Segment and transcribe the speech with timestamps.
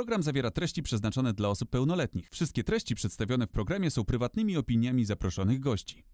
[0.00, 2.30] Program zawiera treści przeznaczone dla osób pełnoletnich.
[2.30, 6.04] Wszystkie treści przedstawione w programie są prywatnymi opiniami zaproszonych gości.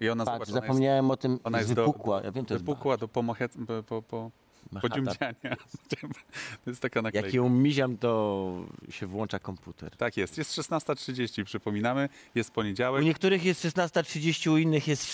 [0.00, 2.18] I ona, Patrz, zobacz, ona zapomniałem o tym, ona jest wypukła.
[2.20, 4.30] do, ja wiem, to jest wypukła do pomochec, po, po, po,
[4.72, 4.80] Manhattan.
[5.04, 5.56] podziumdziania.
[6.64, 7.26] To jest taka naklejka.
[7.26, 8.52] Jak ją miziam, to
[8.90, 9.96] się włącza komputer.
[9.96, 10.38] Tak jest.
[10.38, 12.08] Jest 16.30, przypominamy.
[12.34, 13.02] Jest poniedziałek.
[13.02, 15.06] U niektórych jest 16.30, u innych jest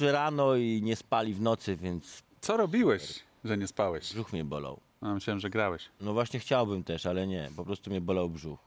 [0.00, 4.12] rano i nie spali w nocy, więc Co robiłeś, że nie spałeś?
[4.12, 4.80] brzuch mnie bolał.
[5.02, 5.82] No, myślałem, że grałeś.
[6.00, 7.50] No właśnie chciałbym też, ale nie.
[7.56, 8.58] Po prostu mnie bolał brzuch.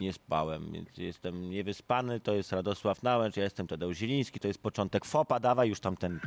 [0.00, 2.20] Nie spałem, więc jestem niewyspany.
[2.20, 5.40] To jest Radosław Nałęcz, ja jestem Tadeusz Zieliński, to jest początek FOPA.
[5.40, 6.20] Dawaj już tam ten...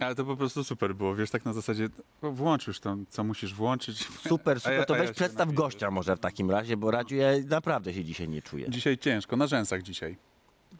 [0.00, 1.88] Ale to po prostu super było, wiesz, tak na zasadzie
[2.22, 3.98] no, włącz już to, co musisz włączyć.
[4.28, 4.78] Super, super.
[4.78, 5.56] ja- to ja weź się przedstaw napiję.
[5.56, 8.70] gościa może w takim razie, bo Radziu, ja naprawdę się dzisiaj nie czuję.
[8.70, 10.16] Dzisiaj ciężko, na rzęsach dzisiaj.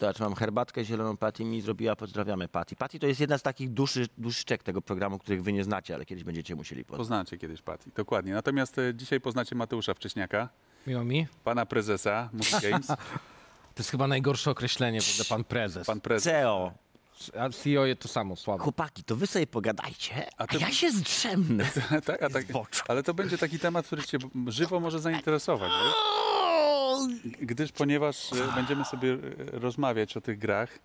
[0.00, 2.76] Zobacz, mam herbatkę zieloną, Patty mi zrobiła, pozdrawiamy Patty.
[2.76, 6.04] Patty to jest jedna z takich duszy, duszyczek tego programu, których wy nie znacie, ale
[6.06, 6.98] kiedyś będziecie musieli poznać.
[6.98, 8.32] Poznacie kiedyś, Patty, dokładnie.
[8.34, 10.48] Natomiast e, dzisiaj poznacie Mateusza Wcześniaka,
[10.86, 11.26] Miło mi.
[11.44, 12.86] pana prezesa Movie Games,
[13.74, 15.86] To jest chyba najgorsze określenie, bo pan prezes.
[15.86, 16.24] pan prezes.
[16.24, 16.72] CEO,
[17.38, 18.62] A CEO jest to samo, słabo.
[18.64, 21.64] chłopaki, to wy sobie pogadajcie, a, A ty- ja się zdrzemnę.
[22.06, 22.82] tak, a tak, oczu.
[22.88, 25.94] ale to będzie taki temat, który cię żywo może zainteresować, wiesz?
[27.40, 29.18] gdyż ponieważ e, będziemy sobie e,
[29.58, 30.78] rozmawiać o tych grach,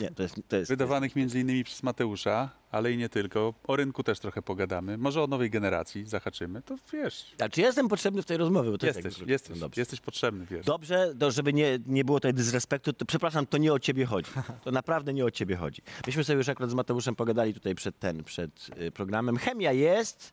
[0.00, 3.54] Nie, to jest, to jest, wydawanych między innymi przez Mateusza, ale i nie tylko.
[3.66, 7.66] O rynku też trochę pogadamy, może o nowej generacji zahaczymy, to wiesz, A czy ja
[7.66, 8.70] jestem potrzebny w tej rozmowie?
[8.70, 9.80] Bo to jest jesteś, jakby- jesteś, No dobrze.
[9.80, 10.66] jesteś potrzebny, wiesz.
[10.66, 14.30] Dobrze, to żeby nie, nie było tutaj dysrespektu, to przepraszam, to nie o ciebie chodzi.
[14.64, 15.82] To naprawdę nie o ciebie chodzi.
[16.06, 19.36] Myśmy sobie już akurat z Mateuszem pogadali tutaj przed ten, przed y, programem.
[19.36, 20.32] Chemia jest.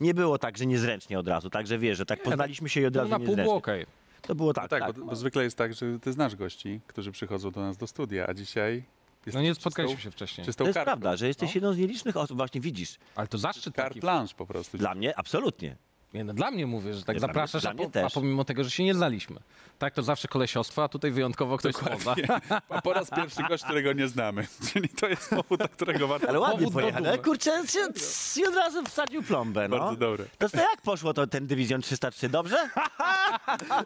[0.00, 2.96] Nie było tak, że niezręcznie od razu, także wiesz, że tak poznaliśmy się i od
[2.96, 3.44] razu na pół niezręcznie.
[3.44, 3.86] było okej.
[4.22, 4.98] To było tak, Tak, tak.
[4.98, 8.26] Bo, bo zwykle jest tak, że ty znasz gości, którzy przychodzą do nas do studia,
[8.26, 8.84] a dzisiaj
[9.26, 10.44] jest No nie czystą- spotkaliśmy się wcześniej.
[10.44, 10.84] To jest kartą.
[10.84, 11.54] prawda, że jesteś No.
[11.54, 12.98] jedną z nielicznych osób, właśnie widzisz.
[13.14, 14.00] Ale to zaszczyt Carte taki.
[14.00, 14.78] blanche po prostu.
[14.78, 15.76] Dla mnie absolutnie.
[16.14, 18.44] Nie, no, dla mnie mówię, że tak Nie, dla zapraszasz, mnie- a, po, a pomimo
[18.44, 19.40] tego, że się nie znaliśmy.
[19.78, 22.14] Tak, to zawsze kolesiostwo, a tutaj wyjątkowo ktoś spoza.
[22.68, 24.46] A po raz pierwszy gość, którego nie znamy.
[24.72, 26.28] Czyli to jest powód, dla którego warto...
[26.28, 27.04] Ale ładnie pojechał.
[27.06, 29.78] Ale kurczę, się- od razu wsadził plombę, no.
[29.78, 30.24] Bardzo dobre.
[30.38, 32.68] To, to jak poszło to ten Dywizjon 303, dobrze?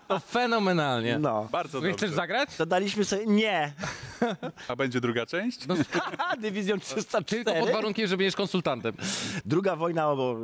[0.09, 1.19] To fenomenalnie.
[1.19, 1.49] No.
[1.53, 1.97] Bardzo dobrze.
[1.97, 2.57] chcesz zagrać?
[2.57, 3.73] To daliśmy sobie, nie.
[4.69, 5.67] A będzie druga część?
[6.41, 7.45] Dywizjon 304.
[7.45, 8.95] Tylko pod warunkiem, że będziesz konsultantem.
[9.45, 10.37] Druga wojna o, o,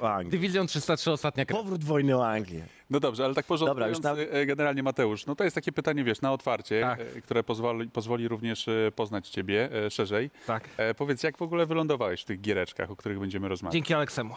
[0.00, 0.30] o Anglii.
[0.30, 1.46] Dywizjon 303, ostatnia.
[1.46, 2.64] Powrót wojny o Anglię.
[2.90, 6.04] No dobrze, ale tak porządkując, Dobra, już e, generalnie Mateusz, no to jest takie pytanie,
[6.04, 7.00] wiesz, na otwarcie, Tak.
[7.00, 10.30] e, które pozwoli, pozwoli również e, poznać ciebie szerzej.
[10.46, 10.68] Tak.
[10.76, 13.72] E, Powiedz, jak w ogóle wylądowałeś w tych giereczkach, o których będziemy rozmawiać?
[13.72, 14.34] Dzięki Aleksemu.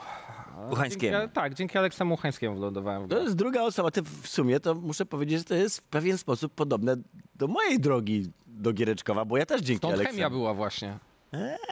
[0.71, 1.17] Uchańskiemu.
[1.17, 3.91] Dzięki, tak, dzięki Aleksemu Uchańskiemu wylądowałem To jest druga osoba.
[3.91, 6.95] Ty w sumie to muszę powiedzieć, że to jest w pewien sposób podobne
[7.35, 10.15] do mojej drogi do Giereczkowa, bo ja też dzięki Stąd Aleksemu.
[10.15, 10.97] chemia była właśnie.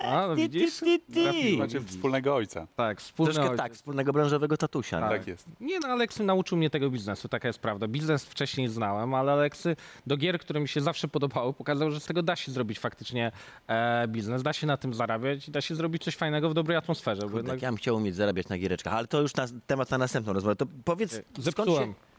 [0.03, 0.79] A, no widzisz?
[0.79, 1.23] ti, ti.
[1.23, 1.59] Trafiłem.
[1.59, 2.67] Macie wspólnego ojca.
[2.75, 3.63] Tak, wspólny Troszkę ojciec.
[3.63, 4.99] tak, wspólnego branżowego tatusia.
[4.99, 5.09] no.
[5.09, 5.47] Tak jest.
[5.59, 7.87] Nie, no Aleksy nauczył mnie tego biznesu, taka jest prawda.
[7.87, 9.75] Biznes wcześniej znałem, ale Aleksy
[10.07, 13.31] do gier, które mi się zawsze podobały, pokazał, że z tego da się zrobić faktycznie
[13.67, 16.77] e, biznes, da się na tym zarabiać i da się zrobić coś fajnego w dobrej
[16.77, 17.21] atmosferze.
[17.21, 19.91] Bo Kurde, jednak ja bym chciał umieć zarabiać na giereczkach, ale to już na, temat
[19.91, 20.55] na następną rozmowę.
[20.55, 22.14] To powiedz, skąd zepsułem, się...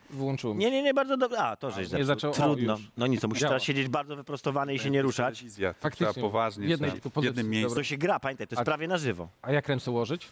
[0.55, 1.39] Nie, nie, nie, bardzo dobrze.
[1.39, 2.33] A, to żeś nie zepsuł.
[2.33, 2.73] zaczął- o, Trudno.
[2.73, 2.83] już.
[2.97, 3.51] No nic, to musisz Działa.
[3.51, 5.39] teraz siedzieć bardzo wyprostowany i się nie ruszać.
[5.39, 5.73] Telewizja.
[5.73, 6.07] Faktycznie.
[6.13, 7.75] Trzeba poważnie, W jednej trzeba w jednym miejscu.
[7.75, 9.29] To się gra, pamiętaj, to jest A- prawie na żywo.
[9.43, 10.29] A jak ręce ułożyć?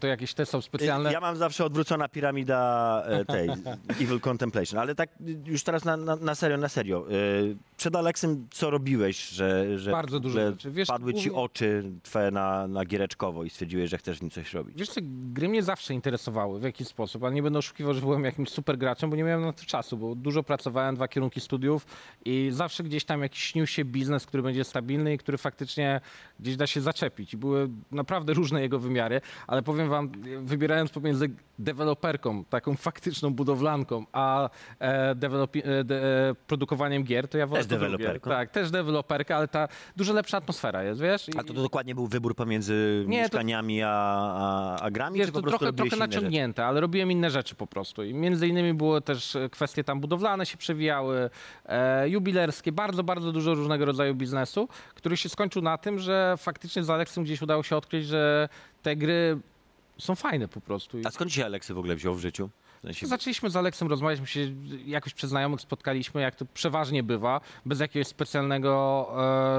[0.00, 1.12] To jakieś te są specjalne.
[1.12, 3.48] Ja mam zawsze odwrócona piramida e, tej
[4.02, 5.10] Evil Contemplation, ale tak
[5.46, 7.06] już teraz na, na, na serio, na serio.
[7.10, 7.12] E,
[7.76, 10.70] Przed Aleksem co robiłeś, że, że, Bardzo dużo że rzeczy.
[10.70, 14.52] Wiesz, padły ci oczy twoje na, na giereczkowo i stwierdziłeś, że chcesz w nim coś
[14.54, 14.78] robić?
[14.78, 18.24] Wiesz co, gry mnie zawsze interesowały w jakiś sposób, ale nie będę oszukiwał, że byłem
[18.24, 21.86] jakimś super graczem, bo nie miałem na to czasu, bo dużo pracowałem, dwa kierunki studiów
[22.24, 26.00] i zawsze gdzieś tam jakiś śnił się biznes, który będzie stabilny i który faktycznie
[26.40, 27.34] gdzieś da się zaczepić.
[27.34, 34.04] I były naprawdę różne jego wymiary, ale powiem wam, wybierając pomiędzy deweloperką, taką faktyczną budowlanką,
[34.12, 38.30] a e, dewelopi- e, de, e, produkowaniem gier, to ja wolę Też to deweloperką?
[38.30, 41.28] Tak, też deweloperka, ale ta dużo lepsza atmosfera jest, wiesz?
[41.28, 45.18] I- A to, to dokładnie był wybór pomiędzy Nie, to- mieszkaniami a, a, a grami,
[45.18, 48.04] Wiesz, czy po to prostu trochę, trochę naciągnięte, ale robiłem inne rzeczy po prostu.
[48.04, 51.30] I między innymi było też e, kwestie tam budowlane się przewijały,
[51.66, 56.84] e, jubilerskie, bardzo, bardzo dużo różnego rodzaju biznesu, który się skończył na tym, że faktycznie
[56.84, 58.48] z Aleksem gdzieś udało się odkryć, że
[58.82, 59.38] te gry
[59.98, 60.98] są fajne po prostu.
[61.04, 62.48] A skąd się Aleksy w ogóle wziął w życiu?
[62.82, 64.40] W sensie, Zaczęliśmy z Aleksem rozmawiać, my się
[64.86, 69.08] jakoś przez znajomych spotkaliśmy, jak to przeważnie bywa, bez jakiegoś specjalnego,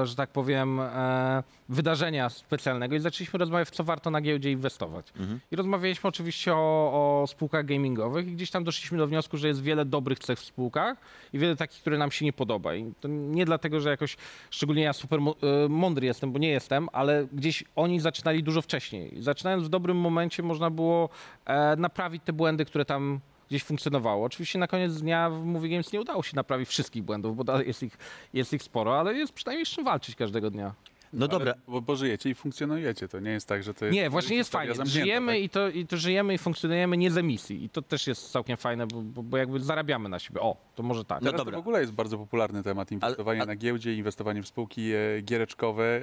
[0.02, 4.50] e, że tak powiem, e, wydarzenia specjalnego i zaczęliśmy rozmawiać, w co warto na giełdzie
[4.50, 5.12] inwestować.
[5.50, 9.62] I rozmawialiśmy oczywiście o, o spółkach gamingowych i gdzieś tam doszliśmy do wniosku, że jest
[9.62, 10.98] wiele dobrych cech w spółkach
[11.32, 12.74] i wiele takich, które nam się nie podoba.
[12.74, 14.16] I to nie dlatego, że jakoś
[14.50, 19.22] szczególnie ja super e, mądry jestem, bo nie jestem, ale gdzieś oni zaczynali dużo wcześniej.
[19.22, 21.08] Zaczynając w dobrym momencie można było
[21.44, 23.13] e, naprawić te błędy, które tam
[23.54, 24.26] gdzieś funkcjonowało.
[24.26, 27.82] Oczywiście na koniec dnia w Movie Games nie udało się naprawić wszystkich błędów, bo jest
[27.82, 27.98] ich,
[28.32, 30.74] jest ich sporo, ale jest przynajmniej z czym walczyć każdego dnia.
[31.14, 33.94] No dobra, Ale, bo, bo żyjecie i funkcjonujecie, to nie jest tak, że to jest
[33.94, 34.74] Nie, właśnie jest fajnie.
[34.74, 35.40] zamknięta, Żyjemy tak?
[35.42, 37.64] i, to, i to żyjemy i funkcjonujemy nie z emisji.
[37.64, 40.40] I to też jest całkiem fajne, bo, bo, bo jakby zarabiamy na siebie.
[40.40, 41.20] O, to może tak.
[41.22, 41.52] No Teraz dobra.
[41.52, 45.22] to w ogóle jest bardzo popularny temat inwestowania a- na giełdzie, inwestowanie w spółki e,
[45.22, 45.84] giereczkowe.
[45.84, 46.00] E,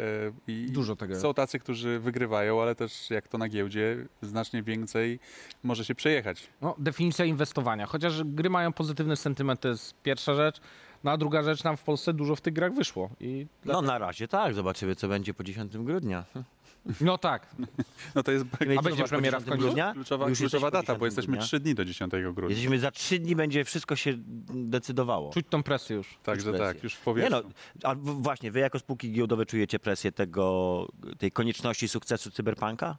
[0.48, 1.16] i Dużo tego.
[1.20, 5.20] Są tacy, którzy wygrywają, ale też jak to na giełdzie, znacznie więcej
[5.64, 6.48] może się przejechać.
[6.62, 7.86] No, definicja inwestowania.
[7.86, 10.62] Chociaż gry mają pozytywny sentyment, to jest pierwsza rzecz.
[11.04, 13.10] No a druga rzecz, nam w Polsce dużo w tych grach wyszło.
[13.20, 16.26] I no na razie tak, zobaczymy co będzie po 10 grudnia.
[17.02, 17.56] no tak,
[18.16, 18.46] No to jest
[18.78, 19.64] A będzie premiera w końcu?
[19.64, 19.94] grudnia?
[19.94, 21.48] kluczowa, Już kluczowa data, bo 10 jesteśmy grudnia.
[21.48, 22.50] 3 dni do 10 grudnia.
[22.50, 24.14] Jesteśmy za 3 dni, będzie wszystko się
[24.50, 25.34] decydowało.
[25.34, 26.18] czuć tą presję już.
[26.24, 27.42] Także tak, już w Nie no,
[27.84, 30.88] a właśnie, wy jako spółki giełdowe czujecie presję tego,
[31.18, 32.98] tej konieczności sukcesu cyberpunka?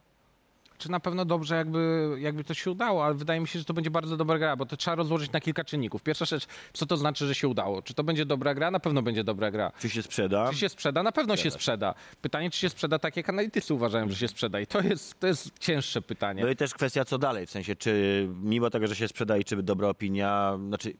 [0.77, 3.73] Czy na pewno dobrze, jakby, jakby to się udało, ale wydaje mi się, że to
[3.73, 6.03] będzie bardzo dobra gra, bo to trzeba rozłożyć na kilka czynników.
[6.03, 7.81] Pierwsza rzecz, co to znaczy, że się udało?
[7.81, 8.71] Czy to będzie dobra gra?
[8.71, 9.71] Na pewno będzie dobra gra.
[9.79, 10.49] Czy się sprzeda?
[10.51, 11.03] Czy się sprzeda?
[11.03, 11.59] Na pewno się Sprzeda się.
[11.59, 11.93] sprzeda.
[12.21, 14.59] Pytanie, czy się sprzeda tak, jak analitycy uważają, że się sprzeda.
[14.59, 16.43] I to jest, to jest cięższe pytanie.
[16.43, 19.43] No i też kwestia co dalej, w sensie czy mimo tego, że się sprzeda i
[19.43, 20.93] czy dobra opinia, znaczy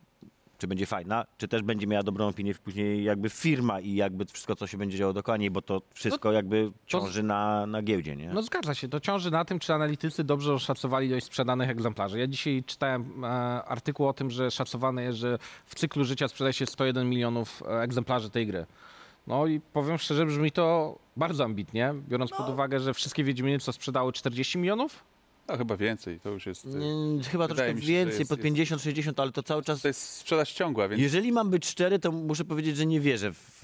[0.64, 4.56] czy będzie fajna, czy też będzie miała dobrą opinię później jakby firma i jakby wszystko,
[4.56, 8.30] co się będzie działo dookoła niej, bo to wszystko jakby ciąży na, na giełdzie, nie?
[8.34, 12.20] No zgadza się, to ciąży na tym, czy analitycy dobrze oszacowali ilość sprzedanych egzemplarzy.
[12.20, 13.28] Ja dzisiaj czytałem e,
[13.64, 17.82] artykuł o tym, że szacowane jest, że w cyklu życia sprzedaje się 101 milionów e,
[17.82, 18.66] egzemplarzy tej gry.
[19.28, 23.74] No i powiem szczerze, brzmi to bardzo ambitnie, biorąc pod uwagę, że wszystkie Wiedźminy co
[23.74, 25.04] sprzedały 40 milionów?
[25.48, 26.66] No chyba więcej, to już jest...
[26.66, 29.82] Mm, Chyba troszkę się, więcej, jest- pod jest- 50-60, ale to cały czas...
[29.82, 33.34] To jest sprzedaż ciągła, więc Jeżeli mam być szczery, to muszę powiedzieć, że nie wierzę
[33.34, 33.64] w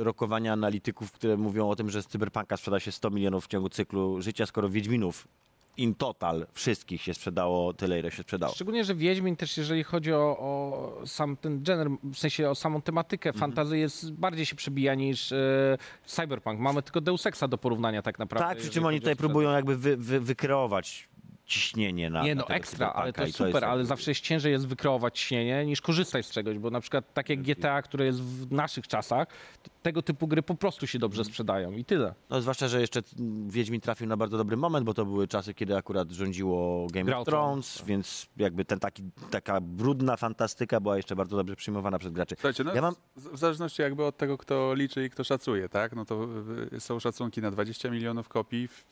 [0.00, 3.48] e, rokowania analityków, które mówią o tym, że z Cyberpunka sprzeda się 100 milionów w
[3.48, 5.28] ciągu cyklu życia, skoro Wiedźminów
[5.76, 8.54] in total wszystkich się sprzedało tyle, ile się sprzedało.
[8.54, 12.82] Szczególnie, że Wiedźmin też, jeżeli chodzi o, o sam ten genre, w sensie o samą
[12.82, 13.40] tematykę, Mhm.
[13.40, 16.60] fantazy jest bardziej się przebija niż e, Cyberpunk.
[16.60, 18.48] Mamy tylko Deus Exa do porównania tak naprawdę.
[18.48, 21.08] Tak, przy czym oni tutaj próbują jakby wy, wy, wykreować
[21.46, 24.20] ciśnienie na Nie na no, tego ekstra, ale to jest super, ale jakby- zawsze jest
[24.20, 28.22] ciężej jest wykreować ciśnienie niż korzystać z czegoś, bo na przykład takie GTA, które jest
[28.22, 29.28] w naszych czasach,
[29.62, 32.14] to tego typu gry po prostu się dobrze sprzedają i tyle.
[32.30, 33.02] No zwłaszcza, że jeszcze
[33.46, 37.20] Wiedźmin trafił na bardzo dobry moment, bo to były czasy, kiedy akurat rządziło Game Grał
[37.22, 42.12] of Thrones, więc jakby ten taki, taka brudna fantastyka była jeszcze bardzo dobrze przyjmowana przez
[42.12, 42.34] graczy.
[42.38, 45.96] Słuchajcie, no Ja mam- w zależności jakby od tego, kto liczy i kto szacuje, tak?
[45.96, 46.26] No to
[46.72, 48.84] y, są szacunki na 20 milionów kopii w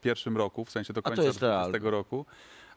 [0.00, 1.90] y, pierwszym roku, w sensie do końca jest 20 realne.
[1.90, 2.26] roku,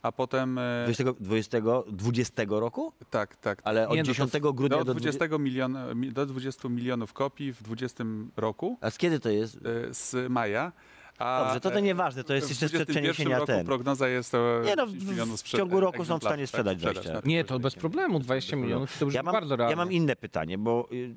[0.02, 0.58] a potem...
[0.58, 2.94] y, 20, 20, 20 roku?
[3.10, 3.62] Tak, tak.
[3.64, 5.38] Ale od Nie, no to 10 grudnia Do do 20, 20...
[5.38, 8.04] milion, mi- do 20 milionów kopii w 20
[8.38, 9.56] roku A z kiedy to jest?
[9.56, 9.60] y,
[9.94, 10.72] z maja.
[11.20, 13.66] A Dobrze, to to e, nieważne, to jest w jeszcze sprzed 21 przeniesienia roku ten.
[13.66, 16.74] prognoza jest o Nie no, 10 w- milionów w ciągu roku są w stanie sprzedać
[16.78, 17.10] tak, 20.
[17.10, 19.72] na rynku Nie, to bez problemu, 20 milionów to brzmi Ja mam, bardzo realnie.
[19.72, 21.16] ja mam inne pytanie, bo y,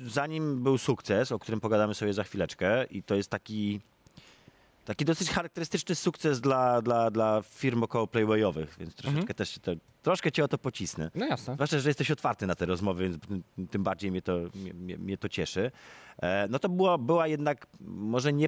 [0.00, 3.80] zanim był sukces, o którym pogadamy sobie za chwileczkę i to jest taki
[4.84, 9.36] taki dosyć charakterystyczny sukces dla, dla, dla firm około playwayowych, więc troszeczkę Mhm.
[9.36, 9.72] też to,
[10.02, 11.10] troszkę cię o to pocisnę.
[11.14, 11.54] No jasne.
[11.54, 13.16] Zwłaszcza, że jesteś otwarty na te rozmowy, więc
[13.70, 14.32] tym- bardziej mnie to,
[14.74, 15.70] mnie, mnie- to cieszy.
[16.22, 18.46] E, no to była, była jednak może nie...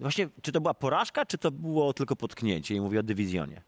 [0.00, 2.74] Właśnie, czy to była porażka, czy to było tylko potknięcie?
[2.74, 3.62] I mówię o dywizjonie.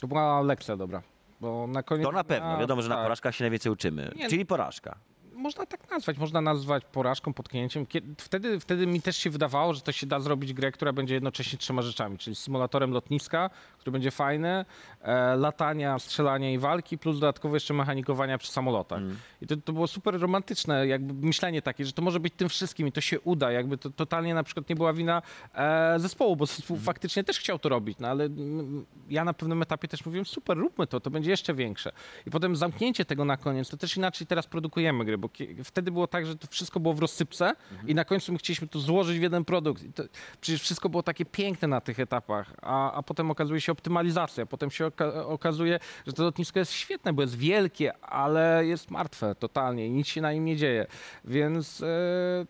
[0.00, 1.02] To była lekcja dobra.
[1.40, 2.58] Bo na koniec To na pewno.
[2.58, 3.04] Wiadomo, że na tak.
[3.04, 4.12] porażkach się najwięcej uczymy.
[4.16, 4.96] Nie, Czyli porażka.
[5.44, 7.86] Można tak nazwać, można nazwać porażką, potknięciem.
[7.86, 11.14] Kie- Wtedy, wtedy mi też się wydawało, że to się da zrobić grę, która będzie
[11.14, 13.50] jednocześnie trzema rzeczami, czyli symulatorem lotniska,
[13.84, 14.64] który będzie fajny,
[15.02, 19.02] e, latania, strzelania i walki, plus dodatkowo jeszcze mechanikowania przy samolotach.
[19.42, 22.86] I to, to było super romantyczne, jakby myślenie takie, że to może być tym wszystkim
[22.86, 25.22] i to się uda, jakby to totalnie na przykład nie była wina
[25.54, 29.62] e, zespołu, bo zespół faktycznie też chciał to robić, no ale mm, ja na pewnym
[29.62, 31.92] etapie też mówiłem, super, róbmy to, to będzie jeszcze większe.
[32.26, 35.28] I potem zamknięcie tego na koniec, to też inaczej teraz produkujemy gry, bo
[35.64, 37.52] wtedy było tak, że to wszystko było w rozsypce
[37.86, 39.82] i na końcu my chcieliśmy to złożyć w jeden produkt.
[39.82, 40.02] I to,
[40.40, 44.70] przecież wszystko było takie piękne na tych etapach, a, a potem okazuje się optymalizacja, potem
[44.70, 49.86] się oka- okazuje, że to lotnisko jest świetne, bo jest wielkie, ale jest martwe totalnie
[49.86, 50.86] i nic się na nim nie dzieje.
[51.24, 51.86] Więc e,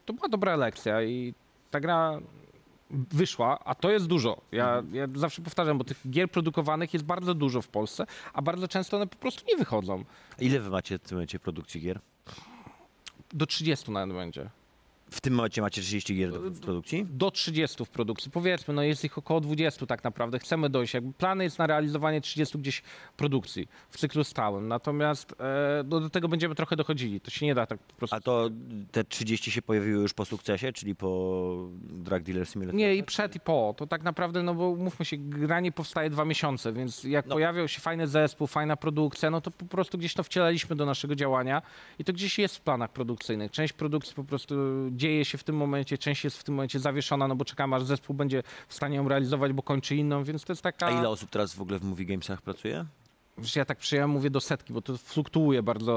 [0.04, 1.34] to była dobra lekcja i
[1.70, 2.18] ta gra
[2.90, 4.40] wyszła, a to jest dużo.
[4.52, 8.68] Ja, ja zawsze powtarzam, bo tych gier produkowanych jest bardzo dużo w Polsce, a bardzo
[8.68, 10.04] często one po prostu nie wychodzą.
[10.38, 12.00] Ile wy macie w tym momencie produkcji gier?
[13.32, 14.50] Do 30 nawet będzie.
[15.14, 17.06] W tym momencie macie 30 gier do- w produkcji?
[17.10, 18.30] Do 30 w produkcji.
[18.30, 20.38] Powiedzmy, no jest ich około 20 tak naprawdę.
[20.38, 20.94] Chcemy dojść.
[20.94, 22.82] Jakby plany jest na realizowanie 30 gdzieś
[23.16, 24.68] produkcji w cyklu stałym.
[24.68, 25.34] Natomiast
[25.80, 27.20] e, do, do tego będziemy trochę dochodzili.
[27.20, 28.16] To się nie da tak po prostu.
[28.16, 28.50] A to
[28.92, 31.08] te 30 się pojawiły już po sukcesie, czyli po
[31.82, 32.74] Drug Dealer Simulator?
[32.78, 33.74] Nie, i przed, i po.
[33.76, 37.34] To tak naprawdę, no bo mówmy się, gra nie powstaje dwa miesiące, więc jak No.
[37.34, 41.14] pojawiał się fajny zespół, fajna produkcja, no to po prostu gdzieś to wcielaliśmy do naszego
[41.14, 41.62] działania
[41.98, 43.50] i to gdzieś jest w planach produkcyjnych.
[43.50, 44.54] Część produkcji po prostu
[45.04, 47.82] dzieje się w tym momencie, część jest w tym momencie zawieszona, no bo czekamy, aż
[47.82, 50.86] zespół będzie w stanie ją realizować, bo kończy inną, więc to jest taka...
[50.86, 52.84] A ile osób teraz w ogóle w Movie Gamesach pracuje?
[53.38, 55.96] Wiesz, Ja tak przyjąłem, mówię do setki, bo to fluktuuje bardzo,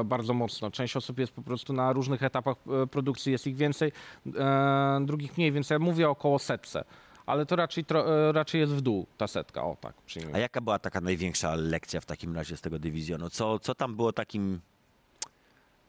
[0.00, 0.70] e, bardzo mocno.
[0.70, 3.92] Część osób jest po prostu na różnych etapach e, produkcji, jest ich więcej,
[4.36, 6.84] e, drugich mniej, więc ja mówię około setce.
[7.26, 10.40] Ale to raczej, tro, raczej jest w dół ta setka, o tak A przyjmijmy.
[10.40, 13.30] jaka była taka największa lekcja w takim razie z tego dywizjonu?
[13.30, 14.60] Co, co tam było takim...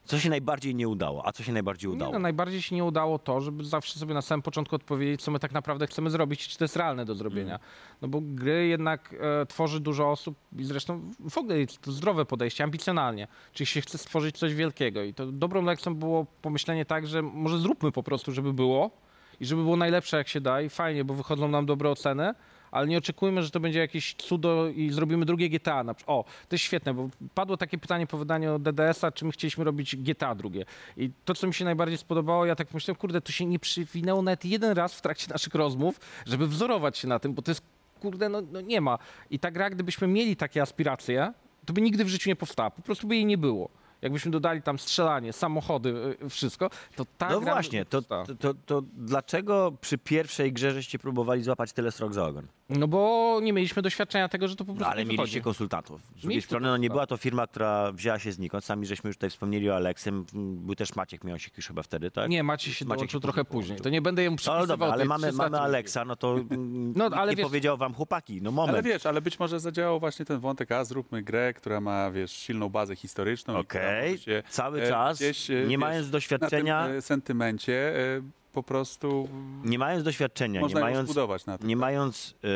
[0.05, 2.13] Co się najbardziej nie udało, a co się najbardziej Nie, udało?
[2.13, 5.39] no, najbardziej się nie udało to, żeby zawsze sobie na samym początku odpowiedzieć, co my
[5.39, 7.59] tak naprawdę chcemy zrobić, czy to jest realne do zrobienia.
[8.01, 12.25] No bo gry jednak e, tworzy dużo osób i zresztą w ogóle jest to zdrowe
[12.25, 13.27] podejście, ambicjonalnie.
[13.53, 15.03] Czyli się chce stworzyć coś wielkiego.
[15.03, 18.91] I to dobrą lekcją było pomyślenie tak, że może zróbmy po prostu, żeby było
[19.39, 22.33] i żeby było najlepsze jak się da i fajnie, bo wychodzą nam dobre oceny,
[22.71, 25.83] ale nie oczekujmy, że to będzie jakieś cudo i zrobimy drugie GTA.
[25.83, 26.17] Na przykład.
[26.17, 29.95] O, to jest świetne, bo padło takie pytanie po wydaniu DDS-a, czy my chcieliśmy robić
[29.95, 30.65] GTA drugie.
[30.97, 34.21] I to, co mi się najbardziej spodobało, ja tak myślałem, kurde, to się nie przywinęło
[34.21, 37.61] nawet jeden raz w trakcie naszych rozmów, żeby wzorować się na tym, bo to jest,
[38.01, 38.97] kurde, no, no nie ma.
[39.29, 41.33] I ta gra, gdybyśmy mieli takie aspiracje,
[41.65, 42.69] to by nigdy w życiu nie powstała.
[42.69, 43.69] Po prostu by jej nie było.
[44.05, 48.53] Jakbyśmy dodali tam strzelanie, samochody, y, wszystko, to ta No gra właśnie, to, to, to,
[48.65, 52.47] to dlaczego przy pierwszej grze żeście próbowali złapać tyle srok za ogon?
[52.69, 55.41] No bo nie mieliśmy doświadczenia tego, że to po prostu No, ale nie mieliście wychodzi.
[55.41, 56.01] konsultantów.
[56.01, 56.95] Z drugiej Mieliśmy strony no, nie konsultantów.
[57.09, 58.65] była to firma, która wzięła się znikąd.
[58.65, 60.25] Sami żeśmy już tutaj wspomnieli o Aleksym.
[60.33, 62.29] Był też Maciek Miąsik już chyba wtedy, tak?
[62.29, 63.79] Nie, Maciej się Maciek dołączył się trochę później.
[63.79, 65.59] To nie będę jemu No przypisywał dobra, ale tej mamy, 300 mamy.
[65.59, 68.73] Aleksa, no to mm, No, ale nie wiesz- powiedział wam chłopaki, no moment.
[68.77, 72.31] Ale wiesz, ale być może zadziałał właśnie ten wątek, a zróbmy grę, która ma, wiesz,
[72.31, 73.61] silną bazę historyczną.
[73.61, 76.87] i która Okej, może się, cały e, czas, gdzieś, e, nie wiesz, mając na doświadczenia,
[76.87, 78.21] tym e, sentymencie e,
[78.55, 79.29] po prostu
[79.63, 81.15] nie mając doświadczenia, nie mając,
[81.61, 82.47] nie mając e,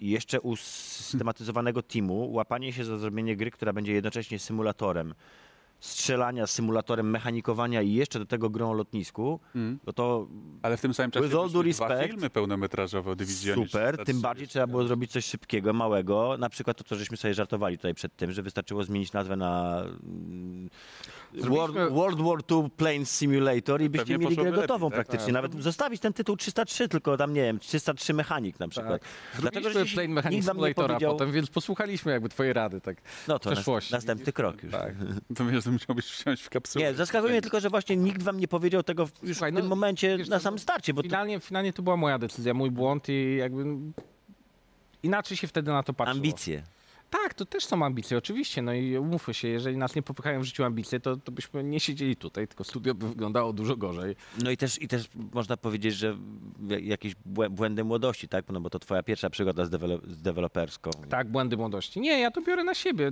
[0.00, 5.14] jeszcze usystematyzowanego teamu, łapanie się za zrobienie gry, która będzie jednocześnie symulatorem
[5.80, 9.78] strzelania, symulatorem mechanikowania i jeszcze do tego grą o lotnisku, Mm.
[9.86, 10.26] no to
[10.62, 13.66] Ale w tym samym czasie all wyszły dwa respect, filmy pełnometrażowe o dywizjonie.
[13.66, 14.22] Super, tym 330.
[14.22, 16.36] bardziej trzeba było zrobić coś szybkiego, małego.
[16.38, 19.80] Na przykład to, co żeśmy sobie żartowali tutaj przed tym, że wystarczyło zmienić nazwę na
[20.02, 20.70] mm,
[21.34, 25.06] World, World War II Planes Simulator i byście mieli grę gotową lepiej, tak?
[25.06, 25.32] praktycznie.
[25.32, 29.02] Nawet zostawić ten tytuł 303, tylko tam, nie wiem, 303 mechanik na przykład.
[29.38, 32.96] Zrobiliśmy że się- Plane Mechanic Simulatora powiedział- potem, więc posłuchaliśmy jakby twoje rady, tak.
[33.28, 33.92] No to nas, przeszłości.
[33.92, 34.72] następny krok już.
[34.72, 34.94] Tak.
[35.36, 36.84] To że musiałbyś wsiąść w kapsułę.
[36.84, 39.54] Nie, zaskakuje mnie tylko, że właśnie nikt wam nie powiedział tego w- już Słuchaj, w
[39.54, 42.54] tym no, momencie wiesz na samym starcie, bo to Finalnie, finalnie to była moja decyzja,
[42.54, 43.64] mój błąd i jakby
[45.02, 46.16] inaczej się wtedy na to patrzyło.
[46.16, 46.62] ambicje.
[47.10, 48.62] Tak, to też są ambicje, oczywiście.
[48.62, 51.80] No i umówmy się, jeżeli nas nie popychają w życiu ambicje, to, to byśmy nie
[51.80, 54.16] siedzieli tutaj, tylko studio by wyglądało dużo gorzej.
[54.44, 56.16] No i też, i też można powiedzieć, że
[56.80, 58.44] jakieś błę- błędy młodości, tak?
[58.52, 60.90] No bo to twoja pierwsza przygoda z, dewelo- z deweloperską.
[61.08, 62.00] Tak, błędy młodości.
[62.00, 63.10] Nie, ja to biorę na siebie.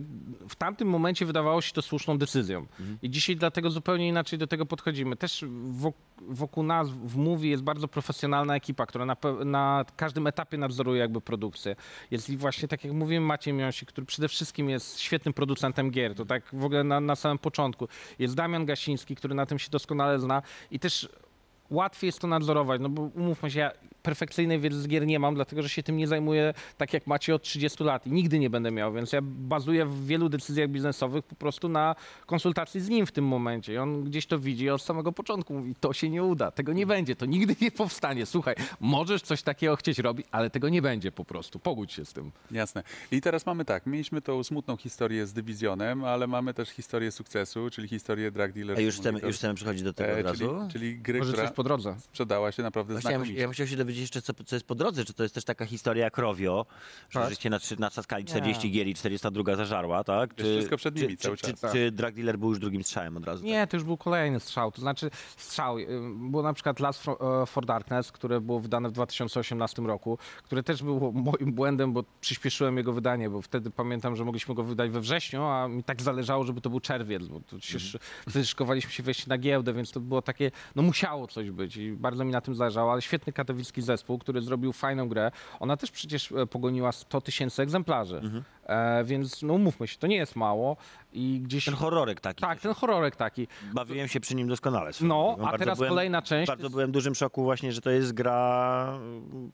[0.48, 2.66] W tamtym momencie wydawało się to słuszną decyzją.
[3.02, 5.16] I dzisiaj dlatego zupełnie inaczej do tego podchodzimy.
[5.16, 5.44] Też
[5.80, 5.92] wok-
[6.28, 11.20] wokół nas w Mówi jest bardzo profesjonalna ekipa, która na, na każdym etapie nadzoruje jakby
[11.20, 11.76] produkcję.
[12.10, 16.14] Jest i właśnie, tak jak mówiłem, Maciej Miąsik, który przede wszystkim jest świetnym producentem gier.
[16.14, 17.88] To tak w ogóle na, na samym początku.
[18.18, 21.08] Jest Damian Gasiński, który na tym się doskonale zna i też
[21.70, 23.70] łatwiej jest to nadzorować, no bo umówmy się, ja
[24.10, 27.34] perfekcyjnej wiedzy z gier nie mam, dlatego że się tym nie zajmuję tak jak macie
[27.34, 31.24] od 30 lat i nigdy nie będę miał, więc ja bazuję w wielu decyzjach biznesowych
[31.24, 31.94] po prostu na
[32.26, 35.54] konsultacji z nim w tym momencie i on gdzieś to widzi i od samego początku
[35.54, 39.42] mówi, to się nie uda, tego nie będzie, to nigdy nie powstanie, słuchaj, możesz coś
[39.42, 42.30] takiego chcieć robić, ale tego nie będzie po prostu, pogódź się z tym.
[42.50, 42.82] Jasne.
[43.10, 47.70] I teraz mamy tak, mieliśmy tą smutną historię z dywizjonem, ale mamy też historię sukcesu,
[47.70, 48.76] czyli historię Drug Dealer.
[48.76, 50.68] A już chcemy, już chcemy przechodzić do tego E, od czyli, razu?
[50.72, 51.96] czyli gry, Może która coś po drodze.
[51.98, 53.40] sprzedała się naprawdę Właśnie ja, znakomicie.
[53.40, 55.04] ja musiał się dowiedzieć jeszcze, co, co jest po drodze.
[55.04, 56.66] Czy to jest też taka historia jak Rovio,
[57.10, 57.28] że Tak.
[57.28, 60.38] żeście na, natrzaskali 40 gier i 402 zażarła, tak?
[60.38, 61.60] Jest wszystko przed nimi czy, cały czy, czas.
[61.60, 63.44] Czy, czy Drug Dealer był już drugim strzałem od razu?
[63.44, 64.72] Nie, to już był kolejny strzał.
[64.72, 65.78] To znaczy strzał.
[65.78, 65.86] y,
[66.16, 70.62] Było na przykład Last for, e, for Darkness, które było wydane w 2018 roku, które
[70.62, 74.90] też było moim błędem, bo przyspieszyłem jego wydanie, bo wtedy pamiętam, że mogliśmy go wydać
[74.90, 78.46] we wrześniu, a mi tak zależało, żeby to był czerwiec, bo to się, sz- wtedy
[78.46, 82.24] szykowaliśmy się wejść na giełdę, więc to było takie, no musiało coś być i bardzo
[82.24, 85.30] mi na tym zależało, ale świetny katowicki zespół, który zrobił fajną grę.
[85.60, 88.20] Ona też przecież e, pogoniła 100 tysięcy egzemplarzy.
[88.66, 90.76] E, więc no umówmy się, to nie jest mało
[91.12, 91.64] i gdzieś...
[91.64, 92.40] Ten horrorek taki.
[92.40, 93.48] tak, ten horrorek taki.
[93.74, 94.90] Bawiłem się przy nim doskonale.
[95.00, 96.46] No, a Bardzo teraz byłem, kolejna część.
[96.48, 98.98] Bardzo jest- byłem w dużym szoku właśnie, że to jest gra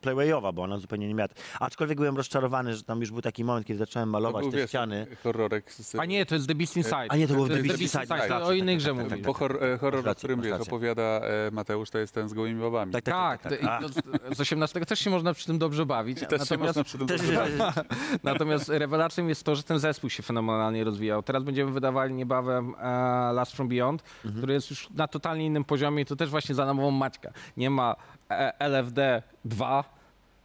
[0.01, 1.29] playwayowa, bo ona zupełnie nie miała...
[1.61, 4.71] Aczkolwiek byłem rozczarowany, że tam już był taki moment, kiedy zacząłem malować był, te wiesz,
[4.71, 5.07] ściany.
[5.23, 5.95] horrorek z...
[5.95, 7.07] A nie, to jest The Beast Inside.
[7.09, 8.95] A nie, to było jest The Beast Inside, To tak, o tak, innej tak, grze
[8.95, 9.23] tak, tak, mówię.
[9.23, 12.35] Bo hor, e, horror, o rację, którym wiesz, opowiada e, Mateusz, to jest ten z
[12.35, 12.93] gołymi babami.
[12.93, 14.33] Tak, tak, Tak, tak, tak, tak.
[14.33, 16.21] z- z 18 też się można przy tym dobrze bawić.
[16.21, 17.21] Też się Natomiast, można przy tym Też,
[18.23, 18.69] natomiast
[19.03, 21.23] rewelacją jest to, że ten zespół się fenomenalnie rozwijał.
[21.23, 22.83] Teraz będziemy wydawali niebawem e,
[23.33, 24.35] Last From Beyond, Mhm.
[24.37, 27.31] który jest już na totalnie innym poziomie i to też właśnie za namową Maćka.
[27.57, 27.97] Nie ma
[28.31, 29.85] e, LFD 2,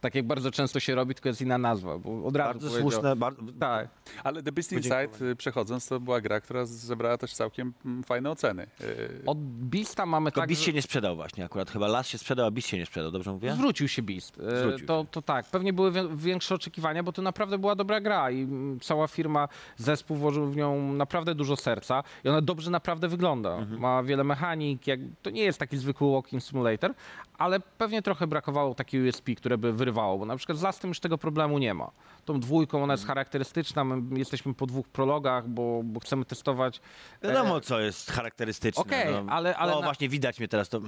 [0.00, 2.90] tak jak bardzo często się robi, tylko jest inna nazwa, bo od razu bardzo powiedział-
[2.90, 3.42] słuszne, bardzo...
[3.60, 3.88] Tak.
[4.24, 8.30] Ale The Beast Inside, y, przechodząc, to była gra, która zebrała też całkiem mm, fajne
[8.30, 8.66] oceny.
[8.80, 11.70] Y, Od Beasta mamy Tylko tak, Beast że- się nie sprzedał właśnie akurat.
[11.70, 13.52] Chyba Las się sprzedał, a Beast się nie sprzedał, dobrze mówię?
[13.54, 14.38] Zwrócił się Beast.
[14.40, 15.06] E, Zwrócił to, się.
[15.10, 18.80] to tak, pewnie były wię- większe oczekiwania, bo to naprawdę była dobra gra i mm,
[18.80, 23.56] cała firma, zespół włożył w nią naprawdę dużo serca i ona dobrze naprawdę wygląda.
[23.56, 23.80] Mhm.
[23.80, 26.94] Ma wiele mechanik, jak, to nie jest taki zwykły walking simulator,
[27.38, 31.00] ale pewnie trochę brakowało takiej USP, które by wyrywało, bo na przykład z Lastem już
[31.00, 31.90] tego problemu nie ma.
[32.24, 33.14] Tą dwójką ona jest Mhm.
[33.14, 36.80] charakterystyczna, my jesteśmy po dwóch prologach, bo, bo chcemy testować
[37.22, 38.82] Wiadomo, co jest charakterystyczne.
[38.82, 39.32] Okej, no.
[39.32, 40.80] ale- ale O, na- właśnie widać mnie teraz to...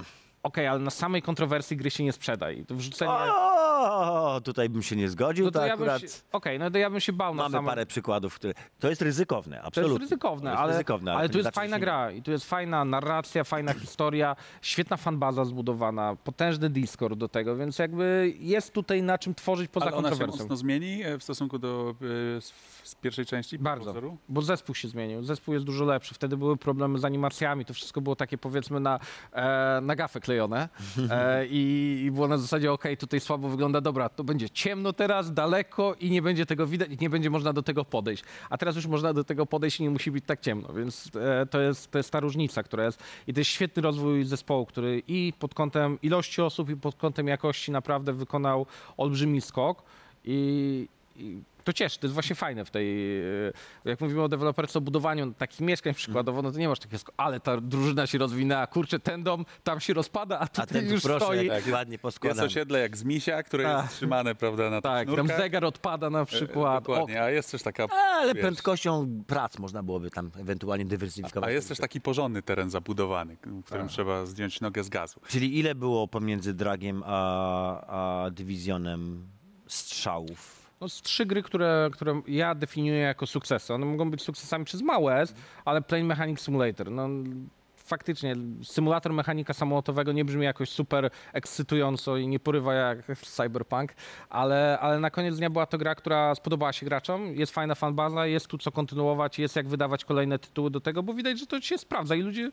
[0.43, 3.11] Okej, ale na samej kontrowersji gry się nie sprzeda i to wrzucenie...
[3.11, 6.01] O, tutaj bym się nie zgodził, no to, to ja akurat...
[6.01, 7.69] się, Okej, no to ja bym się bał na Mamy samym...
[7.69, 8.53] parę przykładów, które...
[8.79, 9.97] To jest ryzykowne, absolutnie.
[9.97, 12.11] To jest ryzykowne, To jest ale, ryzykowne, ale to tu jest znaczy, fajna się gra
[12.11, 17.79] i tu jest fajna narracja, fajna historia, świetna fanbaza zbudowana, potężny Discord do tego, więc
[17.79, 20.43] jakby jest tutaj na czym tworzyć poza Ale ona się kontrowersją.
[20.43, 21.95] mocno zmieni e, w stosunku do
[22.37, 23.59] e, z, z pierwszej części?
[23.59, 24.17] Bardzo, pozoru?
[24.29, 25.23] bo zespół się zmienił.
[25.23, 26.13] Zespół jest dużo lepszy.
[26.13, 27.65] Wtedy były problemy z animacjami.
[27.65, 28.99] To wszystko było takie powiedzmy na,
[29.33, 30.69] e, na gafę klejone
[31.11, 35.33] e, i, i było na zasadzie okej, tutaj słabo wygląda, dobra, to będzie ciemno teraz,
[35.33, 38.23] daleko i nie będzie tego widać i nie będzie można do tego podejść.
[38.49, 41.45] A teraz już można do tego podejść i nie musi być tak ciemno, więc e,
[41.45, 43.03] to, jest, to jest ta różnica, która jest.
[43.27, 47.27] I to jest świetny rozwój zespołu, który i pod kątem ilości osób i pod kątem
[47.27, 48.65] jakości naprawdę wykonał
[48.97, 49.83] olbrzymi skok
[50.25, 53.51] i, i to cieszy, to jest właśnie fajne w tej, e,
[53.85, 57.39] jak mówimy o deweloperce, o budowaniu takich mieszkań przykładowo, no to nie masz takiego, ale
[57.39, 60.93] ta drużyna się rozwinęła, kurczę, ten dom tam się rozpada, a A tutaj ten tu
[60.93, 61.49] już proszę, stoi.
[61.49, 62.43] tak ładnie Jest poskładany.
[62.47, 63.83] osiedle jak z misia, które Tak.
[63.83, 65.37] jest trzymane prawda, na Tak, tych tam sznurkach.
[65.45, 66.83] zegar odpada na E, przykład.
[66.83, 67.85] Dokładnie, a jest też taka...
[67.89, 71.49] Ale wiesz, prędkością prac można byłoby tam ewentualnie dywersyfikować.
[71.49, 73.65] A jest też taki porządny teren zabudowany, w Tak.
[73.65, 75.19] którym trzeba zdjąć nogę z gazu.
[75.27, 79.27] Czyli ile było pomiędzy Dragiem a, a Dywizjonem
[79.67, 80.60] strzałów?
[80.81, 83.73] No, trzy gry, które, które ja definiuję jako sukcesy.
[83.73, 85.25] One mogą być sukcesami przez małe
[85.65, 86.91] ale Plane Mechanic Simulator.
[86.91, 87.09] No,
[87.91, 93.93] faktycznie, symulator mechanika samolotowego nie brzmi jakoś super ekscytująco i nie porywa jak Cyberpunk,
[94.29, 98.25] ale, ale na koniec dnia była to gra, która spodobała się graczom, jest fajna fanbaza,
[98.27, 101.61] jest tu co kontynuować, jest jak wydawać kolejne tytuły do tego, bo widać, że to
[101.61, 102.51] się sprawdza i ludzie,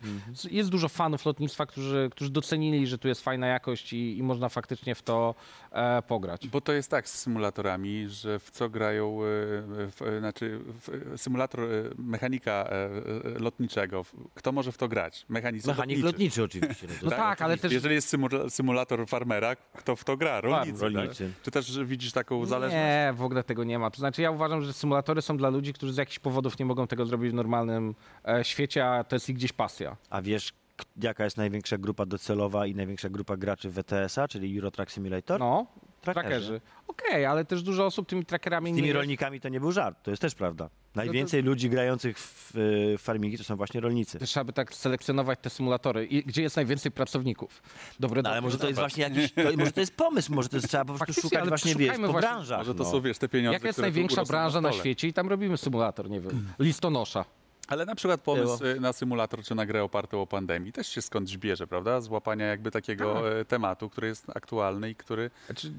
[0.50, 4.48] jest dużo fanów lotnictwa, którzy, którzy docenili, że tu jest fajna jakość i, i można
[4.48, 5.34] faktycznie w to
[5.72, 6.48] e, pograć.
[6.48, 9.24] Bo to jest tak z symulatorami, że w co grają, e,
[9.90, 11.60] w, e, znaczy w, e, symulator
[11.98, 12.68] mechanika
[13.40, 15.26] lotniczego, kto może w to grać?
[15.28, 16.86] Mechanizm Mechanik lotniczy oczywiście.
[16.86, 17.62] No No to tak, ale oczywiście.
[17.68, 20.40] też- Jeżeli jest symula- symulator farmera, kto w to gra?
[20.40, 20.80] Rolnicy.
[20.82, 21.32] rolnicy.
[21.34, 21.42] Tak?
[21.42, 22.74] Czy też widzisz taką zależność?
[22.74, 23.90] Nie, w ogóle tego nie ma.
[23.90, 26.86] To znaczy ja uważam, że symulatory są dla ludzi, którzy z jakichś powodów nie mogą
[26.86, 27.94] tego zrobić w normalnym
[28.28, 29.96] e, świecie, a to jest ich gdzieś pasja.
[30.10, 30.52] A wiesz,
[31.02, 35.40] jaka jest największa grupa docelowa i największa grupa graczy w ETS-a, czyli Euro Truck Simulator?
[35.40, 35.66] No,
[36.00, 36.28] Trackerzy.
[36.30, 36.60] trackerzy.
[36.86, 38.96] Okej, ale też dużo osób tymi trackerami Z nie tymi jest.
[38.96, 40.70] rolnikami to nie był żart, to jest też prawda.
[40.94, 42.50] Najwięcej ludzi grających w,
[42.98, 44.18] w farmingi to są właśnie rolnicy.
[44.18, 46.06] Trzeba by tak selekcjonować te symulatory.
[46.06, 47.62] I gdzie jest najwięcej pracowników?
[48.00, 50.56] Dobre No, ale może to jest właśnie jakiś, to, może to jest pomysł, może to
[50.56, 52.58] jest, trzeba po prostu Faktycznie, szukać właśnie, wiesz, po właśnie- branżach.
[52.58, 52.90] Może to no.
[52.90, 54.82] są, wiesz, te pieniądze, Jaka jest największa na branża na stole.
[54.82, 57.24] świecie i tam robimy symulator, nie wiem, listonosza.
[57.68, 58.70] Ale na przykład pomysł Było.
[58.70, 62.00] e, na symulator czy na grę opartą o pandemii też się skądś bierze, prawda?
[62.00, 65.72] Złapania jakby takiego e, tematu, który jest aktualny i który Znaczy,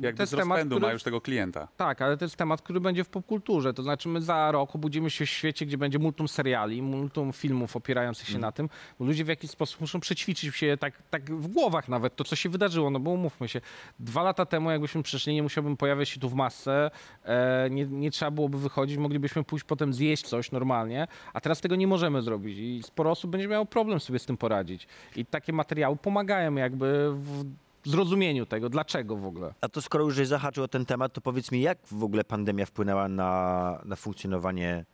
[0.00, 1.68] jakby z temat, rozpędu który- ma już tego klienta.
[1.76, 3.74] Tak, ale to jest temat, który będzie w popkulturze.
[3.74, 7.76] To znaczy my za rok obudzimy się w świecie, gdzie będzie multum seriali, multum filmów
[7.76, 11.46] opierających się na tym, bo ludzie w jakiś sposób muszą przećwiczyć się tak, tak w
[11.48, 13.60] głowach nawet to, co się wydarzyło, no bo umówmy się.
[13.98, 16.90] Dwa lata temu, jakbyśmy przyszli, nie musiałbym pojawiać się tu w masce,
[17.24, 21.76] e, nie, nie trzeba byłoby wychodzić, moglibyśmy pójść potem zjeść coś normalnie, a teraz tego
[21.76, 24.86] nie możemy zrobić i sporo osób będzie miało problem sobie z tym poradzić.
[25.16, 27.44] I takie materiały pomagają jakby w
[27.84, 29.54] zrozumieniu tego, dlaczego w ogóle.
[29.60, 32.24] A to skoro już żeś zahaczył o ten temat, to powiedz mi, jak w ogóle
[32.24, 34.84] pandemia wpłynęła na, na funkcjonowanie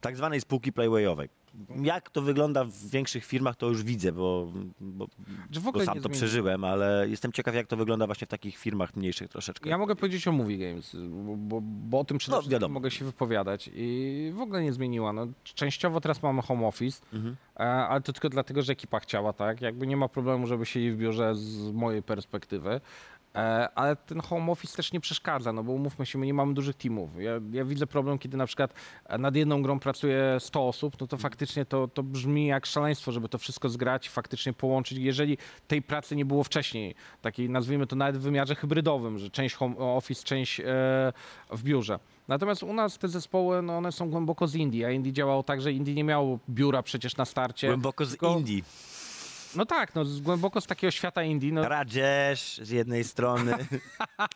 [0.00, 1.28] tak zwanej spółki playwayowej?
[1.82, 5.06] Jak to wygląda w większych firmach, to już widzę, bo, bo,
[5.72, 9.28] bo sam to przeżyłem, ale jestem ciekaw, jak to wygląda właśnie w takich firmach mniejszych
[9.28, 9.70] troszeczkę.
[9.70, 12.74] Ja mogę powiedzieć o Movie Games, bo, bo, bo o tym przede No, wszystkim wiadomo.
[12.74, 15.12] mogę się wypowiadać i w ogóle nie zmieniła.
[15.12, 17.36] No, częściowo teraz mamy home office, Mhm.
[17.56, 19.60] e, ale to tylko dlatego, że ekipa chciała, tak?
[19.60, 22.80] Jakby nie ma problemu, żeby siedzieć w biurze z mojej perspektywy.
[23.36, 26.54] E, Ale ten home office też nie przeszkadza, no bo umówmy się, my nie mamy
[26.54, 27.10] dużych teamów.
[27.18, 31.06] Ja, ja widzę problem, kiedy na przykład e, nad jedną grą pracuje 100 osób, no
[31.06, 34.98] to faktycznie to, to brzmi jak szaleństwo, żeby to wszystko zgrać i faktycznie połączyć.
[34.98, 39.54] Jeżeli tej pracy nie było wcześniej, takiej nazwijmy to nawet w wymiarze hybrydowym, że część
[39.54, 40.64] home office, część e,
[41.50, 41.98] w biurze.
[42.28, 45.60] Natomiast u nas te zespoły, no one są głęboko z Indii, a Indii działało tak,
[45.60, 47.66] że Indii nie miało biura przecież na starcie.
[47.66, 48.64] Głęboko z Indii.
[49.56, 51.52] No tak, no z, głęboko z takiego świata Indii.
[51.52, 53.54] No, Rajesh z jednej strony,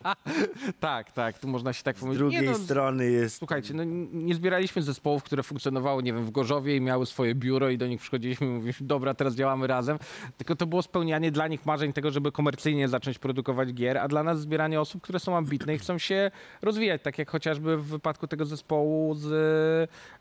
[0.81, 2.19] tak, tak, tu można się tak z powiedzieć.
[2.19, 3.37] drugiej Nie, no, strony jest...
[3.37, 7.69] Słuchajcie, no nie zbieraliśmy zespołów, które funkcjonowały, nie wiem, w Gorzowie i miały swoje biuro
[7.71, 9.99] i do nich przychodziliśmy i mówiliśmy, dobra, teraz działamy razem.
[10.37, 14.23] Tylko to było spełnianie dla nich marzeń tego, żeby komercyjnie zacząć produkować gier, a dla
[14.23, 16.31] nas zbieranie osób, które są ambitne i chcą się
[16.63, 19.27] rozwijać, tak jak chociażby w wypadku tego zespołu z,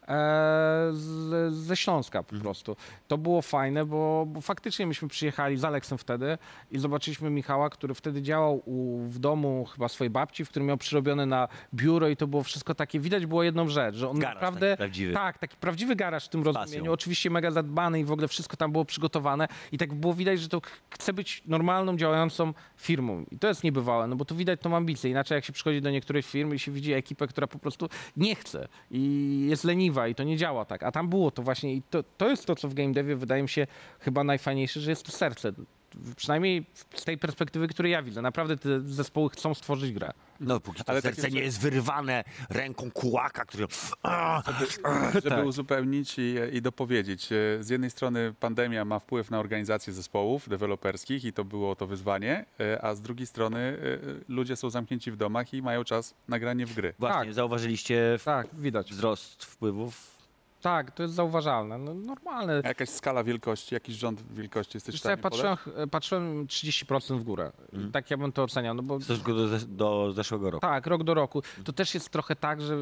[0.08, 2.76] e, z, ze Śląska po prostu.
[3.08, 6.38] To było fajne, bo, bo faktycznie myśmy przyjechali z Aleksem wtedy
[6.72, 10.78] i zobaczyliśmy Michała, który wtedy działał u, w domu chyba swojej babci, w którym miał
[10.78, 14.36] przyrobione na biuro i to było wszystko takie, widać było jedną rzecz, że on Garaż
[14.36, 14.70] naprawdę...
[14.70, 15.14] taki prawdziwy.
[15.14, 18.72] Tak, taki prawdziwy garaż w tym rozumieniu, oczywiście mega zadbany i w ogóle wszystko tam
[18.72, 23.26] było przygotowane i tak było widać, że to ch- chce być normalną, działającą firmą.
[23.32, 25.92] I to jest niebywałe, no bo tu widać tą ambicję, inaczej jak się przychodzi do
[25.92, 30.16] niektórych firm i się widzi ekipę, która po prostu nie chce i jest leniwa i
[30.16, 32.70] to nie działa tak, a tam było to właśnie i to, to jest to, co
[32.70, 33.68] w game devie wydaje mi się
[34.00, 35.52] chyba najfajniejsze, że jest to serce,
[36.16, 36.66] przynajmniej
[36.96, 40.12] z tej perspektywy, której ja widzę, naprawdę te zespoły chcą stworzyć grę.
[40.40, 43.68] No, póki to Ale takie serce nie rzeczy- jest wyrywane ręką kułaka, który...
[45.14, 45.46] Żeby Tak.
[45.46, 47.30] uzupełnić i, i dopowiedzieć.
[47.32, 51.88] e, Z jednej strony pandemia ma wpływ na organizację zespołów deweloperskich i to było to
[51.88, 53.78] wyzwanie, e, a z drugiej strony e,
[54.28, 56.94] ludzie są zamknięci w domach i mają czas na granie w gry.
[57.00, 57.34] Właśnie, Tak.
[57.34, 58.92] zauważyliście Tak, widać.
[58.92, 60.19] wzrost wpływów?
[60.62, 62.62] Tak, to jest zauważalne, no, normalne.
[62.64, 65.42] A jakaś skala wielkości, jakiś rząd wielkości jesteś Wiesz w co, ja stanie podać?
[65.60, 67.52] patrzyłem, patrzyłem 30% w górę.
[67.74, 70.62] I Tak ja bym to oceniał, no bo do, do zeszłego roku.
[70.62, 71.42] tak, rok do roku.
[71.64, 72.78] To też jest trochę tak, że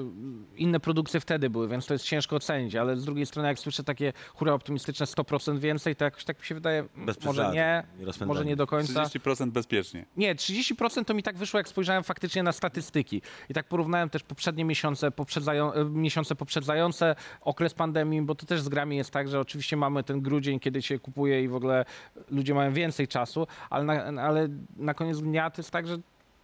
[0.55, 3.83] inne produkcje wtedy były, więc to jest ciężko ocenić, ale z drugiej strony jak słyszę
[3.83, 7.55] takie hura optymistyczne 100% więcej, to jakoś tak mi się wydaje, mm, Bez może przesady,
[7.55, 7.83] nie,
[8.25, 9.03] może nie do końca.
[9.03, 10.05] 30% bezpiecznie.
[10.17, 13.21] Nie, 30% to mi tak wyszło, jak spojrzałem faktycznie na statystyki.
[13.49, 18.61] I tak porównałem też poprzednie miesiące, poprzedzają, e, miesiące poprzedzające okres pandemii, bo to też
[18.61, 21.85] z grami jest tak, że oczywiście mamy ten grudzień, kiedy się kupuje i w ogóle
[22.31, 25.97] ludzie mają więcej czasu, ale na, ale na koniec dnia to jest tak, że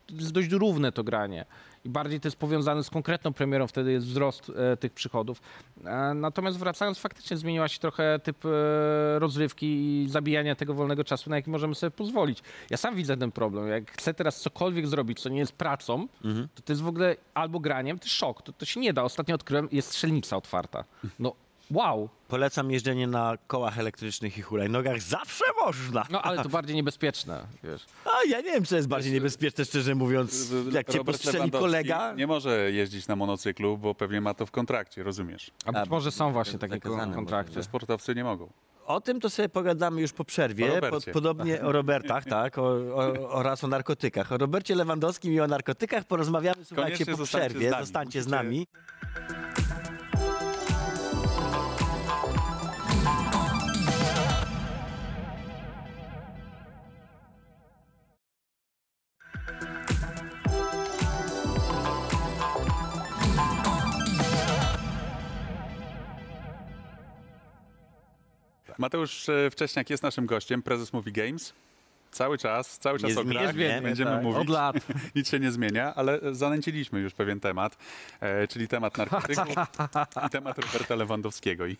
[0.09, 1.45] dość równe to granie.
[1.85, 5.41] I bardziej to jest powiązane z konkretną premierą, wtedy jest wzrost e, tych przychodów.
[5.85, 8.49] E, natomiast wracając, faktycznie zmieniła się trochę typ e,
[9.19, 9.65] rozrywki
[10.03, 12.39] i zabijania tego wolnego czasu, na jaki możemy sobie pozwolić.
[12.69, 13.67] Ja sam widzę ten problem.
[13.67, 16.07] Jak chcę teraz cokolwiek zrobić, co nie jest pracą,
[16.55, 18.41] to to jest w ogóle albo graniem, to jest szok.
[18.41, 19.03] To, to się nie da.
[19.03, 20.83] Ostatnio odkryłem, jest strzelnica otwarta.
[21.19, 21.35] No
[21.73, 22.09] wow.
[22.27, 25.01] Polecam jeżdżenie na kołach elektrycznych i hulajnogach.
[25.01, 26.05] Zawsze można!
[26.09, 27.85] No ale to bardziej niebezpieczne, wiesz.
[28.05, 30.51] A ja nie wiem, co jest bardziej niebezpieczne, szczerze mówiąc.
[30.71, 32.13] Jak cię Robert postrzeli Lewandowski kolega...
[32.13, 35.51] Nie może jeździć na monocyklu, bo pewnie ma to w kontrakcie, rozumiesz?
[35.65, 37.53] A być może są właśnie takie zakazane kontrakty.
[37.53, 38.49] Że sportowcy nie mogą.
[38.85, 40.67] O tym to sobie pogadamy już po przerwie.
[40.79, 41.11] Robercie.
[41.11, 44.31] podobnie o Robertach, tak, o, o, oraz o narkotykach.
[44.31, 47.67] O Robercie Lewandowskim i o narkotykach porozmawiamy, słuchajcie, Koniecznie po zostańcie przerwie.
[47.69, 47.85] z nami.
[47.85, 49.82] Zostańcie z Musicie-
[68.73, 68.81] nami.
[68.81, 71.53] Mateusz e, Wcześniak jest naszym gościem, prezes Movie Games.
[72.11, 74.23] Cały czas, cały czas Nie o grach zmieniamy, będziemy tak.
[74.23, 74.41] mówić.
[74.41, 74.75] Od lat.
[75.15, 77.77] Nic się nie zmienia, ale zanęciliśmy już pewien temat,
[78.19, 79.47] e, czyli temat narkotyków
[80.27, 81.67] i temat Roberta Lewandowskiego.
[81.67, 81.77] I,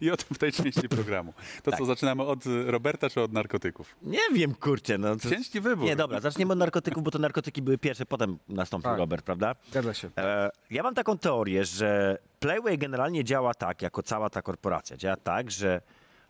[0.00, 1.32] I o tym w tej części programu.
[1.62, 1.80] To Tak.
[1.80, 3.96] co, zaczynamy od Roberta czy od narkotyków?
[4.02, 5.16] Nie wiem, kurczę, no.
[5.16, 5.30] To...
[5.30, 5.84] Ciężki wybór.
[5.84, 8.98] Nie, dobra, zaczniemy od narkotyków, bo to narkotyki były pierwsze, potem nastąpił Tak.
[8.98, 9.54] Robert, prawda?
[9.70, 10.10] Zgadza się.
[10.18, 15.16] E, ja mam taką teorię, że Playway generalnie działa tak, jako cała ta korporacja, działa
[15.16, 15.80] tak, że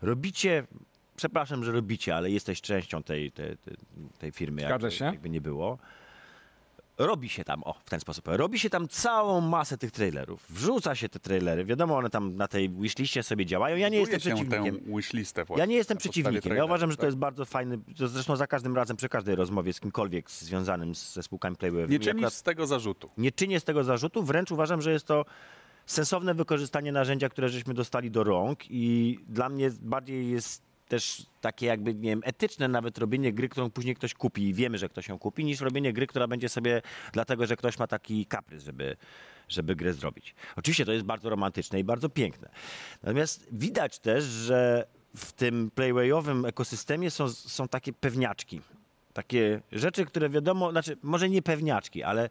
[0.01, 0.67] robicie,
[1.15, 3.57] przepraszam, że robicie, ale jesteś częścią tej, tej,
[4.19, 5.05] tej, firmy, Zgadza jakby, się.
[5.05, 5.77] jakby nie było.
[6.97, 10.45] Robi się tam, o, w ten sposób, robi się tam całą masę tych trailerów.
[10.49, 13.77] Wrzuca się te trailery, wiadomo, one tam na tej wishliście sobie działają.
[13.77, 14.95] Ja nie Buduje jestem przeciwnikiem.
[14.95, 15.59] wishlistę właśnie.
[15.61, 16.35] Ja nie jestem przeciwnikiem.
[16.35, 17.07] Ja trailerów, uważam, że to tak?
[17.07, 21.23] jest bardzo fajny, to zresztą za każdym razem, przy każdej rozmowie z kimkolwiek związanym ze
[21.23, 21.87] spółkami Playway.
[21.89, 23.09] Nie czynisz z tego zarzutu.
[23.17, 25.25] nie czynię z tego zarzutu, wręcz uważam, że jest to
[25.87, 31.65] sensowne wykorzystanie narzędzia, które żeśmy dostali do rąk i dla mnie bardziej jest też takie
[31.65, 35.07] jakby, nie wiem, etyczne nawet robienie gry, którą później ktoś kupi i wiemy, że ktoś
[35.07, 36.81] ją kupi, niż robienie gry, która będzie sobie
[37.13, 38.97] dlatego, że ktoś ma taki kaprys, żeby,
[39.49, 40.35] żeby grę zrobić.
[40.55, 42.49] Oczywiście to jest bardzo romantyczne i bardzo piękne.
[43.03, 48.61] Natomiast widać też, że w tym playwayowym ekosystemie są, są takie pewniaczki.
[49.13, 52.29] Takie rzeczy, które wiadomo, znaczy może nie pewniaczki, ale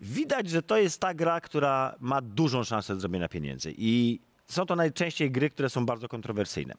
[0.00, 3.74] widać, że to jest ta gra, która ma dużą szansę zrobienia pieniędzy.
[3.76, 6.74] I są to najczęściej gry, które są bardzo kontrowersyjne.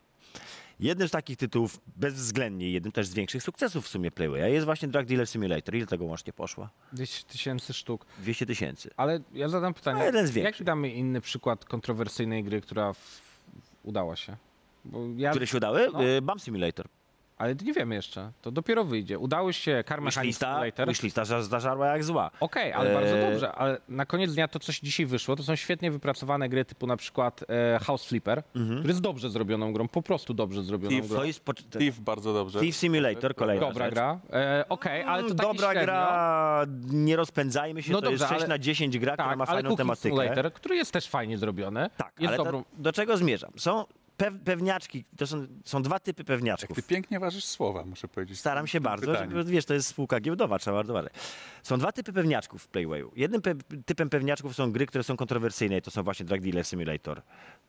[0.79, 4.87] Jednym z takich tytułów, bezwzględnie jednym też z większych sukcesów w sumie Playwaya jest właśnie
[4.87, 5.75] Drug Dealer Simulator.
[5.75, 6.69] Ile tego łącznie poszło?
[6.93, 8.05] 10 tysięcy sztuk.
[8.19, 8.89] 200 tysięcy.
[8.97, 10.53] Ale ja zadam pytanie, No, jeden z większych.
[10.53, 13.21] jaki damy inny przykład kontrowersyjnej gry, która w...
[13.83, 14.37] udała się?
[15.17, 15.29] Ja...
[15.29, 15.89] Które się udały?
[15.93, 16.03] No.
[16.03, 16.87] Y, Bum Simulator.
[17.41, 19.19] Ale nie wiemy jeszcze, to dopiero wyjdzie.
[19.19, 20.87] Udało się Mechanic Wishlista, Simulator.
[20.89, 22.31] Wishlista za- zażarła jak zła.
[22.39, 23.31] Okej, ale bardzo Eee.
[23.31, 26.65] dobrze, ale na koniec dnia to, co się dzisiaj wyszło, to są świetnie wypracowane gry
[26.65, 30.95] typu na przykład e, House Flipper, który jest dobrze zrobioną grą, po prostu dobrze zrobioną
[30.97, 31.17] Thief, grą.
[31.19, 31.53] To jest po...
[31.53, 32.59] Thief bardzo dobrze.
[32.59, 33.93] Thief Simulator, kolejna Dobra rzecz.
[33.93, 35.83] gra, e, okej, ale to Mm, Dobra średnio.
[35.83, 39.37] gra, nie rozpędzajmy się, No to jest dobrze, 6 ale- na 10 gra, która Tak,
[39.37, 40.09] ma ale fajną tematykę.
[40.09, 42.63] Simulator, który jest też fajnie zrobiony, Tak, jest ale dobrą...
[42.77, 43.51] do czego zmierzam?
[43.57, 43.85] Są
[44.45, 46.75] pewniaczki, to są, są dwa typy Jak pewniaczków.
[46.75, 48.39] ty pięknie ważysz słowa, muszę powiedzieć.
[48.39, 51.13] Staram się bardzo, żeby, wiesz, to jest spółka giełdowa, trzeba bardzo uważać.
[51.63, 53.11] Są dwa typy pewniaczków w Playwayu.
[53.15, 53.53] Jednym pe
[53.85, 57.21] typem pewniaczków są gry, które są kontrowersyjne i to są właśnie Drug Dealer Simulator.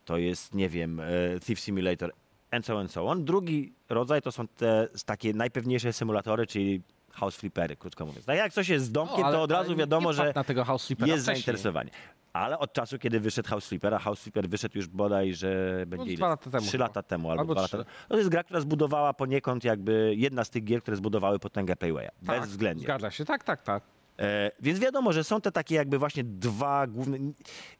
[0.05, 1.05] To jest, nie wiem, e,
[1.47, 2.13] Thief Simulator
[2.51, 3.25] and so on, so on.
[3.25, 8.25] Drugi rodzaj to są te takie najpewniejsze symulatory, czyli house flippery, krótko mówiąc.
[8.27, 11.19] Tak jak coś jest z domkiem, No, to od razu wiadomo, że jest wcześniej.
[11.21, 11.91] zainteresowanie.
[12.33, 16.17] Ale od czasu, kiedy wyszedł House Flipper, a House Flipper wyszedł już bodaj, że będzie?
[16.19, 16.85] No, lata temu Trzy chyba.
[16.85, 17.77] lata temu albo, Albo dwa trzy.
[17.77, 18.07] lata temu.
[18.09, 22.09] To jest gra, która zbudowała poniekąd jakby jedna z tych gier, które zbudowały potęgę Paywaya.
[22.27, 22.85] Tak, Bezwzględnie.
[22.85, 23.83] Zgadza się, tak, tak, tak.
[24.21, 27.19] E, więc wiadomo, że są te takie jakby właśnie dwa główne,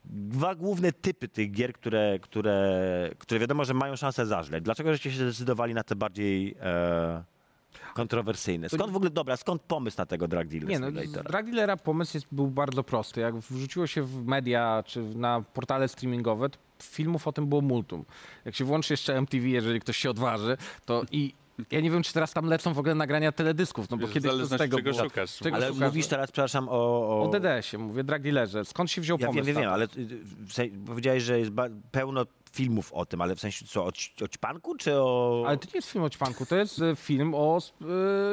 [0.05, 4.63] dwa główne typy tych gier, które, które, które wiadomo, że mają szansę zażleć.
[4.63, 7.23] Dlaczego żeście się zdecydowali na te bardziej e,
[7.93, 8.69] kontrowersyjne?
[8.69, 12.17] Skąd w ogóle, dobra, skąd pomysł na tego Drug Dealer Nie no, Drug Dealera pomysł
[12.17, 13.21] jest, był bardzo prosty.
[13.21, 18.05] Jak wrzuciło się w media czy na portale streamingowe, to filmów o tym było multum.
[18.45, 21.33] Jak się włączy jeszcze MTV, jeżeli ktoś się odważy, to i
[21.71, 24.45] ja nie wiem, czy teraz tam lecą w ogóle nagrania teledysków, no bo kiedyś to
[24.45, 25.03] z tego czego było.
[25.03, 25.37] szukasz.
[25.37, 25.81] Czego Ale szukasz?
[25.83, 26.71] mówisz teraz, przepraszam, o...
[26.71, 27.21] o...
[27.23, 28.65] O DDS-ie, mówię, Drug Dealerze.
[28.65, 29.45] Skąd się wziął Ja wiem, pomysł?
[29.47, 29.73] wiem, na wiem, to?
[29.73, 31.51] ale y, w sensie, powiedziałeś, że jest
[31.91, 33.91] pełno filmów o tym, ale w sensie co, o,
[34.23, 35.43] o ćpanku, czy o...
[35.47, 37.57] Ale to nie jest film o ćpanku, to jest e, film o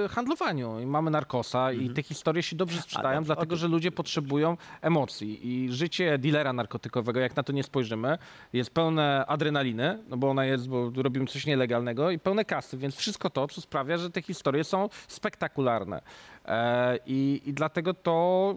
[0.04, 0.80] e, handlowaniu.
[0.80, 5.48] I mamy narkosa i te historie się dobrze sprzedają, dobrze, dlatego że ludzie potrzebują emocji.
[5.48, 8.18] I życie dealera narkotykowego, jak na to nie spojrzymy,
[8.52, 12.96] jest pełne adrenaliny, no bo ona jest, bo robimy coś nielegalnego i pełne kasy, więc
[12.96, 16.02] wszystko to, co sprawia, że te historie są spektakularne.
[16.44, 18.54] E, i, I dlatego to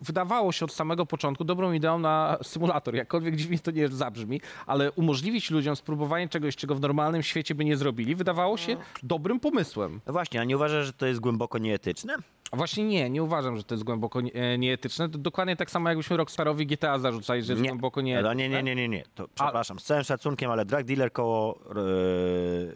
[0.00, 4.92] wydawało się od samego początku dobrą ideą na symulator, jakkolwiek dziwnie to nie zabrzmi, ale
[4.92, 10.00] umożliwić ludziom spróbowanie czegoś, czego w normalnym świecie by nie zrobili, wydawało się dobrym pomysłem.
[10.06, 12.14] No właśnie, a nie uważasz, że to jest głęboko nieetyczne?
[12.50, 15.08] A właśnie nie, nie uważam, że to jest głęboko nie- e, nieetyczne.
[15.08, 18.34] To dokładnie tak samo, jakbyśmy Rockstarowi GTA zarzucali, że jest głęboko No, nieetyczne.
[18.36, 19.04] nie, nie, nie, nie, nie.
[19.14, 21.74] To, przepraszam, z całym szacunkiem, ale Drug Dealer koło e,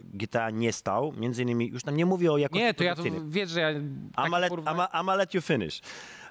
[0.04, 1.12] GTA nie stał.
[1.16, 3.68] Między innymi, już tam nie mówię o jakości Nie, to ja to wiesz, że ja...
[4.16, 5.80] Takie let, porównanie- I'ma, I'ma let you finish.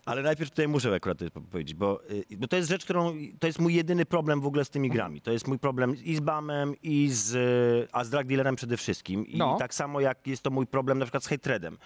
[0.09, 1.17] Ale najpierw tutaj muszę akurat
[1.51, 4.65] powiedzieć, bo, y, bo to jest rzecz, którą, to jest mój jedyny problem w ogóle
[4.65, 5.21] z tymi grami.
[5.21, 8.77] To jest mój problem i z Bamem, i z, y, a z Drug Dealerem przede
[8.77, 9.27] wszystkim.
[9.27, 9.55] I No.
[9.59, 11.77] tak samo jak jest to mój problem na przykład z Hatredem.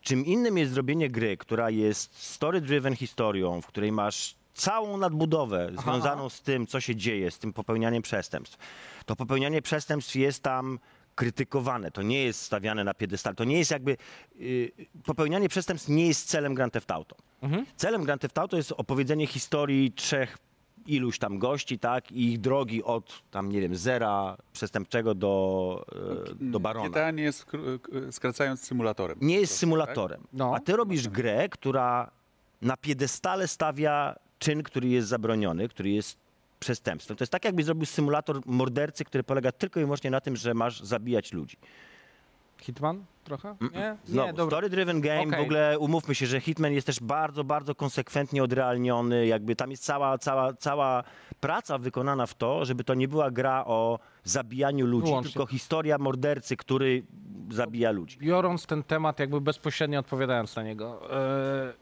[0.00, 6.28] Czym innym jest zrobienie gry, która jest story-driven historią, w której masz całą nadbudowę związaną
[6.28, 8.58] z tym, co się dzieje, z tym popełnianiem przestępstw.
[9.06, 10.78] To popełnianie przestępstw jest tam
[11.14, 13.96] krytykowane, to nie jest stawiane na piedestal, to nie jest jakby,
[14.40, 14.72] y,
[15.04, 17.16] popełnianie przestępstw nie jest celem Grand Theft Auto.
[17.76, 20.38] Celem Grand Theft Auto jest opowiedzenie historii trzech
[20.86, 25.84] iluś tam gości, tak, i ich drogi od tam, nie wiem, zera przestępczego do,
[26.30, 26.88] e, do barona.
[26.88, 27.46] GTA nie jest,
[28.10, 29.18] skracając, symulatorem.
[29.20, 30.26] Nie jest symulatorem.
[30.32, 30.54] No.
[30.54, 32.10] A ty robisz grę, która
[32.62, 36.21] na piedestale stawia czyn, który jest zabroniony, który jest
[36.62, 37.16] przestępstwem.
[37.16, 40.54] To jest tak, jakbyś zrobił symulator mordercy, który polega tylko i wyłącznie na tym, że
[40.54, 41.56] masz zabijać ludzi.
[42.60, 43.56] Hitman trochę?
[43.72, 43.96] Nie?
[44.04, 44.56] Znowu, nie, dobra.
[44.56, 45.40] story driven game, Okej.
[45.40, 49.84] w ogóle umówmy się, że Hitman jest też bardzo, bardzo konsekwentnie odrealniony, jakby tam jest
[49.84, 51.04] cała, cała, cała
[51.40, 55.32] praca wykonana w to, żeby to nie była gra o zabijaniu ludzi, Wyłącznie.
[55.32, 57.02] tylko historia mordercy, który
[57.50, 58.18] zabija ludzi.
[58.18, 61.72] Biorąc ten temat, jakby bezpośrednio odpowiadając na niego, e,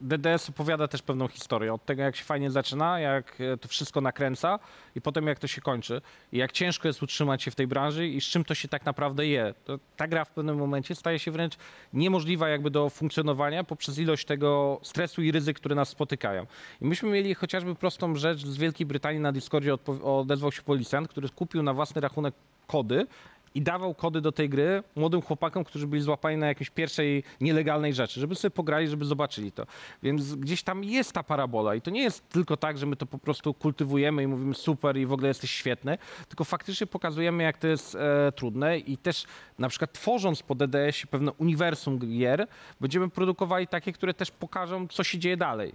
[0.00, 1.74] DDS opowiada też pewną historię.
[1.74, 4.58] Od tego, jak się fajnie zaczyna, jak e, to wszystko nakręca
[4.94, 6.00] i potem jak to się kończy.
[6.32, 8.86] I jak ciężko jest utrzymać się w tej branży i z czym to się tak
[8.86, 9.54] naprawdę je.
[9.64, 11.54] To, ta gra w pewnym momencie staje się wręcz
[11.92, 16.46] niemożliwa jakby do funkcjonowania poprzez ilość tego stresu i ryzyk, które nas spotykają.
[16.80, 21.28] I myśmy mieli chociażby prostą rzecz z Wielkiej Brytanii na Discordzie odezwał się policjant, który
[21.28, 22.34] kupił na własny rachunek
[22.66, 23.06] kody
[23.54, 27.94] i dawał kody do tej gry młodym chłopakom, którzy byli złapani na jakiejś pierwszej nielegalnej
[27.94, 29.66] rzeczy, żeby sobie pograli, żeby zobaczyli to.
[30.02, 33.06] Więc gdzieś tam jest ta parabola i to nie jest tylko tak, że my to
[33.06, 37.58] po prostu kultywujemy i mówimy super i w ogóle jesteś świetny, tylko faktycznie pokazujemy, jak
[37.58, 39.24] to jest e, trudne i też
[39.58, 42.46] na przykład tworząc po DDS-ie pewne uniwersum gier,
[42.80, 45.72] będziemy produkowali takie, które też pokażą, co się dzieje dalej.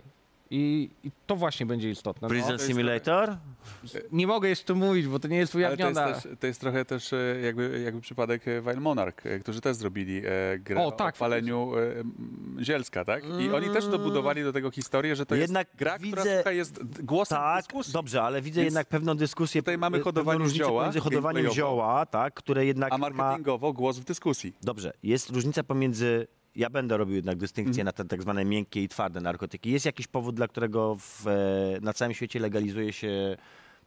[0.51, 2.25] I, I to właśnie będzie istotne.
[2.25, 3.38] No, Prison jest Simulator?
[4.12, 6.21] nie mogę jeszcze mówić, bo to nie jest Ale to jest, ujawnione.
[6.21, 9.75] też, to jest trochę też e, jakby, jakby przypadek e, Wild Monarch, e, którzy też
[9.77, 11.71] zrobili e, grę O, o, tak, paleniu
[12.60, 13.23] e, Zielska, tak?
[13.39, 16.58] I oni też dobudowali do tego historię, że to Jednak jest gra, która widzę- słuchaj,
[16.58, 17.93] jest głosem Tak, dyskusji.
[17.93, 19.62] dobrze, ale widzę Więc jednak pewną dyskusję.
[19.62, 23.10] tutaj mamy hodowanie zioła Między hodowaniem zioła, tak, które jednak A ma...
[23.10, 24.53] marketingowo głos w dyskusji.
[24.62, 26.27] Dobrze, jest różnica pomiędzy.
[26.56, 27.86] Ja będę robił jednak dystynkcję Mhm.
[27.86, 29.72] na te tak zwane miękkie i twarde narkotyki.
[29.72, 31.32] Jest jakiś powód, dla którego w, e,
[31.82, 33.38] na całym świecie legalizuje się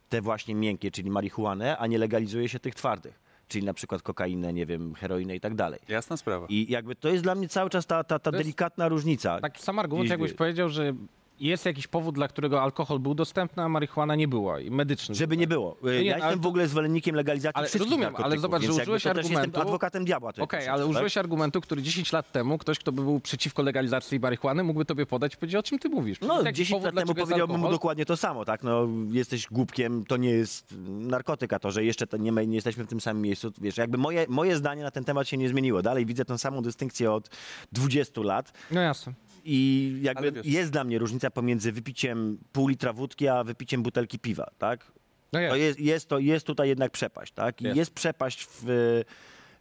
[0.09, 4.53] te właśnie miękkie, czyli marihuanę, a nie legalizuje się tych twardych, czyli na przykład kokainę,
[4.53, 5.79] nie wiem, heroinę i tak dalej.
[5.87, 6.45] Jasna sprawa.
[6.49, 9.39] I jakby to jest dla mnie cały czas ta, ta, ta delikatna różnica.
[9.41, 10.93] Taki sam argument, jakbyś wie- powiedział, że
[11.39, 15.15] jest jakiś powód, dla którego alkohol był dostępny, a marihuana nie była i medyczny.
[15.15, 15.77] Żeby nie było.
[15.83, 19.03] nie, ja jestem w ogóle zwolennikiem legalizacji Ale wszystkich rozumiem, ale zobacz, że jakby użyłeś
[19.03, 20.29] to też jestem argumentu- adwokatem diabła.
[20.29, 20.91] Okej, troszeczkę, ale tak?
[20.91, 25.05] użyłeś argumentu, który 10 lat temu ktoś, kto by był przeciwko legalizacji marihuany, mógłby tobie
[25.05, 26.19] podać i powiedzieć, o czym ty mówisz.
[26.21, 28.63] No, Taki 10 powód, lat temu powiedziałbym mu dokładnie to samo, tak?
[28.63, 32.87] No, jesteś głupkiem, to nie jest narkotyka, to, że jeszcze to nie, nie jesteśmy w
[32.87, 33.51] tym samym miejscu.
[33.61, 35.81] Wiesz, jakby moje, moje zdanie na ten temat się nie zmieniło.
[35.81, 37.29] Dalej widzę tę samą dystynkcję od
[37.71, 39.13] 20 lat No jasne.
[39.51, 44.19] I jakby wiesz- jest dla mnie różnica pomiędzy wypiciem pół litra wódki, a wypiciem butelki
[44.19, 44.91] piwa, tak?
[45.33, 45.51] No jest.
[45.51, 47.61] To jest, jest, to, jest tutaj jednak przepaść, tak?
[47.61, 47.77] I Jest.
[47.77, 48.63] jest, przepaść w,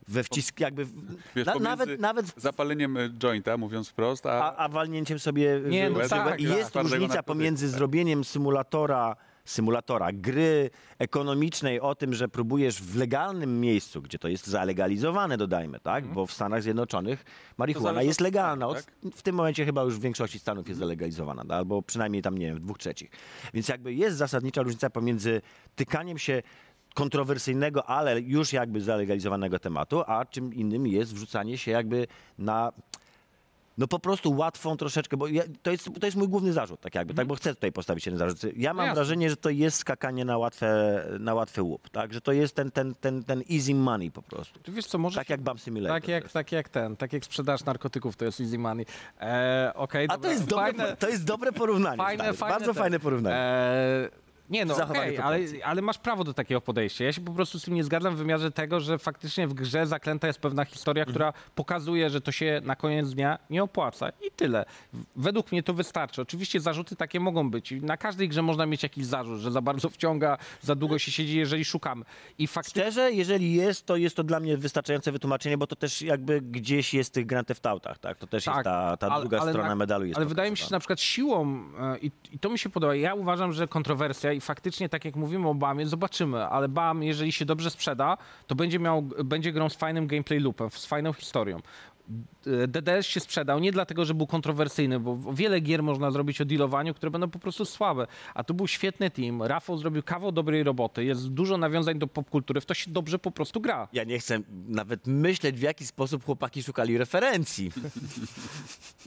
[0.08, 0.84] we wcisk, jakby...
[0.84, 0.92] W,
[1.36, 5.60] Wiesz, na, nawet, nawet w Zapaleniem e, jointa, mówiąc wprost, a, a, a walnięciem sobie
[5.66, 9.16] Nie, w- no w- tak, I tak, jest różnica pomiędzy zrobieniem symulatora,
[9.48, 15.80] symulatora gry ekonomicznej o tym, że próbujesz w legalnym miejscu, gdzie to jest zalegalizowane, dodajmy,
[15.80, 16.06] tak?
[16.06, 17.24] Bo w Stanach Zjednoczonych
[17.56, 18.66] marihuana jest legalna.
[18.66, 18.94] Od, tak?
[19.14, 22.46] W tym momencie chyba już w większości stanów jest zalegalizowana, no, albo przynajmniej tam, nie
[22.46, 23.10] wiem, w dwóch trzecich.
[23.54, 25.42] Więc jakby jest zasadnicza różnica pomiędzy
[25.76, 26.42] tykaniem się
[26.94, 32.06] kontrowersyjnego, ale już jakby zalegalizowanego tematu, a czym innym jest wrzucanie się jakby
[32.38, 32.72] na
[33.78, 36.94] no po prostu łatwą troszeczkę, bo ja, to, jest, to jest mój główny zarzut, tak
[36.94, 38.38] jakby, tak, bo chcę tutaj postawić jeden zarzut.
[38.56, 38.94] Ja mam jasne.
[38.94, 42.70] wrażenie, że to jest skakanie na łatwe, na łatwy łup, tak, że to jest ten,
[42.70, 44.60] ten, ten, ten easy money po prostu.
[44.62, 45.18] Czy wiesz co, może...
[45.18, 46.00] Tak jak Bam Simulator.
[46.00, 48.86] tak jak, tak jak ten, tak jak sprzedaż narkotyków, to jest easy money.
[49.20, 51.96] E, okej, A to jest, dobre, Fajne- to jest dobre porównanie.
[51.96, 53.36] Fajne, fajne Bardzo te- fajne porównanie.
[53.36, 54.08] E,
[54.50, 57.04] nie no, okej, ale, ale masz prawo do takiego podejścia.
[57.04, 59.86] Ja się po prostu z tym nie zgadzam w wymiarze tego, że faktycznie w grze
[59.86, 61.14] zaklęta jest pewna historia, Mhm.
[61.14, 64.64] która pokazuje, że to się na koniec dnia nie opłaca i tyle.
[65.16, 66.22] Według mnie to wystarczy.
[66.22, 67.74] Oczywiście zarzuty takie mogą być.
[67.82, 71.38] Na każdej grze można mieć jakiś zarzut, że za bardzo wciąga, za długo się siedzi,
[71.38, 72.04] jeżeli szukamy.
[72.38, 76.02] I faktycznie Szczerze, jeżeli jest, to jest to dla mnie wystarczające wytłumaczenie, bo to też
[76.02, 78.18] jakby gdzieś jest w tych Grand Theft Autach, tak?
[78.18, 80.04] To też jest ta, ta ale- druga ale strona na- medalu.
[80.04, 82.70] Jest Ale wydaje mi się, że na przykład siłą, e, i, i to mi się
[82.70, 87.02] podoba, ja uważam, że kontrowersja i faktycznie tak jak mówimy o BAMie, zobaczymy, ale BAM,
[87.02, 91.12] jeżeli się dobrze sprzeda, to będzie miał, będzie grą z fajnym gameplay loopem, z fajną
[91.12, 91.60] historią.
[92.68, 96.94] DDS się sprzedał nie dlatego, że był kontrowersyjny, bo wiele gier można zrobić o dealowaniu,
[96.94, 98.06] które będą po prostu słabe.
[98.34, 99.42] A tu był świetny team.
[99.42, 101.04] Rafał zrobił kawał dobrej roboty.
[101.04, 102.60] Jest dużo nawiązań do popkultury.
[102.60, 103.88] W to się dobrze po prostu gra.
[103.92, 107.72] Ja nie chcę nawet myśleć, w jaki sposób chłopaki szukali referencji.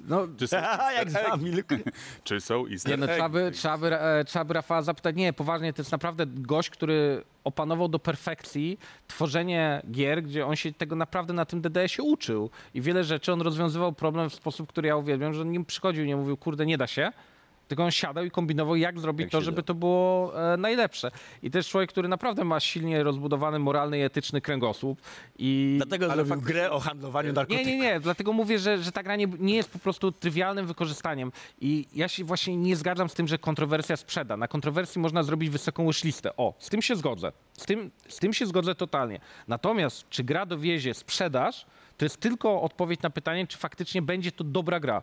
[0.07, 0.57] No, Czy są
[0.97, 1.31] Jak easter eggi?
[1.31, 1.75] zamilkł.
[2.23, 5.15] Czy są easter Nie, no, trzeba, by, trzeba, by, e, trzeba by Rafała zapytać.
[5.15, 10.73] Nie, poważnie, to jest naprawdę gość, który opanował do perfekcji tworzenie gier, gdzie on się
[10.73, 12.49] tego naprawdę na tym DDS-ie uczył.
[12.73, 16.05] I wiele rzeczy on rozwiązywał problem w sposób, który ja uwielbiam, że on nie przychodził
[16.05, 17.11] nie mówił, kurde, nie da się.
[17.71, 19.61] Tylko on siadał i kombinował, jak zrobić Jak to, żeby da.
[19.65, 21.11] to było e, najlepsze.
[21.43, 25.01] I też człowiek, który naprawdę ma silnie rozbudowany moralny i etyczny kręgosłup.
[25.39, 25.73] I...
[25.77, 27.67] Dlatego Ale zrobił faktycznie- grę o handlowaniu Nie, narkotyków.
[27.67, 31.31] nie, nie, dlatego mówię, że, że ta gra nie, nie jest po prostu trywialnym wykorzystaniem.
[31.61, 34.37] I ja się właśnie nie zgadzam z tym, że kontrowersja sprzeda.
[34.37, 36.35] Na kontrowersji można zrobić wysoką listę.
[36.37, 37.31] O, z tym się zgodzę.
[37.57, 39.19] Z tym, z tym się zgodzę totalnie.
[39.47, 41.65] Natomiast czy gra dowiezie sprzedaż,
[41.97, 45.01] to jest tylko odpowiedź na pytanie, czy faktycznie będzie to dobra gra.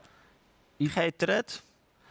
[0.94, 1.62] Hatred?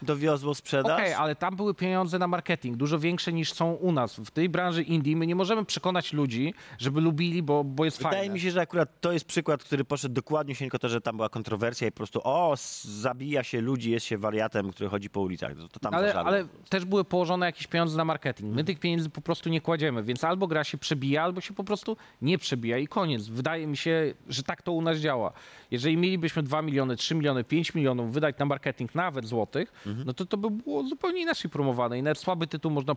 [0.02, 1.00] Dowiozło sprzedaż?
[1.00, 4.16] Okej, ale tam były pieniądze na marketing, dużo większe niż są u nas.
[4.16, 8.18] W tej branży indie my nie możemy przekonać ludzi, żeby lubili, bo, bo jest Wydaje
[8.18, 8.34] fajne.
[8.34, 11.16] mi się, że akurat to jest przykład, który poszedł dokładnie się tylko to, że tam
[11.16, 15.22] była kontrowersja i po prostu o, zabija się ludzi, jest się wariatem, który chodzi po
[15.22, 15.52] ulicach.
[15.72, 18.56] To, tam Ale, ale też były położone jakieś pieniądze na marketing.
[18.56, 21.64] My tych pieniędzy po prostu nie kładziemy, więc albo gra się przebija, albo się po
[21.64, 23.28] prostu nie przebija i koniec.
[23.28, 25.34] Wydaje mi się, że tak to u nas działa.
[25.72, 29.72] Jeżeli mielibyśmy 2 miliony, 3 miliony, 5 milionów wydać na marketing nawet złotych,
[30.06, 32.96] no to to by było zupełnie inaczej promowane i nawet słaby tytuł można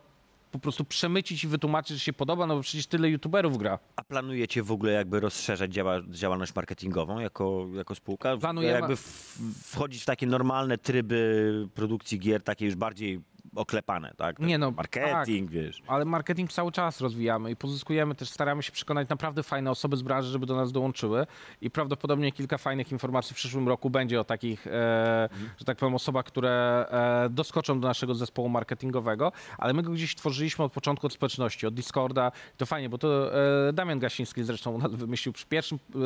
[0.53, 3.79] po prostu przemycić i wytłumaczyć, że się podoba, no bo przecież tyle youtuberów gra.
[3.97, 8.37] A planujecie w ogóle jakby rozszerzać działa, działalność marketingową jako, jako spółka?
[8.37, 13.21] Planujemy- Jakby w, wchodzić w takie normalne tryby produkcji gier, takie już bardziej
[13.55, 14.39] oklepane, tak?
[14.39, 15.83] Nie no, Marketing, wiesz.
[15.87, 20.03] Ale marketing cały czas rozwijamy i pozyskujemy też, staramy się przekonać naprawdę fajne osoby z
[20.03, 21.27] branży, żeby do nas dołączyły
[21.61, 25.29] i prawdopodobnie kilka fajnych informacji w przyszłym roku będzie o takich, e,
[25.59, 30.15] że tak powiem, osobach, które e, doskoczą do naszego zespołu marketingowego, ale my go gdzieś
[30.15, 32.33] tworzyliśmy od początku od społeczności, od Discorda.
[32.57, 33.35] To fajnie, bo to
[33.69, 35.99] e, Damian Gasiński zresztą u nas wymyślił przy pierwszym e,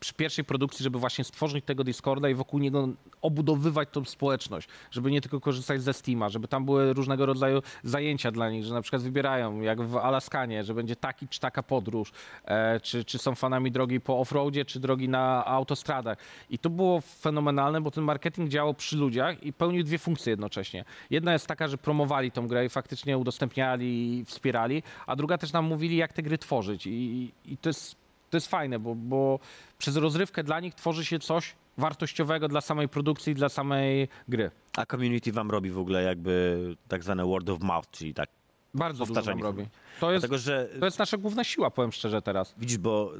[0.00, 2.88] przy pierwszej produkcji, żeby właśnie stworzyć tego Discorda i wokół niego
[3.22, 8.30] obudowywać tą społeczność, żeby nie tylko korzystać ze Steama, żeby tam były różnego rodzaju zajęcia
[8.30, 12.12] dla nich, że na przykład wybierają, jak w Alaskanie, że będzie taki czy taka podróż,
[12.44, 16.18] e, czy, czy są fanami drogi po offroadzie, czy drogi na autostradach.
[16.50, 20.84] I to było fenomenalne, bo ten marketing działał przy ludziach i pełnił dwie funkcje jednocześnie.
[21.10, 25.52] Jedna jest taka, że promowali tą grę i faktycznie udostępniali i wspierali, a druga też
[25.52, 26.86] nam mówili, jak te gry tworzyć.
[26.86, 28.03] I, i to jest
[28.34, 29.38] to jest fajne, bo, bo
[29.78, 34.50] przez rozrywkę dla nich tworzy się coś wartościowego dla samej produkcji, dla samej gry.
[34.76, 36.58] A community wam robi w ogóle jakby
[36.88, 38.28] tak zwane word of mouth, czyli tak.
[38.74, 39.66] Bardzo dużo nam robi.
[40.00, 42.54] To jest, Dlatego, że to jest nasza główna siła, powiem szczerze teraz.
[42.58, 43.12] widzisz, bo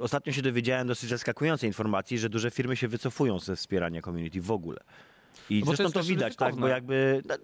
[0.00, 4.40] y, ostatnio się dowiedziałem dosyć zaskakującej informacji, że duże firmy się wycofują ze wspierania community
[4.40, 4.80] w ogóle.
[5.50, 6.74] I No to zresztą to, też widać, tak, bo ryzykowne.
[6.74, 7.34] jakby no,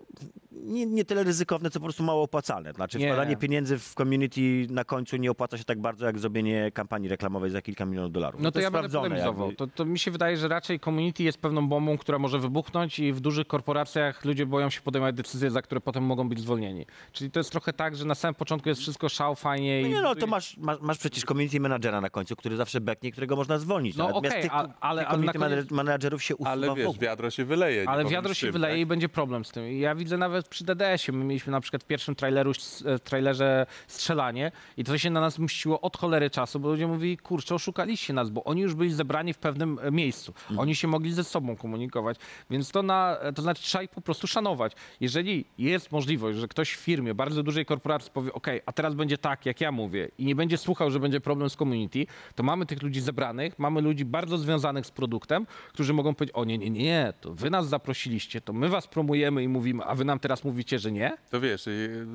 [0.53, 2.73] nie, nie tyle ryzykowne, co po prostu mało opłacalne.
[2.73, 3.07] Znaczy Nie.
[3.07, 7.51] wkładanie pieniędzy w community na końcu nie opłaca się tak bardzo, jak zrobienie kampanii reklamowej
[7.51, 8.41] za kilka milionów dolarów.
[8.41, 9.53] No to, jest ja będę polemizował.
[9.53, 13.13] To, to mi się wydaje, że raczej community jest pewną bombą, która może wybuchnąć i
[13.13, 16.87] w dużych korporacjach ludzie boją się podejmować decyzje, za które potem mogą być zwolnieni.
[17.13, 19.81] Czyli to jest trochę tak, że na samym początku jest wszystko szał, fajnie.
[19.83, 22.81] No i nie no, to masz, masz, masz przecież community managera na końcu, który zawsze
[22.81, 23.97] beknie, którego można zwolnić.
[23.97, 26.75] No okej, tych, ale- tych ale- ale community na koniec- manager- managerów się usuwa Ale
[26.75, 27.80] wiesz, wiadro się wyleje.
[27.83, 28.81] Nie Ale wiadro się czym, wyleje tak?
[28.81, 29.73] i będzie problem z tym.
[29.79, 32.53] Ja widzę nawet przy DDS-ie, my mieliśmy na przykład w pierwszym traileru,
[32.85, 37.17] e, trailerze strzelanie i to się na nas mściło od cholery czasu, bo ludzie mówili,
[37.17, 40.35] kurczę, oszukaliście nas, bo oni już byli zebrani w pewnym e, miejscu.
[40.57, 42.17] Oni się mogli ze sobą komunikować,
[42.51, 44.73] więc to, na, to znaczy trzeba ich po prostu szanować.
[45.01, 49.19] Jeżeli jest możliwość, że ktoś w firmie, bardzo dużej korporacji powie, ok, a teraz będzie
[49.19, 52.67] tak, jak ja mówię i nie będzie słuchał, że będzie problem z community, to mamy
[52.67, 56.71] tych ludzi zebranych, mamy ludzi bardzo związanych z produktem, którzy mogą powiedzieć, o nie, nie,
[56.71, 60.45] nie, to wy nas zaprosiliście, to my was promujemy i mówimy, a wy nam teraz
[60.45, 61.17] mówicie, że nie?
[61.31, 61.65] To wiesz,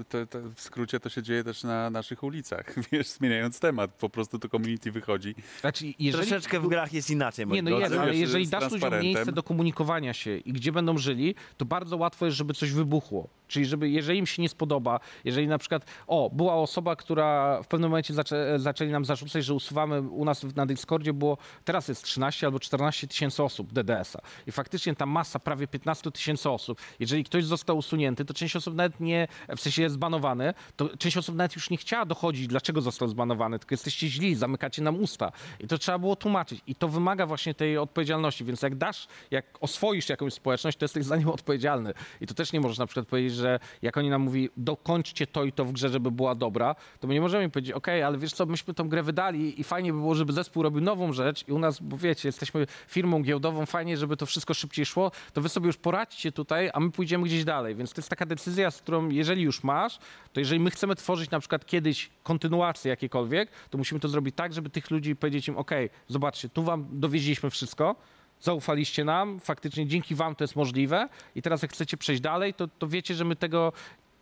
[0.10, 2.76] to, to w skrócie to się dzieje też na naszych ulicach.
[2.92, 5.36] Wiesz, zmieniając temat, po prostu to community wychodzi.
[5.62, 6.28] Znaczy, jeżeli...
[6.28, 7.48] Troszeczkę w grach jest inaczej.
[7.48, 10.98] Nie, no jest, ale wiesz, jeżeli dasz ludziom miejsce do komunikowania się i gdzie będą
[10.98, 13.30] żyli, to bardzo łatwo jest, żeby coś wybuchło.
[13.48, 17.68] Czyli żeby, jeżeli im się nie spodoba, jeżeli na przykład, o, była osoba, która w
[17.68, 22.04] pewnym momencie zaczę, zaczęli nam zarzucać, że usuwamy u nas na Discordzie, było, teraz jest
[22.04, 24.22] 13 albo 14 tysięcy osób DDS-a.
[24.48, 28.76] I faktycznie ta masa prawie 15 tysięcy osób, jeżeli ktoś został usunięty, to część osób
[28.76, 29.28] nawet nie,
[29.58, 33.60] w sensie jest zbanowany, to część osób nawet już nie chciała dochodzić, dlaczego został zbanowany,
[33.60, 35.32] tylko jesteście źli, zamykacie nam usta.
[35.60, 36.62] I to trzeba było tłumaczyć.
[36.68, 38.46] I to wymaga właśnie tej odpowiedzialności.
[38.46, 41.94] Więc jak dasz, jak oswoisz jakąś społeczność, to jesteś za nią odpowiedzialny.
[42.22, 45.44] I to też nie możesz na przykład powiedzieć, że jak oni nam mówi, dokończcie to
[45.44, 48.34] i to w grze, żeby była dobra, to my nie możemy powiedzieć, okej, ale wiesz
[48.34, 51.52] co, myśmy tą grę wydali i fajnie by było, żeby zespół robił nową rzecz i
[51.52, 55.50] u nas, bo wiecie, jesteśmy firmą giełdową, fajnie, żeby to wszystko szybciej szło, to wy
[55.50, 57.76] sobie już poradźcie tutaj, a my pójdziemy gdzieś dalej.
[57.76, 60.00] Więc to jest taka decyzja, z którą jeżeli już masz,
[60.34, 64.54] to jeżeli my chcemy tworzyć na przykład kiedyś kontynuację jakiekolwiek, to musimy to zrobić tak,
[64.54, 67.96] żeby tych ludzi powiedzieć im, okej, zobaczcie, tu wam dowieźliśmy wszystko,
[68.42, 72.68] zaufaliście nam, faktycznie dzięki wam to jest możliwe i teraz jak chcecie przejść dalej, to,
[72.68, 73.74] to wiecie, że my tego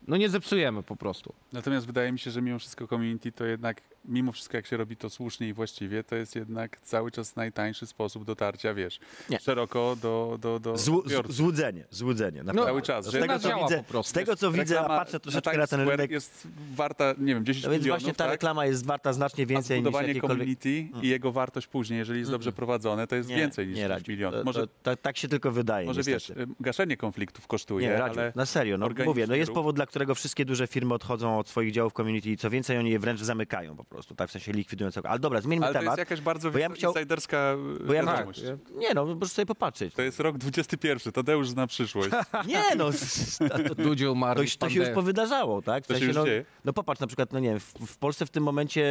[0.07, 1.33] no nie zepsujemy po prostu.
[1.53, 4.97] Natomiast wydaje mi się, że mimo wszystko community to jednak, mimo wszystko jak się robi
[4.97, 8.99] to słusznie i właściwie, to jest jednak cały czas najtańszy sposób dotarcia, wiesz,
[9.29, 9.39] Nie.
[9.39, 11.35] szeroko do, do, do Złu, z, odbiorców.
[11.35, 12.37] złudzenie, złudzenie.
[12.37, 12.69] No, naprawdę.
[12.71, 14.09] cały czas, Z tego, co widzę, po prostu.
[14.09, 17.65] z tego, co widzę, a patrzę troszeczkę na ten rynek, jest warta, nie wiem, 10
[17.65, 18.31] no więc milionów, właśnie ta tak?
[18.31, 20.23] reklama jest warta znacznie więcej niż jakiekolwiek...
[20.23, 20.37] Mm.
[20.37, 20.69] community
[21.01, 23.89] i jego wartość później, jeżeli jest dobrze prowadzone, to jest Nie, więcej niż nie 10
[23.89, 24.11] Radziu.
[24.11, 24.45] milionów.
[24.45, 26.41] Może, to, to, tak się tylko wydaje może wiesz, niestety.
[26.51, 29.85] y, gaszenie konfliktów kosztuje, Nie, Radziu, ale na serio, no mówię, no jest powód, dla
[29.85, 33.19] którego wszystkie duże firmy odchodzą od swoich działów community i co więcej, oni je wręcz
[33.21, 33.92] zamykają po prostu.
[33.93, 34.97] Prostu, tak w sensie likwidując.
[35.03, 35.97] Ale dobra, zmieńmy Ale to temat.
[35.97, 37.55] jest jakaś bardzo bo ja chciał- insiderska
[37.87, 38.05] bo ja.
[38.05, 38.27] Tak,
[38.75, 39.93] Nie no, możesz sobie popatrzeć.
[39.93, 42.09] To jest rok 21, Tadeusz zna przyszłość.
[42.47, 45.83] Nie no, s- to, to, to, to się już powydarzało, tak?
[45.83, 46.45] W To się już no, dzieje.
[46.65, 48.83] no popatrz, na przykład, no nie wiem, w, w Polsce w tym momencie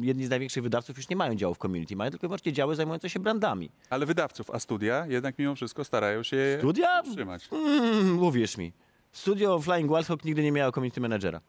[0.00, 3.10] jedni z największych wydawców już nie mają działów community, mają tylko i wyłącznie działy zajmujące
[3.10, 3.70] się brandami.
[3.90, 7.00] Ale wydawców, a studia jednak mimo wszystko starają się je Studia?
[7.06, 7.48] utrzymać.
[7.52, 8.72] Mm, uwierz mi.
[9.12, 11.40] Studio Flying Wildhawk nigdy nie miało community managera.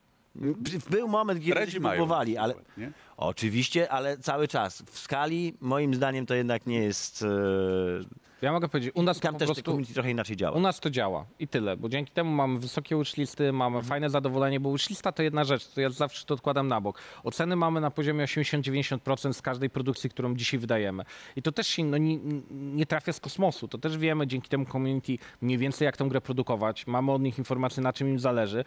[0.89, 2.91] Był moment, kiedy Redzi próbowali, ale Nie?
[3.17, 4.83] oczywiście, ale cały czas.
[4.91, 7.21] W skali, moim zdaniem, to jednak nie jest...
[7.21, 8.23] E...
[8.41, 9.71] Ja mogę powiedzieć, u nas to Tam po też te prostu...
[9.71, 10.57] community trochę inaczej działa.
[10.57, 13.89] U nas to działa i tyle, bo dzięki temu mamy wysokie wishlisty, mamy Mhm.
[13.89, 16.99] fajne zadowolenie, bo wishlista to jedna rzecz, to ja zawsze to odkładam na bok.
[17.23, 21.03] Oceny mamy na poziomie 80-90% z każdej produkcji, którą dzisiaj wydajemy.
[21.35, 22.19] I to też się no, nie,
[22.51, 26.21] nie trafia z kosmosu, to też wiemy dzięki temu community mniej więcej jak tą grę
[26.21, 28.65] produkować, mamy od nich informacje na czym im zależy.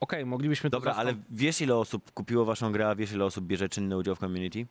[0.00, 3.44] Okej, moglibyśmy to Dobra, ale wiesz ile osób kupiło waszą grę, a wiesz ile osób
[3.44, 4.66] bierze czynny udział w community?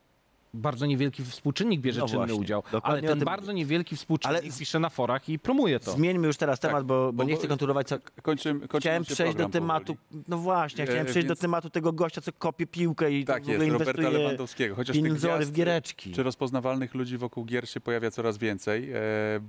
[0.53, 4.39] Bardzo niewielki współczynnik bierze No czynny właśnie, udział, dokładnie ale ten tym bardzo niewielki współczynnik
[4.43, 5.91] Ale pisze na forach i promuje to.
[5.91, 7.87] Zmieńmy już teraz temat, bo, bo bo- nie chcę kontynuować.
[7.87, 7.97] Co...
[8.21, 9.95] Kończymy, kończymy Chciałem przejść do tematu.
[9.95, 10.23] powoli.
[10.27, 13.43] No właśnie, chciałem E, przejść więc- do tematu tego gościa, co kopie piłkę i Tak
[13.43, 14.75] w ogóle jest, Roberta Lewandowskiego.
[14.75, 16.11] Chociaż pieniądze w giereczki.
[16.11, 18.97] czy rozpoznawalnych ludzi wokół gier się pojawia coraz więcej, e,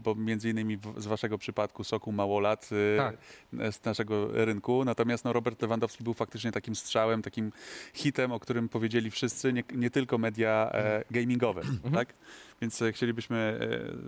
[0.05, 3.17] bo między innymi w, z waszego przypadku Soku Małolat e, Tak.
[3.73, 4.85] z naszego rynku.
[4.85, 7.53] Natomiast no, Robert Lewandowski był faktycznie takim strzałem, takim
[7.95, 11.95] hitem, o którym powiedzieli wszyscy, nie, nie tylko media e, gamingowe, Mhm.
[11.95, 12.15] tak?
[12.61, 13.37] Więc e, chcielibyśmy,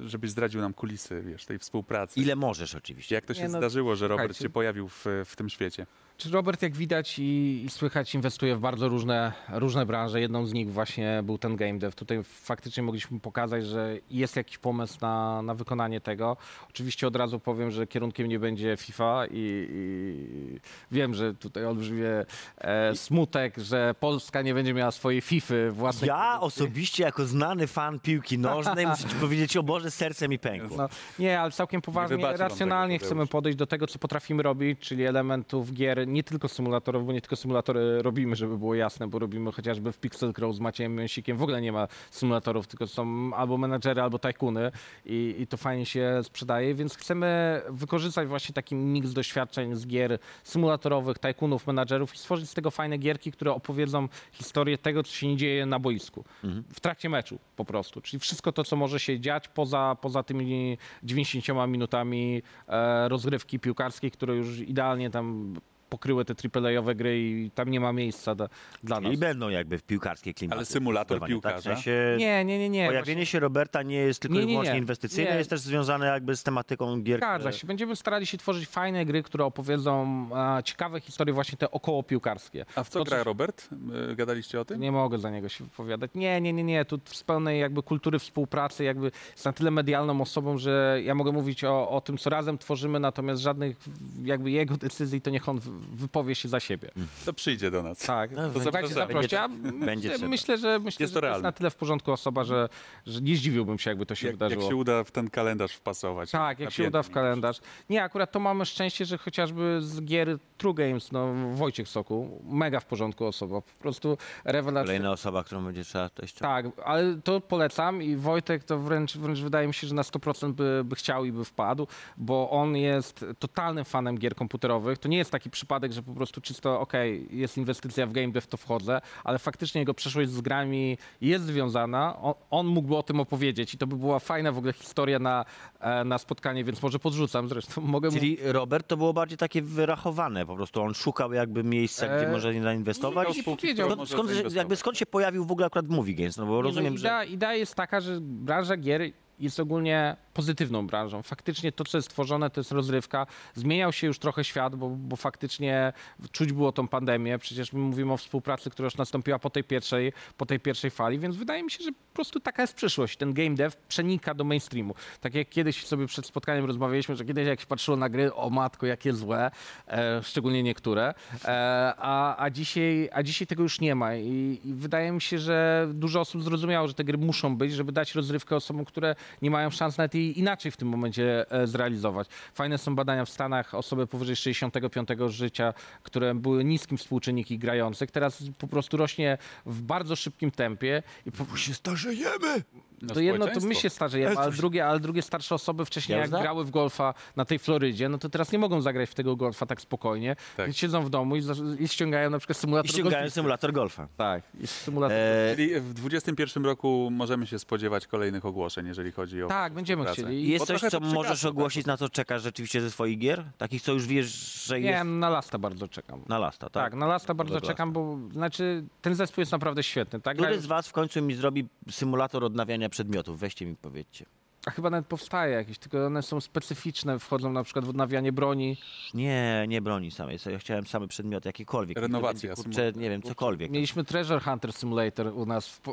[0.03, 2.21] e, żebyś zdradził nam kulisy, wiesz, tej współpracy.
[2.21, 3.15] Ile możesz oczywiście.
[3.15, 4.43] Jak to się Nie, no, zdarzyło, że Robert słuchajcie.
[4.45, 5.87] się pojawił w, w tym świecie?
[6.17, 10.21] Czy Robert, jak widać i, i słychać, inwestuje w bardzo różne, różne branże.
[10.21, 11.97] Jedną z nich właśnie był ten game dev.
[11.97, 16.37] Tutaj faktycznie mogliśmy pokazać, że jest jakiś pomysł na, na wykonanie tego.
[16.71, 20.61] Oczywiście od razu powiem, że kierunkiem nie będzie FIFA i, i
[20.91, 22.25] wiem, że tutaj olbrzymie
[22.59, 26.09] e, smutek, że Polska nie będzie miała swojej FIFA własnej.
[26.09, 30.77] Ja osobiście, jako znany fan piłki nożnej, muszę ci powiedzieć, o Boże, serce mi pękło.
[30.77, 30.89] No,
[31.19, 35.73] nie, ale całkiem poważnie, racjonalnie tego, chcemy podejść do tego, co potrafimy robić, czyli elementów
[35.73, 39.93] gier, nie tylko symulatorów, bo nie tylko symulatory robimy, żeby było jasne, bo robimy chociażby
[39.93, 44.03] w Pixel Crow z Maciejem Mięsikiem, w ogóle nie ma symulatorów, tylko są albo menadżery,
[44.03, 44.71] albo tajkuny
[45.05, 50.19] i, i to fajnie się sprzedaje, więc chcemy wykorzystać właśnie taki miks doświadczeń z gier
[50.45, 55.29] symulatorowych, tajkunów, menadżerów i stworzyć z tego fajne gierki, które opowiedzą historię tego, co się
[55.29, 56.25] nie dzieje na boisku,
[56.73, 60.79] w trakcie meczu po prostu, czyli wszystko to, co może się dziać poza, poza tymi
[61.03, 65.55] 90 minutami e, rozgrywki piłkarskiej, które już idealnie tam
[65.95, 68.49] pokryły te AAA-owe gry i tam nie ma miejsca da,
[68.85, 69.13] dla nas.
[69.13, 70.57] I będą jakby w piłkarskie klimaty.
[70.57, 71.53] Ale symulator zdecydowanie, Tak?
[71.53, 71.75] W piłkarza?
[71.83, 72.87] sensie Nie, nie, nie, nie.
[72.87, 74.79] pojawienie się Roberta nie jest tylko Nie, i nie, wyłącznie nie.
[74.79, 75.37] inwestycyjne, Nie.
[75.39, 77.19] jest też związane jakby z tematyką gier.
[77.21, 77.67] Zgadza się.
[77.67, 80.27] Będziemy starali się tworzyć fajne gry, które opowiedzą
[80.59, 82.65] e, ciekawe historie, właśnie te około piłkarskie.
[82.77, 83.69] A w co To, gra co- Robert?
[84.13, 84.81] E, Gadaliście o tym?
[84.81, 86.11] Nie mogę za niego się wypowiadać.
[86.15, 86.85] Nie, nie, nie, nie.
[86.85, 91.33] Tu z pełnej jakby kultury współpracy, jakby jest na tyle medialną osobą, że ja mogę
[91.33, 93.77] mówić o, o tym, co razem tworzymy, natomiast żadnych
[94.25, 95.61] jakby jego decyzji to niech on
[95.93, 96.91] wypowie się za siebie.
[97.25, 97.99] To przyjdzie do nas.
[97.99, 99.13] Tak, No, to będzie- słuchajcie, zapraszamy.
[99.13, 99.37] zaproście.
[99.37, 99.49] Ja
[99.87, 102.69] Będzie myślę, myślę, że, myślę, Jest że to jest na tyle w porządku osoba, że,
[103.07, 104.63] że nie zdziwiłbym się, jakby to się Jak, wydarzyło.
[104.63, 106.31] jak się uda w ten kalendarz wpasować.
[106.31, 107.61] Tak, jak się uda w kalendarz.
[107.91, 112.81] Nie, akurat to mamy szczęście, że chociażby z gier True Games, no Wojciech Soku, mega
[112.81, 114.87] w porządku osoba, po prostu rewelacja.
[114.87, 116.33] Kolejna osoba, którą będzie trzeba też...
[116.33, 120.53] Tak, ale to polecam i Wojtek to wręcz, wręcz wydaje mi się, że na 100%
[120.53, 124.99] by, by chciał i by wpadł, bo on jest totalnym fanem gier komputerowych.
[124.99, 128.47] To nie jest taki przypadek, że po prostu czysto, okej, jest inwestycja w game dev,
[128.47, 132.19] to wchodzę, ale faktycznie jego przeszłość z grami jest związana.
[132.23, 135.45] On, on mógłby o tym opowiedzieć i to by była fajna w ogóle historia na,
[135.81, 137.81] e, na spotkanie, więc może podrzucam zresztą.
[137.81, 138.15] Mogę mu...
[138.15, 142.33] Czyli Robert to było bardziej takie wyrachowane, po prostu on szukał jakby miejsca, gdzie E,
[142.33, 143.29] może zainwestować.
[143.37, 143.87] nie spółki, powiedział.
[143.87, 144.57] Skąd, może skąd, zainwestować.
[144.57, 146.37] jakby skąd się pojawił w ogóle akurat Movie Games?
[146.37, 147.07] No bo Nie, rozumiem, no, że...
[147.07, 149.03] idea, idea jest taka, że branża gier
[149.41, 151.23] jest ogólnie pozytywną branżą.
[151.23, 153.27] Faktycznie to, co jest tworzone, to jest rozrywka.
[153.55, 155.93] Zmieniał się już trochę świat, bo, bo faktycznie
[156.33, 157.39] czuć było tą pandemię.
[157.39, 161.19] Przecież my mówimy o współpracy, która już nastąpiła po tej pierwszej, po tej pierwszej fali,
[161.19, 163.17] więc wydaje mi się, że po prostu taka jest przyszłość.
[163.17, 164.95] Ten game dev przenika do mainstreamu.
[165.21, 168.51] Tak jak kiedyś sobie przed spotkaniem rozmawialiśmy, że kiedyś jak się patrzyło na gry, o
[168.51, 169.51] matko, jakie złe,
[169.89, 171.15] e, szczególnie niektóre,
[171.45, 175.39] e, a, a, dzisiaj, a dzisiaj tego już nie ma I, i wydaje mi się,
[175.39, 179.51] że dużo osób zrozumiało, że te gry muszą być, żeby dać rozrywkę osobom, które nie
[179.51, 182.29] mają szans nawet jej inaczej w tym momencie e, zrealizować.
[182.55, 188.43] Fajne są badania w Stanach, osoby powyżej 65 życia, które były niskim współczynniki grających, teraz
[188.59, 192.63] po prostu rośnie w bardzo szybkim tempie i po, się starzejemy!
[193.09, 196.21] No, To jedno, to my się starzejemy, ale drugie, ale drugie starsze osoby wcześniej Ja
[196.21, 196.43] jak znam.
[196.43, 199.67] grały w golfa na tej Florydzie, no to teraz nie mogą zagrać w tego golfa
[199.67, 200.37] tak spokojnie.
[200.57, 200.67] Tak.
[200.67, 201.43] Więc siedzą w domu i,
[201.79, 204.09] i ściągają na przykład symulator I ściągają symulator golfa.
[204.17, 205.17] Tak, i symulator.
[205.17, 210.03] E, Czyli w 2021 roku możemy się spodziewać kolejnych ogłoszeń, jeżeli chodzi o tak, będziemy
[210.05, 210.23] współpracę.
[210.29, 210.49] chcieli.
[210.49, 213.45] jest coś, co możesz tak, ogłosić, bo- na co czekasz rzeczywiście ze swoich gier?
[213.59, 216.23] Takich, co już wiesz, że Nie, jest na Lasta bardzo czekam.
[216.29, 216.85] na lasta, tak?
[216.85, 217.69] Tak, na Lasta bardzo Dobra.
[217.69, 220.21] czekam, bo znaczy ten zespół jest naprawdę świetny.
[220.21, 220.37] Tak?
[220.37, 223.41] Który z was w końcu mi zrobi symulator odnawiania przedmiotów?
[223.41, 224.27] Weźcie mi powiedzcie.
[224.67, 228.77] A chyba nawet powstaje jakieś, tylko one są specyficzne, wchodzą na przykład w odnawianie broni.
[229.15, 230.39] Nie, nie broni samej.
[230.53, 231.53] Ja chciałem same przedmioty,
[231.95, 233.71] to Renowacja Kurczę, nie wiem, cokolwiek.
[233.71, 235.93] Mieliśmy Treasure Hunter Simulator u nas w, e,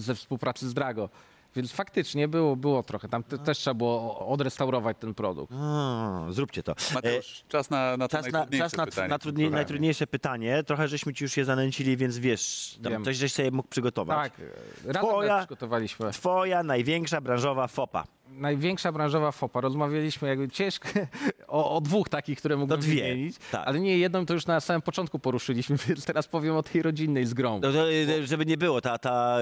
[0.00, 1.08] ze współpracy z Drago.
[1.56, 3.08] Więc faktycznie było, było trochę.
[3.08, 5.54] Tam te, też trzeba było odrestaurować ten produkt.
[5.56, 6.74] A, zróbcie to.
[6.94, 9.08] Mateusz, czas na, na to Czas na, najtrudniejsze czas na, pytanie.
[9.08, 10.62] na trudniej, najtrudniejsze pytanie.
[10.64, 13.04] Trochę żeśmy ci już je zanęcili, więc wiesz, tam Wiem.
[13.04, 14.32] coś żeś sobie mógł przygotować.
[14.32, 14.40] Tak,
[14.84, 15.38] razem Twoja...
[15.38, 16.10] przygotowaliśmy.
[16.10, 18.04] Twoja największa branżowa fopa.
[18.38, 19.60] Największa branżowa FOPA.
[19.60, 20.88] Rozmawialiśmy jakby ciężko
[21.48, 23.36] o, o dwóch takich, które mógłbym dwie, wymienić.
[23.50, 23.68] tak.
[23.68, 27.26] Ale nie jedną to już na samym początku poruszyliśmy, więc teraz powiem o tej rodzinnej
[27.26, 27.60] z grą.
[27.62, 29.38] No to, y, żeby nie było, ta, ta,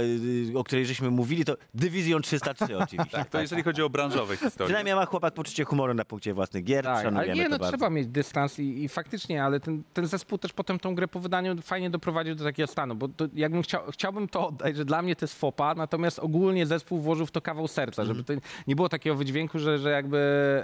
[0.52, 3.18] y, o której żeśmy mówili, to Dywizjon 303 oczywiście.
[3.18, 4.66] Tak, to jeżeli chodzi o branżowe historie.
[4.66, 6.84] Przynajmniej ma chłopak poczucie humoru na punkcie własnych gier.
[6.84, 7.76] Tak, ale nie, to no bardzo.
[7.76, 11.20] trzeba mieć dystans i, i faktycznie, ale ten, ten zespół też potem tą grę po
[11.20, 15.02] wydaniu fajnie doprowadził do takiego stanu, bo to, jakbym chciał, chciałbym to oddać, że dla
[15.02, 18.32] mnie to jest fopa, natomiast ogólnie zespół włożył w to kawał serca, żeby to
[18.66, 20.18] nie było takiego wydźwięku, że, że jakby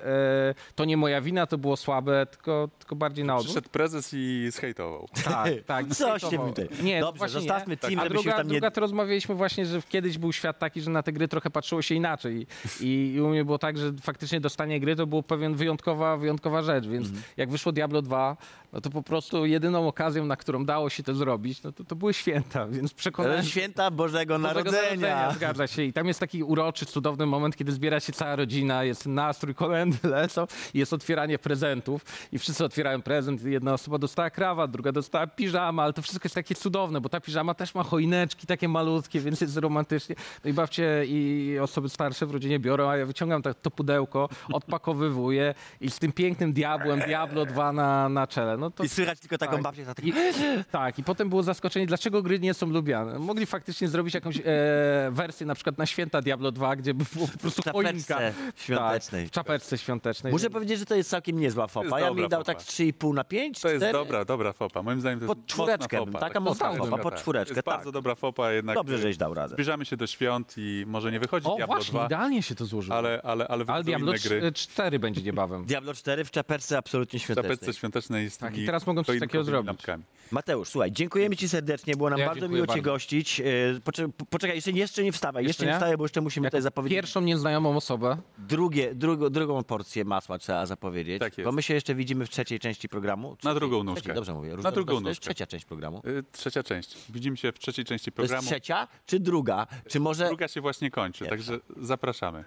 [0.05, 3.47] e, to nie moja wina, to było słabe, tylko, tylko bardziej na odwrót.
[3.47, 5.09] Przyszedł prezes i zhejtował.
[5.25, 5.87] Tak, tak.
[5.87, 6.69] Coś się tutaj.
[6.83, 7.77] Nie, Dobrze, właśnie zostawmy nie.
[7.77, 8.53] team, A żeby druga, się tam nie...
[8.53, 11.83] druga to rozmawialiśmy właśnie, że kiedyś był świat taki, że na te gry trochę patrzyło
[11.83, 12.47] się inaczej.
[12.81, 16.63] I, i u mnie było tak, że faktycznie dostanie gry to było pewien wyjątkowa, wyjątkowa
[16.63, 17.25] rzecz, więc Mhm.
[17.37, 18.37] jak wyszło Diablo 2,
[18.77, 21.97] no to po prostu jedyną okazją, na którą dało się to zrobić, no to, to
[21.97, 25.33] były święta, więc przekonałem Święta Bożego Bożego Narodzenia.
[25.33, 25.83] Zgadza się.
[25.83, 30.09] I tam jest taki uroczy, cudowny moment, kiedy zbiera się cała rodzina, jest nastrój, kolendy
[30.09, 33.45] lecą i jest otwieranie prezentów i wszyscy otwierają prezent.
[33.45, 37.21] Jedna osoba dostała krawat, druga dostała piżama, ale to wszystko jest takie cudowne, bo ta
[37.21, 40.17] piżama też ma choineczki takie malutkie, więc jest romantycznie.
[40.45, 44.29] No i babcie i osoby starsze w rodzinie biorą, a ja wyciągam tak to pudełko,
[44.53, 48.57] odpakowywuję i z tym pięknym diabłem, Diablo 2 na, na czele.
[48.57, 49.63] No to I słychać tylko taką Tak.
[49.63, 50.13] babcię, za i,
[50.71, 53.19] tak, i potem było zaskoczenie, dlaczego gry nie są lubiane.
[53.19, 54.43] Mogli faktycznie zrobić jakąś e,
[55.11, 57.93] wersję na przykład na święta Diablo 2, gdzie by było po prostu w choinka.
[58.15, 59.23] czapeczce świątecznej.
[59.25, 60.33] Tak, w czapeczce świątecznej.
[60.33, 62.01] Muszę powiedzieć, że to jest całkiem niezła fopa.
[62.01, 62.45] Ja jej dał fopa.
[62.45, 63.93] tak 3,5 na 5, To jest 4.
[63.93, 64.83] dobra, dobra fopa.
[64.83, 66.27] Moim zdaniem to jest Pod czwóreczkę, mocna fopa.
[66.27, 67.21] taka mocna podstawowa, fopa, pod tak.
[67.23, 67.75] czwóreczkę, Jest tak.
[67.75, 69.53] bardzo dobra fopa, jednak Dobrze, e, żeś dał radę.
[69.55, 72.67] zbliżamy się do świąt i może nie wychodzi O Diablo właśnie, 2, idealnie się to
[72.67, 72.97] złożyło.
[72.99, 74.53] ale, ale, ale Ale Diablo inne gry.
[74.53, 75.65] 4 będzie niebawem.
[75.65, 77.57] Diablo 4 w czapeczce absolutnie W świątecznej.
[77.57, 79.67] czapeczce świątecznej z Tak, i tymi teraz mogą coś takiego zrobić.
[79.67, 80.05] lampkami.
[80.31, 82.83] Mateusz, słuchaj, dziękujemy ci serdecznie, było nam Ja bardzo miło cię bardzo.
[82.83, 83.41] gościć.
[83.41, 83.45] E,
[83.85, 85.75] Poczekaj, poczekaj jeszcze, jeszcze nie wstawaj, jeszcze, Jeszcze nie nie?
[85.77, 88.17] wstawaj, bo jeszcze musimy tutaj zapowiedzieć Pierwszą nieznajomą osobę.
[88.39, 91.21] drugie, drugo, drugą porcję masła trzeba zapowiedzieć.
[91.21, 91.45] Tak jest.
[91.49, 93.37] Bo my się jeszcze widzimy w trzeciej części programu.
[93.37, 94.01] Trzeciej, drugą nóżkę.
[94.01, 94.57] Trzeciej, dobrze mówię.
[94.57, 95.21] Na drugą To jest nóżkę.
[95.23, 96.03] trzecia część programu.
[96.07, 96.97] Y, Trzecia część.
[97.11, 98.47] Widzimy się w trzeciej części To jest programu.
[98.49, 99.67] trzecia czy druga?
[99.89, 100.27] Czy może...
[100.29, 101.53] Druga się właśnie kończy, Pierwsza.
[101.53, 102.45] także zapraszamy.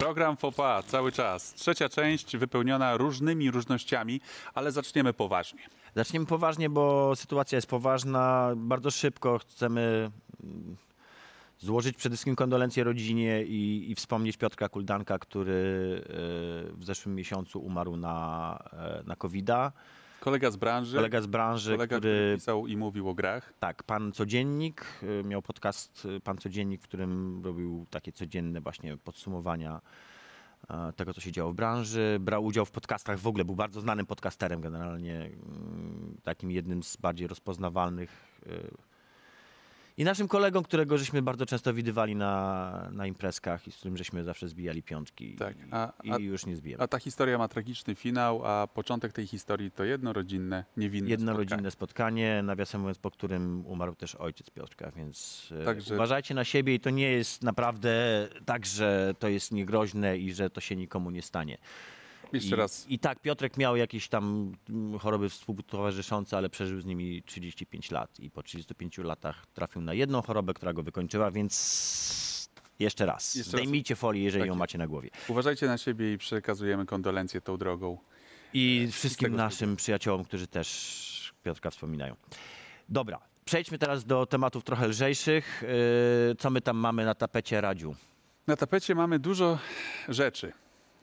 [0.00, 1.54] Program FOPA cały czas.
[1.54, 4.20] Trzecia część wypełniona różnymi różnościami,
[4.54, 5.60] ale zaczniemy poważnie.
[5.94, 8.52] Zaczniemy poważnie, bo sytuacja jest poważna.
[8.56, 10.10] Bardzo szybko chcemy
[10.44, 10.76] mm,
[11.58, 16.12] złożyć przede wszystkim kondolencje rodzinie i, i wspomnieć Piotrka Kuldanka, który e,
[16.72, 19.72] w zeszłym miesiącu umarł na, e, na COVID-a.
[20.20, 23.52] Kolega z branży, Kolega z branży, kolega, który który pisał i mówił o grach.
[23.60, 28.96] Tak, Pan Codziennik, y, miał podcast y, Pan Codziennik, w którym robił takie codzienne właśnie
[28.96, 29.80] podsumowania
[30.70, 32.18] e, tego, co się działo w branży.
[32.20, 36.96] Brał udział w podcastach w ogóle, był bardzo znanym podcasterem generalnie, mm, takim jednym z
[36.96, 38.40] bardziej rozpoznawalnych.
[40.00, 44.24] I naszym kolegą, którego żeśmy bardzo często widywali na, na imprezkach i z którym żeśmy
[44.24, 46.82] zawsze zbijali piątki Tak, i, a- i a- już nie zbijemy.
[46.82, 51.70] A ta historia ma tragiczny finał, a początek tej historii to jednorodzinne, niewinne Jedno spotkanie.
[51.70, 56.74] spotkanie, nawiasem mówiąc, po którym umarł też ojciec Piotrka, więc e, Także- uważajcie na siebie
[56.74, 61.10] i to nie jest naprawdę tak, że to jest niegroźne i że to się nikomu
[61.10, 61.58] nie stanie.
[62.32, 66.84] Jeszcze I, raz I tak, Piotrek miał jakieś tam mm, choroby współtowarzyszące, ale przeżył z
[66.86, 72.50] nimi 35 lat i po 35 latach trafił na jedną chorobę, która go wykończyła, więc
[72.78, 73.60] jeszcze raz, Jeszcze raz.
[73.60, 75.10] zdejmijcie folię, jeżeli Tak ją macie na głowie.
[75.28, 77.98] uważajcie na siebie i przekazujemy kondolencje tą drogą.
[78.54, 82.16] I wszystkim tego naszym przyjaciołom, którzy też Piotrka wspominają.
[82.88, 85.62] Dobra, przejdźmy teraz do tematów trochę lżejszych.
[86.28, 87.94] Yy, co my tam mamy na tapecie, Radziu?
[88.46, 89.58] Na tapecie mamy dużo
[90.08, 90.52] rzeczy.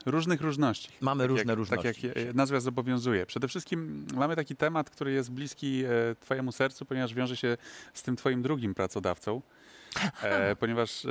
[0.07, 0.89] Różnych różności.
[1.01, 2.01] Mamy tak różne jak, różności.
[2.01, 3.25] Tak jak e, nazwa zobowiązuje.
[3.25, 7.57] Przede wszystkim mamy taki temat, który jest bliski e, Twojemu sercu, ponieważ wiąże się
[7.93, 9.41] z tym Twoim drugim pracodawcą.
[10.23, 11.09] E, ponieważ e,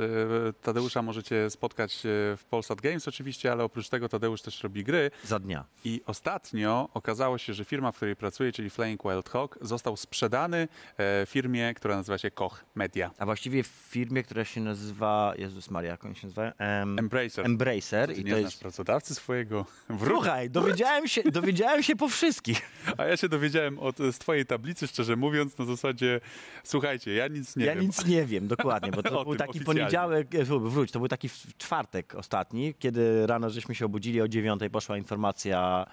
[0.61, 5.11] Tadeusza możecie spotkać e, w Polsat Games oczywiście, ale oprócz tego Tadeusz też robi gry.
[5.23, 5.65] Za dnia.
[5.83, 10.67] I ostatnio okazało się, że firma, w której pracuję, czyli Flying Wild Hawk, został sprzedany
[10.97, 13.11] e, firmie, która nazywa się Koch Media.
[13.17, 16.53] A właściwie w firmie, która się nazywa, Jezus Maria, jak on się nazywa?
[16.57, 17.45] Em, Embracer.
[17.45, 18.09] Embracer.
[18.15, 18.61] Ty I nie to znasz jest...
[18.61, 19.65] pracodawcy swojego?
[19.89, 20.17] Wróg.
[20.17, 22.61] Słuchaj, dowiedziałem się, dowiedziałem się po wszystkich.
[22.97, 26.21] A ja się dowiedziałem od, z twojej tablicy, szczerze mówiąc, na zasadzie,
[26.63, 27.83] słuchajcie, ja nic nie ja wiem.
[27.83, 29.81] nic nie wiem, dokładnie, bo O to był taki oficjalnie.
[29.81, 34.69] poniedziałek, e, wróć, to był taki czwartek ostatni, kiedy rano żeśmy się obudzili, o dziewiątej
[34.69, 35.85] poszła informacja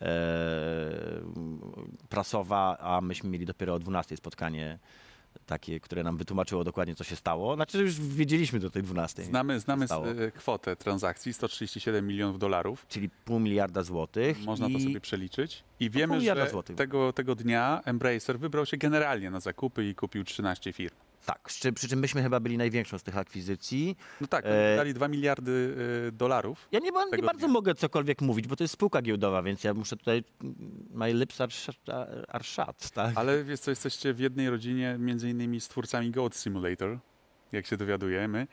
[0.00, 0.06] e,
[2.08, 4.78] prasowa, a myśmy mieli dopiero o 12 spotkanie
[5.46, 7.54] takie, które nam wytłumaczyło dokładnie, co się stało.
[7.54, 9.24] Znaczy już wiedzieliśmy do tej 12.
[9.24, 9.86] Znamy, znamy
[10.26, 12.86] e, kwotę transakcji, 137 milionów dolarów.
[12.88, 14.44] Czyli pół miliarda złotych.
[14.44, 14.72] Można i...
[14.72, 15.64] to sobie przeliczyć.
[15.80, 16.76] I wiemy, że złotych.
[16.76, 20.94] tego, tego dnia Embracer wybrał się generalnie na zakupy i kupił 13 firm.
[21.26, 23.96] Tak, przy, przy czym myśmy chyba byli największą z tych akwizycji.
[24.20, 25.76] No tak, E, dali 2 miliardy
[26.08, 26.68] e, dolarów.
[26.72, 27.48] Ja nie, nie bardzo dnia.
[27.48, 30.24] mogę cokolwiek mówić, bo to jest spółka giełdowa, więc ja muszę tutaj...
[30.90, 31.52] My lips are,
[32.28, 33.12] are shut, tak?
[33.14, 36.98] Ale wiesz co, jesteście w jednej rodzinie, między innymi z twórcami Goat Simulator,
[37.52, 38.46] jak się dowiadujemy,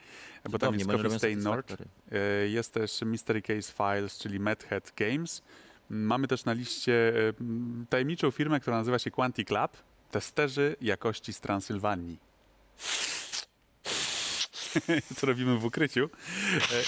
[0.49, 1.77] bo tam jest Coffee Stain Nord.
[2.11, 5.41] E, Jest też Mystery Case Files, czyli Mad Hat Games.
[5.89, 7.33] Mamy też na liście e,
[7.89, 9.77] tajemniczą firmę, która nazywa się Quantic Lab.
[10.11, 12.26] Testerzy jakości z Transylwanii.
[15.17, 16.09] Co robimy w ukryciu.
[16.71, 16.83] E,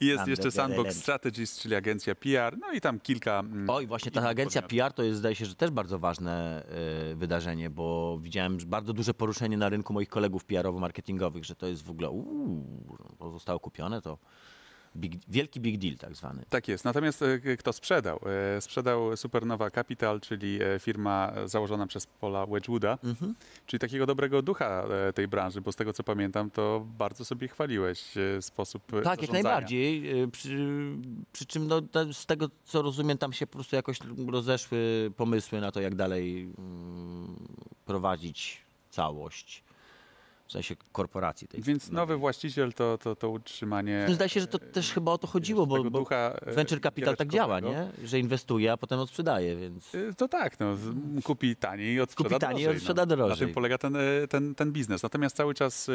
[0.00, 3.38] I jest jeszcze Sandbox Strategies, czyli agencja PR, no i tam kilka.
[3.40, 4.78] mm, Oj, właśnie ta agencja podmiotów.
[4.86, 6.64] PR to jest, zdaje się, że też bardzo ważne
[7.12, 11.82] y, wydarzenie, bo widziałem bardzo duże poruszenie na rynku moich kolegów PR-owo-marketingowych, że to jest
[11.82, 14.18] w ogóle, uuu, to zostało kupione, to
[14.96, 16.42] big, wielki big deal tak zwany.
[16.48, 16.84] Tak jest.
[16.84, 18.20] Natomiast e, kto sprzedał?
[18.56, 23.34] E, Sprzedał Supernova Capital, czyli e, firma założona przez Paula Wedgwooda, Mhm.
[23.66, 24.84] czyli takiego dobrego ducha
[25.14, 28.04] tej branży, bo z tego co pamiętam, to bardzo sobie chwaliłeś
[28.40, 30.02] sposób Tak, jak najbardziej.
[30.32, 30.68] Przy,
[31.32, 31.82] przy czym no,
[32.12, 36.42] z tego, co rozumiem, tam się po prostu jakoś rozeszły pomysły na to, jak dalej
[36.58, 37.36] mm,
[37.86, 39.62] prowadzić całość.
[40.46, 41.62] W sensie korporacji tej.
[41.62, 45.18] Więc nowy właściciel to, to, to utrzymanie No, Zdaje się, że to też chyba o
[45.18, 47.90] to chodziło, bo, bo e, venture capital tak działa, nie?
[48.04, 49.94] Że inwestuje, a potem odsprzedaje, więc...
[49.94, 50.76] E, To tak, no,
[51.24, 52.76] kupi taniej i odsprzeda Kupi taniej drożej.
[52.76, 53.10] odsprzeda no.
[53.10, 53.46] Na drożej.
[53.46, 55.02] tym polega ten, e, ten, ten biznes.
[55.02, 55.92] Natomiast cały czas e,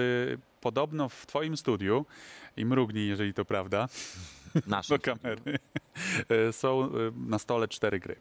[0.62, 2.06] podobno w twoim studiu,
[2.58, 3.88] i mrugnij, jeżeli to prawda,
[4.68, 4.98] Nasze.
[4.98, 5.60] do kamery,
[6.30, 8.16] e, są e, na stole cztery gry.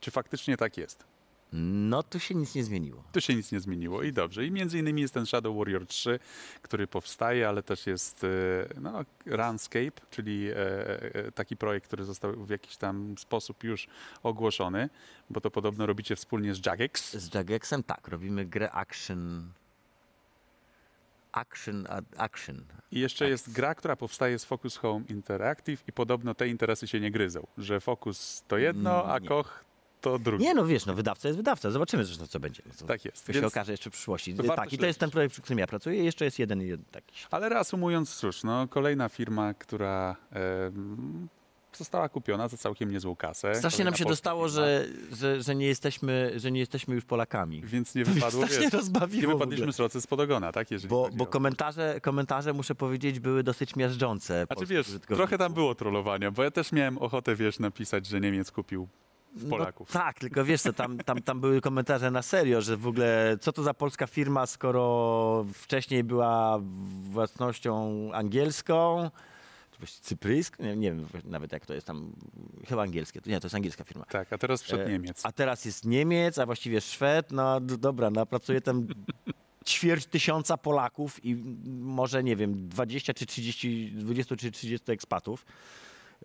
[0.00, 1.04] Czy faktycznie tak jest?
[1.52, 3.04] No tu się nic nie zmieniło.
[3.12, 4.44] Tu się nic nie zmieniło i dobrze.
[4.46, 6.18] I między innymi jest ten Shadow Warrior 3,
[6.62, 8.28] który powstaje, ale też jest e,
[8.80, 10.54] no, Runscape, czyli e,
[11.14, 13.88] e, taki projekt, który został w jakiś tam sposób już
[14.22, 14.88] ogłoszony,
[15.30, 17.16] bo to podobno robicie wspólnie z Jagex.
[17.16, 19.52] Z Jagexem tak, robimy grę action...
[21.32, 21.86] Action,
[22.16, 22.64] action.
[22.92, 23.30] I jeszcze Tak.
[23.30, 27.46] jest gra, która powstaje z Focus Home Interactive i podobno te interesy się nie gryzą,
[27.58, 29.28] że Focus to jedno, a Mm, Nie.
[29.28, 29.64] Koch
[30.10, 30.44] to drugie.
[30.44, 31.70] Nie no, wiesz, no wydawca jest wydawca.
[31.70, 32.62] Zobaczymy zresztą, co będzie.
[32.80, 33.26] No, Tak jest.
[33.26, 34.34] To się okaże jeszcze w przyszłości.
[34.34, 34.98] Tak, i to jest śledzić.
[34.98, 36.04] ten projekt, przy którym ja pracuję.
[36.04, 37.14] Jeszcze jest jeden, jeden taki.
[37.30, 41.28] Ale reasumując, cóż, no, kolejna firma, która em,
[41.76, 43.54] została kupiona za całkiem niezłą kasę.
[43.54, 47.62] Strasznie nam się dostało, że, że, że, nie jesteśmy, że nie jesteśmy już Polakami.
[47.64, 48.58] Więc nie wypadło, wiesz,
[49.12, 50.70] nie wypadliśmy z rocy spod ogona, tak?
[50.70, 54.46] Jeżeli Bo, bo o- komentarze, komentarze, muszę powiedzieć, były dosyć miażdżące.
[54.46, 58.20] Znaczy polskich wiesz, trochę tam było trollowania, bo ja też miałem ochotę, wiesz, napisać, że
[58.20, 58.88] Niemiec kupił
[59.36, 59.94] w Polaków.
[59.94, 63.36] No, tak, tylko wiesz co, tam, tam, tam były komentarze na serio, że w ogóle
[63.40, 66.60] co to za polska firma, skoro wcześniej była
[67.10, 69.10] własnością angielską,
[69.84, 72.12] cypryjską, nie, nie wiem nawet jak to jest tam,
[72.68, 74.04] chyba angielskie, nie, to jest angielska firma.
[74.04, 75.20] Tak, a teraz przed E, Niemiec.
[75.26, 78.86] A teraz jest Niemiec, a właściwie Szwed, no dobra, no pracuje tam
[79.66, 85.46] ćwierć tysiąca Polaków i może, nie wiem, 20 czy 30, 20 czy 30 ekspatów.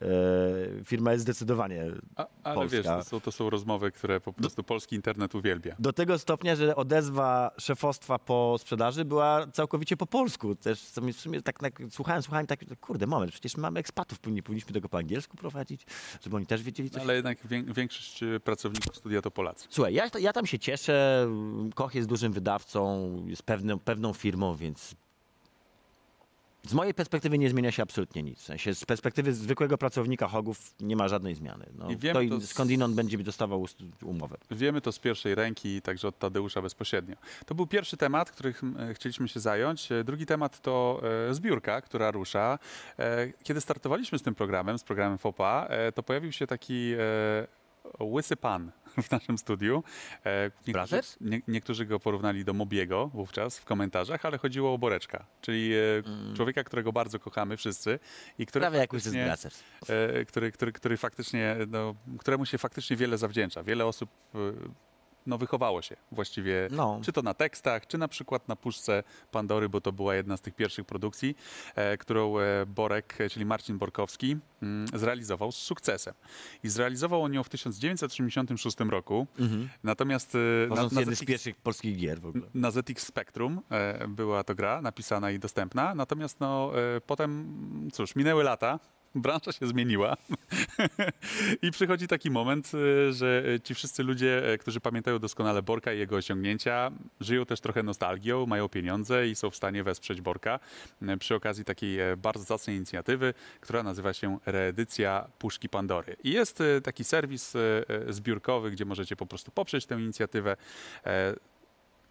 [0.01, 1.85] E, firma jest zdecydowanie
[2.15, 2.77] A, ale Polska.
[2.77, 5.75] wiesz, to są, to są rozmowy, które po prostu polski internet uwielbia.
[5.79, 10.55] Do tego stopnia, że odezwa szefostwa po sprzedaży była całkowicie po polsku.
[10.55, 14.73] Też w sumie tak, tak słuchałem, słuchałem, tak, kurde, moment, przecież mamy ekspatów, nie powinniśmy
[14.73, 15.85] tego po angielsku prowadzić,
[16.23, 17.01] żeby oni też wiedzieli coś.
[17.03, 19.67] Ale jednak wię- większość e, pracowników studia to Polacy.
[19.69, 21.27] Słuchaj, ja, ja tam się cieszę,
[21.75, 24.95] Koch jest dużym wydawcą, jest pewną, pewną firmą, więc
[26.67, 28.39] Z mojej perspektywy nie zmienia się absolutnie nic.
[28.39, 31.65] W sensie z perspektywy zwykłego pracownika Hogów nie ma żadnej zmiany.
[31.77, 33.65] No, I wiemy to to skądinąd będzie dostawał
[34.03, 34.37] umowę.
[34.51, 37.15] Wiemy to z pierwszej ręki, także od Tadeusza bezpośrednio.
[37.45, 39.91] To był pierwszy temat, którym e, chcieliśmy się zająć.
[39.91, 42.59] E, Drugi temat to e, zbiórka, która rusza.
[43.43, 46.93] Kiedy startowaliśmy z tym programem, z programem FOPA, to pojawił się taki
[47.99, 48.71] łysy pan
[49.03, 49.83] w naszym studiu.
[50.25, 55.25] E, Niektórzy, nie, niektórzy go porównali do Mobiego wówczas w komentarzach, ale chodziło o Boreczka,
[55.41, 57.99] czyli e, człowieka, którego bardzo kochamy wszyscy
[58.37, 59.63] i który Prawie jak Łysy Bracers.
[59.89, 63.63] e, który, który, który faktycznie, no, któremu się faktycznie wiele zawdzięcza.
[63.63, 64.09] Wiele osób
[65.27, 66.99] no, wychowało się właściwie, No.
[67.03, 70.41] czy to na tekstach, czy na przykład na puszce Pandory, bo to była jedna z
[70.41, 71.35] tych pierwszych produkcji,
[71.75, 76.13] e, którą e, Borek, czyli Marcin Borkowski, mm, zrealizował z sukcesem.
[76.63, 79.27] I zrealizował on ją w 1986 roku.
[79.83, 82.43] Natomiast e, na, na, jeden z ZX, pierwszych polskich gier w ogóle.
[82.53, 85.95] na ZX Spectrum e, była to gra napisana i dostępna.
[85.95, 88.79] Natomiast no, e, potem, cóż, minęły lata.
[89.15, 90.17] Branża się zmieniła
[91.61, 92.71] i przychodzi taki moment,
[93.07, 97.61] e, że ci wszyscy ludzie, e, którzy pamiętają doskonale Borka i jego osiągnięcia, żyją też
[97.61, 100.59] trochę nostalgią, mają pieniądze i są w stanie wesprzeć Borka
[101.01, 106.15] e, przy okazji takiej e, bardzo zacnej inicjatywy, która nazywa się Reedycja Puszki Pandory.
[106.23, 107.59] I jest e, taki serwis e,
[107.89, 110.57] e, zbiórkowy, gdzie możecie po prostu poprzeć tę inicjatywę.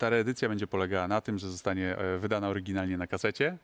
[0.01, 3.59] Ta reedycja będzie polegała na tym, że zostanie e, wydana oryginalnie na kasecie.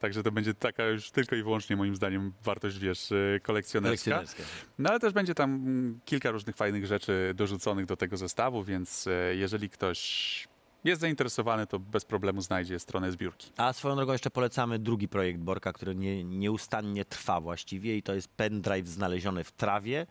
[0.00, 4.10] Także to będzie taka już tylko i wyłącznie moim zdaniem wartość, wiesz, e, kolekcjonerska.
[4.10, 4.42] Kolekcjonerska.
[4.78, 9.06] No ale też będzie tam mm, kilka różnych fajnych rzeczy dorzuconych do tego zestawu, więc
[9.06, 10.48] e, jeżeli ktoś
[10.84, 13.52] jest zainteresowany, to bez problemu znajdzie stronę zbiórki.
[13.56, 18.14] A swoją drogą jeszcze polecamy drugi projekt Borka, który nie, nieustannie trwa właściwie i to
[18.14, 20.06] jest pendrive znaleziony w trawie.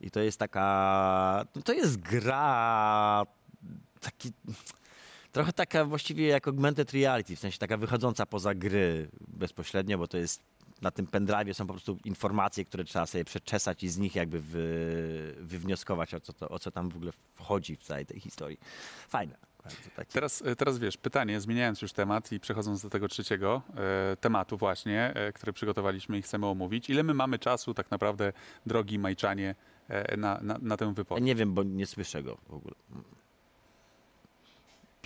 [0.00, 1.46] I to jest taka.
[1.56, 3.26] no To jest gra.
[4.00, 4.32] Taki.
[5.36, 10.18] Trochę taka właściwie jak augmented reality, w sensie taka wychodząca poza gry bezpośrednio, bo to
[10.18, 10.42] jest
[10.82, 14.40] na tym pendrive są po prostu informacje, które trzeba sobie przeczesać i z nich jakby
[14.40, 18.58] wy, wywnioskować, o co, to, o co tam w ogóle wchodzi w całej tej historii.
[19.08, 19.36] Fajne.
[19.96, 20.12] Takie.
[20.12, 24.56] Teraz, e, teraz wiesz, pytanie, zmieniając już temat i przechodząc do tego trzeciego e, tematu
[24.56, 26.90] właśnie, e, który przygotowaliśmy i chcemy omówić.
[26.90, 28.32] Ile my mamy czasu tak naprawdę,
[28.66, 29.54] drogi Majczanie,
[29.88, 31.24] e, na, na, na tę wypowiedź?
[31.24, 32.74] nie wiem, bo nie słyszę go w ogóle.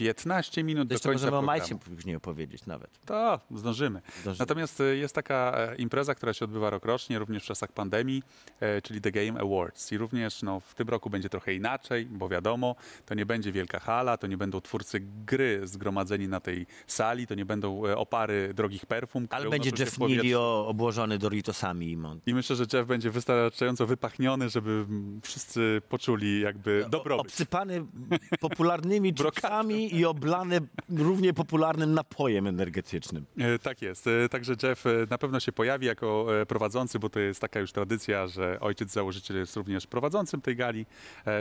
[0.01, 1.43] 15 minut do jeszcze końca możemy o.
[1.43, 2.91] Majcie później opowiedzieć nawet.
[3.07, 4.03] To, zdążymy.
[4.21, 4.39] Zdążymy.
[4.39, 8.23] Natomiast e, jest taka e, impreza, która się odbywa rokrocznie, również w czasach pandemii,
[8.61, 9.93] e, czyli The Game Awards.
[9.93, 12.77] I również no, w tym roku będzie trochę inaczej, bo wiadomo,
[13.07, 17.35] to nie będzie wielka hala, to nie będą twórcy gry zgromadzeni na tej sali, to
[17.35, 19.99] nie będą opary drogich perfum, Ale będzie Jeff.
[19.99, 21.91] Nilio obłożony Doritosami.
[21.91, 27.27] i Mon- I myślę, że Jeff będzie wystarczająco wypachniony, żeby mm, wszyscy poczuli jakby dobrobyt.
[27.27, 27.85] Obsypany
[28.41, 33.27] popularnymi chipsami i oblany równie popularnym napojem energetycznym.
[33.39, 34.07] E, Tak jest.
[34.07, 37.73] E, Także Jeff e, na pewno się pojawi jako prowadzący, bo to jest taka już
[37.73, 40.87] tradycja, że ojciec założyciel jest również prowadzącym tej gali,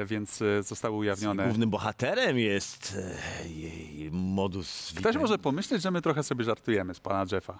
[0.06, 1.44] więc zostały ujawnione.
[1.44, 2.98] Głównym bohaterem jest
[3.46, 7.60] jej modus Ktoś może pomyśleć, że my trochę sobie żartujemy z pana Jeffa.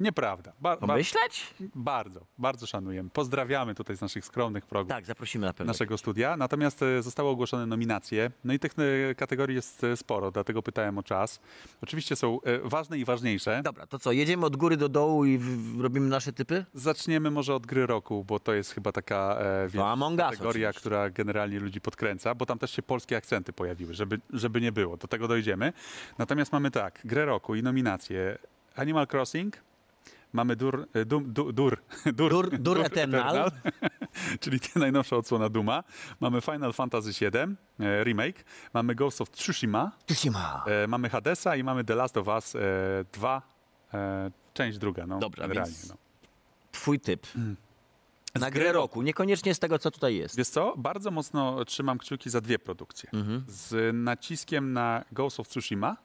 [0.00, 0.52] Nieprawda.
[0.60, 1.54] Ba- ba- Pomyśleć?
[1.74, 3.10] bardzo, bardzo szanujemy.
[3.10, 4.88] Pozdrawiamy tutaj z naszych skromnych progów.
[4.88, 5.70] Tak, zaprosimy na pewno.
[5.70, 6.36] Naszego studia.
[6.36, 8.30] Natomiast e, zostały ogłoszone nominacje.
[8.44, 8.72] No i tych
[9.10, 11.40] e, kategorii jest e, sporo, dlatego pytałem o czas.
[11.82, 13.60] Oczywiście są ważne i ważniejsze.
[13.64, 15.40] Dobra, to co, jedziemy od góry do dołu i
[15.80, 16.64] robimy nasze typy?
[16.74, 21.60] Zaczniemy może od gry roku, bo to jest chyba taka e, Us kategoria, która generalnie
[21.60, 24.96] ludzi podkręca, bo tam też się polskie akcenty pojawiły, żeby, żeby nie było.
[24.96, 25.72] Do tego dojdziemy.
[26.18, 28.38] Natomiast mamy tak, grę roku i nominacje
[28.76, 29.56] Animal Crossing,
[30.34, 31.76] mamy Dur, e, dum, du, dur,
[32.18, 33.50] dur, Dur- Dur Eternal.
[34.40, 35.84] czyli najnowsza odsłona Duma.
[36.20, 37.28] Mamy Final Fantasy VII
[37.86, 40.64] e, Remake, mamy Ghost of Tsushima, Tsushima.
[40.66, 42.58] e, mamy Hadesa i mamy The Last of Us e,
[43.12, 43.42] 2,
[43.94, 45.06] e, część druga.
[45.06, 45.94] No, Dobra, więc- no.
[46.72, 47.26] Twój typ.
[48.34, 50.36] Na gry grę roku, niekoniecznie z tego, co tutaj jest.
[50.36, 50.74] Wiesz co?
[50.76, 53.10] Bardzo mocno trzymam kciuki za dwie produkcje.
[53.12, 53.44] Mhm.
[53.48, 55.96] Z naciskiem na Ghost of Tsushima,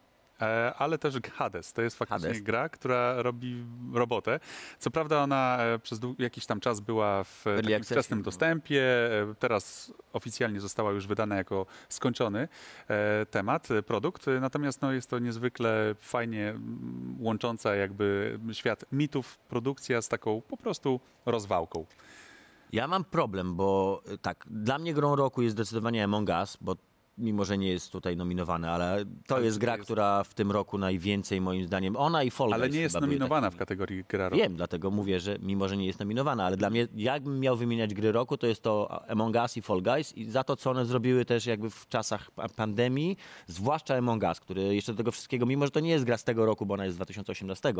[0.78, 1.74] ale też Hades.
[1.74, 2.42] To jest faktycznie Hades.
[2.44, 4.40] gra, która robi robotę.
[4.80, 8.26] Co prawda ona e, przez jakiś tam czas była w e, Early wczesnym no.
[8.26, 8.84] dostępie.
[9.22, 12.48] E, Teraz oficjalnie została już wydana jako skończony
[12.88, 14.28] e, temat, e, produkt.
[14.28, 16.56] E, Natomiast no, jest to niezwykle fajnie
[17.20, 21.86] łącząca jakby świat mitów, produkcja z taką po prostu rozwałką.
[22.74, 26.76] Ja mam problem, bo tak, dla mnie grą roku jest zdecydowanie Among Us, bo
[27.20, 30.52] mimo że nie jest tutaj nominowana, ale to Ale jest gra, jest- która w tym
[30.52, 34.42] roku najwięcej moim zdaniem, ona i Fall Ale nie jest nominowana w kategorii gra roku.
[34.42, 37.94] Wiem, dlatego mówię, że mimo, że nie jest nominowana, ale dla mnie, jakbym miał wymieniać
[37.94, 40.86] gry roku, to jest to Among Us i Fall Guys i za to, co one
[40.86, 43.18] zrobiły też jakby w czasach pa- pandemii,
[43.48, 46.24] zwłaszcza Among Us, który jeszcze do tego wszystkiego, mimo że to nie jest gra z
[46.24, 47.74] tego roku, bo ona jest z 2018,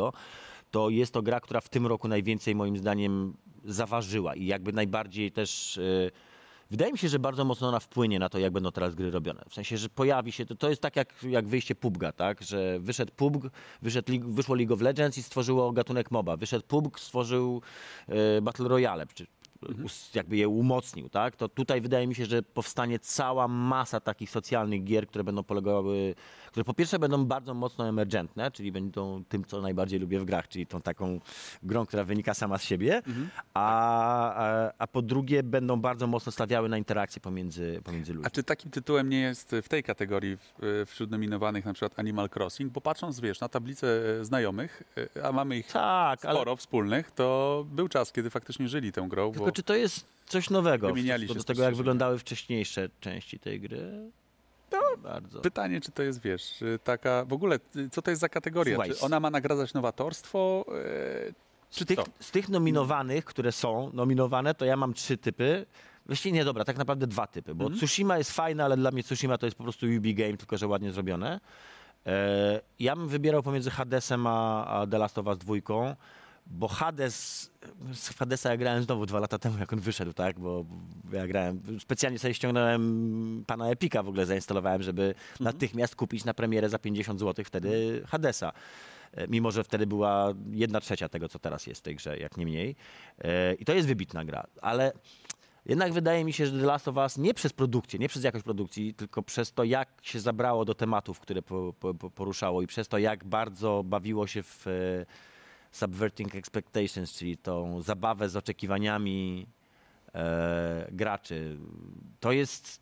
[0.70, 3.34] to jest to gra, która w tym roku najwięcej moim zdaniem
[3.64, 5.76] zaważyła i jakby najbardziej też...
[5.76, 6.10] y,
[6.70, 9.44] Wydaje mi się, że bardzo mocno ona wpłynie na to, jak będą teraz gry robione.
[9.48, 12.42] W sensie, że pojawi się, to, to jest tak jak, jak wyjście PUBG'a, tak?
[12.42, 13.50] Że wyszedł PUBG,
[13.82, 16.36] wyszedł, wyszło League of Legends i stworzyło gatunek MOBA.
[16.36, 17.62] Wyszedł PUBG, stworzył
[18.08, 19.26] e, Battle Royale, czy
[20.14, 21.36] jakby je umocnił, tak?
[21.36, 26.14] To tutaj wydaje mi się, że powstanie cała masa takich socjalnych gier, które będą polegały,
[26.50, 30.48] które po pierwsze będą bardzo mocno emergentne, czyli będą tym, co najbardziej lubię w grach,
[30.48, 31.20] czyli tą taką
[31.62, 33.02] grą, która wynika sama z siebie,
[33.54, 38.26] a, a, a po drugie będą bardzo mocno stawiały na interakcje pomiędzy, pomiędzy ludźmi.
[38.26, 42.28] A czy takim tytułem nie jest w tej kategorii w- wśród nominowanych na przykład Animal
[42.36, 42.72] Crossing?
[42.72, 43.86] Bo patrząc, wiesz, na tablicę
[44.20, 44.82] e, znajomych,
[45.16, 49.08] e, a mamy ich Tak, ale sporo wspólnych, to był czas, kiedy faktycznie żyli tą
[49.08, 53.38] grą, bo tylko czy to jest coś nowego Wymieniali do tego, jak wyglądały wcześniejsze części
[53.38, 54.10] tej gry?
[55.02, 55.40] bardzo.
[55.40, 58.78] pytanie, czy to jest, wiesz, czy taka, w ogóle, y, co to jest za kategoria?
[58.84, 61.32] Czy ona ma nagradzać nowatorstwo, e,
[61.70, 65.66] czy Z tych, z tych nominowanych, które są nominowane, to ja mam trzy typy.
[66.06, 67.78] Właściwie nie, dobra, tak naprawdę dwa typy, bo Mhm.
[67.78, 70.66] Tsushima jest fajna, ale dla mnie Tsushima to jest po prostu UB game, tylko że
[70.66, 71.40] ładnie zrobione.
[72.06, 75.96] E, ja bym wybierał pomiędzy Hadesem a, a The Last of Us dwójką,
[76.50, 77.50] bo Hades,
[77.92, 80.64] z Hadesa ja grałem znowu dwa lata temu, jak on wyszedł, tak, bo
[81.12, 86.68] ja grałem, specjalnie sobie ściągnąłem pana Epika w ogóle zainstalowałem, żeby natychmiast kupić na premierę
[86.68, 88.52] za 50 zł wtedy Hadesa.
[89.12, 92.36] E, Mimo, że wtedy była jedna trzecia tego, co teraz jest w tej grze, jak
[92.36, 92.76] nie mniej.
[93.18, 94.92] E, I to jest wybitna gra, ale
[95.66, 98.44] jednak wydaje mi się, że The Last of Us nie przez produkcję, nie przez jakość
[98.44, 102.66] produkcji, tylko przez to, jak się zabrało do tematów, które po, po, po- poruszało i
[102.66, 104.70] przez to, jak bardzo bawiło się w e,
[105.70, 109.46] subverting expectations, czyli tą zabawę z oczekiwaniami
[110.14, 111.56] e, graczy.
[112.20, 112.80] To jest,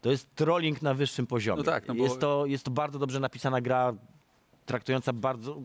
[0.00, 1.58] to jest trolling na wyższym poziomie.
[1.58, 3.94] No tak, no bo- jest, to, jest to bardzo dobrze napisana gra,
[4.70, 5.62] traktująca bardzo...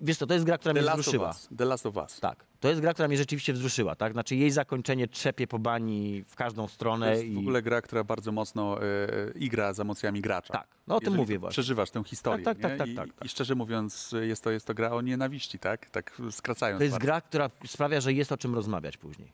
[0.00, 1.28] Wiesz co, to jest gra, która The mnie Last wzruszyła.
[1.28, 1.48] Us.
[1.58, 2.20] The Last of Us.
[2.20, 2.44] Tak.
[2.60, 4.12] To jest gra, która mnie rzeczywiście wzruszyła, tak?
[4.12, 7.34] Znaczy jej zakończenie trzepie po bani w każdą To stronę jest i...
[7.34, 8.86] w ogóle gra, która bardzo mocno e,
[9.34, 10.52] igra z emocjami gracza.
[10.52, 11.52] Tak, no o tym mówię właśnie.
[11.52, 12.44] Przeżywasz tę historię.
[12.44, 12.78] Tak, tak, nie?
[12.78, 13.24] tak, tak, I, tak, tak.
[13.24, 15.90] I szczerze mówiąc, jest to, jest to gra o nienawiści, tak?
[15.90, 16.78] Tak skracając.
[16.78, 17.06] To jest bardzo.
[17.06, 19.32] gra, która sprawia, że jest o czym rozmawiać później.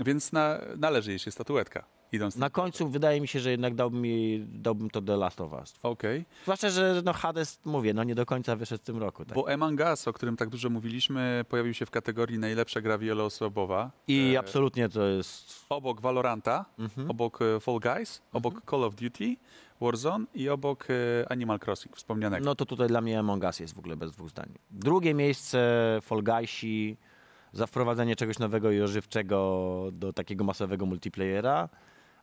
[0.00, 1.84] Więc na, należy jej się statuetka.
[2.12, 5.52] Idąc Na końcu wydaje mi się, że jednak dałbym, jej, dałbym to The Last of
[5.52, 5.74] Us.
[5.82, 6.24] Okej.
[6.42, 9.24] Zwłaszcza, że no Hades, mówię, no nie do końca wyszedł w tym roku.
[9.24, 9.34] Tak?
[9.34, 13.90] Bo Among Us, o którym tak dużo mówiliśmy, pojawił się w kategorii najlepsza gra wieloosobowa.
[14.08, 15.64] I E, absolutnie to jest...
[15.68, 17.10] Obok Valoranta, Mhm.
[17.10, 19.36] obok e, Fall Guys, obok Call of Duty,
[19.80, 22.44] Warzone i obok e, Animal Crossing wspomnianego.
[22.44, 24.48] No to tutaj dla mnie Among Us jest w ogóle bez dwóch zdań.
[24.70, 25.58] Drugie miejsce
[26.02, 26.96] Fall Guysi
[27.56, 31.68] za wprowadzenie czegoś nowego i ożywczego do takiego masowego multiplayera,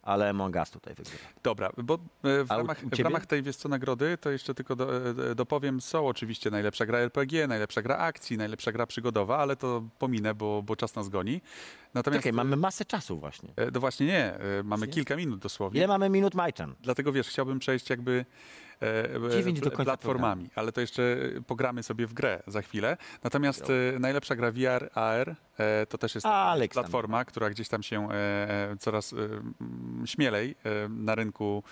[0.02, 1.24] ale Among Us tutaj wygrywa.
[1.44, 5.10] Dobra, bo e, w ramach, w ramach tej wiesz co nagrody, to jeszcze tylko do,
[5.32, 9.84] e, dopowiem, są oczywiście najlepsza gra RPG, najlepsza gra akcji, najlepsza gra przygodowa, ale to
[10.00, 11.42] pominę, bo, bo czas nas goni.
[11.94, 13.50] Natomiast Czekaj, mamy masę czasu właśnie.
[13.56, 15.78] e, No właśnie nie, e, mamy kilka minut dosłownie.
[15.80, 16.76] Ile mamy minut Majczan?
[16.82, 18.26] Dlatego wiesz, chciałbym przejść jakby
[18.84, 19.20] e, e,
[19.62, 21.18] pl- platformami, ale to jeszcze
[21.48, 22.98] pogramy sobie w grę za chwilę.
[23.24, 25.36] Natomiast e, najlepsza gra VR, AR
[25.90, 26.84] to też jest Alex tam.
[26.84, 29.18] platforma, która gdzieś tam się e, e, coraz e,
[30.08, 31.64] śmielej e, na rynku,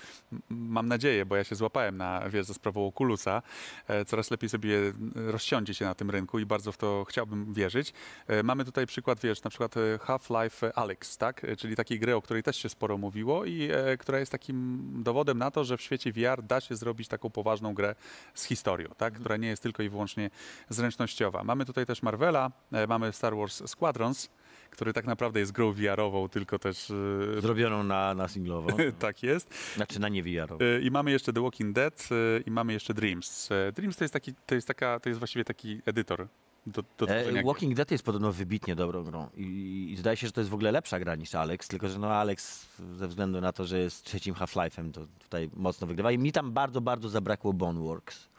[0.50, 3.42] mam nadzieję, bo ja się złapałem na, wiesz, za sprawą Oculusa,
[3.88, 4.78] e, coraz lepiej sobie
[5.16, 7.94] rozsiądzie się na tym rynku i bardzo w to chciałbym wierzyć.
[8.28, 11.44] E, Mamy tutaj przykład, wiesz, na przykład e, Half-Life Alyx, tak?
[11.44, 14.82] E, Czyli takiej gry, o której też się sporo mówiło i e, która jest takim
[15.04, 17.96] dowodem na to, że w świecie VR da się zrobić taką poważną grę
[18.34, 19.14] z historią, tak?
[19.14, 20.30] Która nie jest tylko i wyłącznie
[20.70, 21.44] zręcznościowa.
[21.44, 24.30] Mamy tutaj też Marvela, e, mamy Star Wars Squadrons,
[24.70, 26.92] który tak naprawdę jest grą VR-ową, tylko też
[27.38, 28.70] e, Zrobioną na, na singlowo.
[29.00, 29.74] tak jest.
[29.76, 30.64] Znaczy na nie VR.
[30.64, 33.50] E, I mamy jeszcze The Walking Dead e, i mamy jeszcze Dreams.
[33.74, 36.28] Dreams to jest taki, to jest taka, to jest właściwie taki edytor
[36.68, 37.44] do, do E.
[37.44, 40.54] Walking Dead jest podobno wybitnie dobrą grą I, i zdaje się, że to jest w
[40.54, 44.04] ogóle lepsza gra niż Alex, tylko że no Alex ze względu na to, że jest
[44.06, 48.30] trzecim Half-Life'em, to tutaj mocno wygrywa i mi tam bardzo, bardzo zabrakło Boneworks,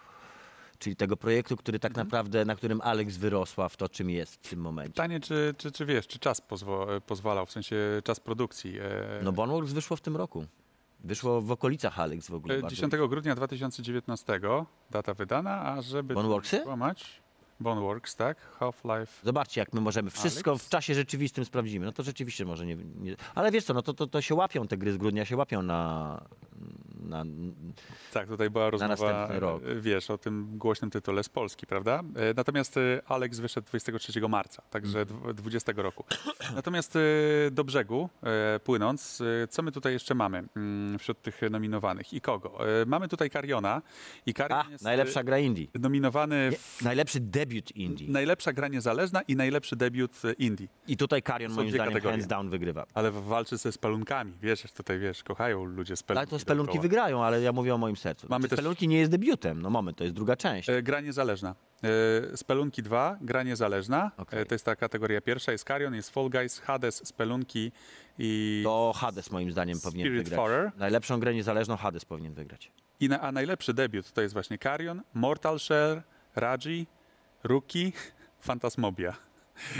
[0.82, 2.06] czyli tego projektu, który tak Mhm.
[2.06, 4.90] naprawdę, na którym Alex wyrosła w to, czym jest w tym momencie.
[4.92, 8.78] Pytanie, czy, czy, czy wiesz, czy czas pozwo- pozwalał, w sensie czas produkcji.
[8.78, 8.84] E,
[9.22, 10.44] No Boneworks wyszło w tym roku.
[11.04, 12.54] Wyszło w okolicach Alex w ogóle.
[12.54, 12.76] e, bardzo.
[12.76, 14.40] 10 grudnia 2019
[14.90, 16.60] data wydana, a żeby Boneworksy?
[16.60, 17.22] kłamać,
[17.60, 18.36] Boneworks, tak?
[18.60, 19.12] Half-Life.
[19.24, 20.66] Zobaczcie, jak my możemy wszystko Alex?
[20.66, 21.86] w czasie rzeczywistym sprawdzimy.
[21.86, 23.16] No to rzeczywiście może nie, nie...
[23.34, 25.62] Ale wiesz co, no to, to, to się łapią te gry z grudnia, się łapią
[25.62, 26.20] na,
[27.02, 27.24] na
[28.12, 29.62] Tak, tutaj była rozmowa, następny rok.
[29.64, 32.02] e, wiesz, o tym głośnym tytule z Polski, prawda?
[32.16, 35.20] E, Natomiast e, Alex wyszedł 23 marca, także Mhm.
[35.20, 36.04] dw- 20 roku.
[36.54, 36.98] Natomiast
[37.50, 38.08] do brzegu
[38.64, 42.58] płynąc, co my tutaj jeszcze mamy mm, wśród tych nominowanych i kogo?
[42.86, 43.82] Mamy tutaj Kariona
[44.26, 45.66] i Karion A, jest najlepsza gra Indie.
[45.74, 48.08] e, nominowany w najlepszy debiut Indie.
[48.10, 50.68] najlepsza gra niezależna i najlepszy debiut indie.
[50.88, 52.10] I tutaj Karion moim zdaniem kategorie.
[52.16, 52.86] hands down wygrywa.
[52.94, 56.18] Ale walczy ze spelunkami, wiesz, tutaj wiesz, kochają ludzie spelunki.
[56.20, 56.82] Ale to spelunki dookoła.
[56.92, 58.26] Wygrają, ale ja mówię o moim sercu.
[58.26, 60.68] Mamy Mamy też- Spelunki nie jest debiutem, no moment, to jest druga część.
[60.68, 61.54] E, Gra niezależna.
[62.32, 64.10] E, Spelunki 2, gra niezależna.
[64.16, 64.40] Okej.
[64.40, 65.52] E, To jest ta kategoria pierwsza.
[65.52, 67.72] Jest Carrion, jest Fall Guys, Hades, Spelunki
[68.18, 70.36] i, To Hades moim zdaniem powinien Spirit wygrać.
[70.36, 70.72] Farer.
[70.76, 72.72] Najlepszą grę niezależną Hades powinien wygrać.
[73.00, 76.02] i na, a najlepszy debiut to jest właśnie Carrion, Mortal Shell,
[76.36, 76.86] Raji,
[77.44, 77.92] Rookie,
[78.40, 79.12] Fantasmobia.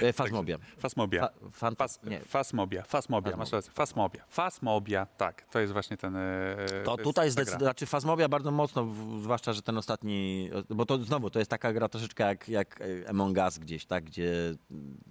[0.03, 0.59] E, Fasmobia.
[0.79, 1.29] Fasmobia.
[1.53, 2.21] Fa, Fas, nie.
[2.21, 3.57] Fasmobia, Fasmobia, masz Fasmobia.
[3.59, 3.73] rację.
[3.75, 6.17] Fasmobia, Fasmobia, tak, to jest właśnie ten.
[6.17, 8.87] e, To tutaj zdecydowanie, znaczy Fasmobia bardzo mocno,
[9.23, 13.09] zwłaszcza, że ten ostatni, bo to znowu, to jest taka gra troszeczkę jak, jak e,
[13.11, 14.55] Among Us gdzieś, tak, gdzie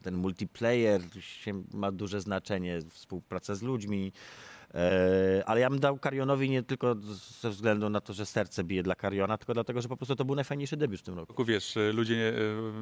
[0.03, 1.01] ten multiplayer
[1.74, 4.11] ma duże znaczenie, współpraca z ludźmi,
[5.45, 6.95] ale ja bym dał Karionowi nie tylko
[7.41, 10.26] ze względu na to, że serce bije dla Kariona, tylko dlatego, że po prostu to
[10.26, 11.45] był najfajniejszy debiut w tym roku.
[11.45, 12.34] wiesz, ludzie nie,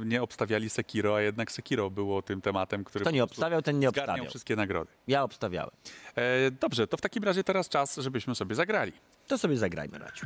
[0.06, 3.90] nie obstawiali Sekiro, a jednak Sekiro było tym tematem, który Kto nie obstawiał, ten nie
[3.90, 4.26] obstawiał.
[4.26, 4.92] wszystkie nagrody.
[5.08, 5.72] Ja obstawiałem.
[6.16, 8.92] E, dobrze, to w takim razie teraz czas, żebyśmy sobie zagrali.
[9.28, 10.26] To sobie zagrajmy, Raciu.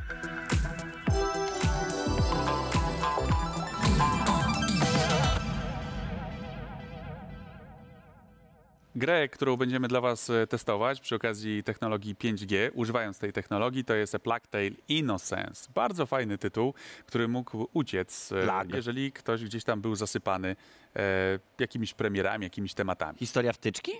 [8.96, 13.94] Grę, którą będziemy dla Was e, testować przy okazji technologii 5G, używając tej technologii, to
[13.94, 15.70] jest A Plague Tale Innocence.
[15.76, 16.74] Bardzo fajny tytuł,
[17.06, 18.76] który mógł uciec, e, Plague.
[18.76, 20.56] jeżeli ktoś gdzieś tam był zasypany
[20.96, 23.18] e, jakimiś premierami, jakimiś tematami.
[23.20, 23.92] Historia wtyczki?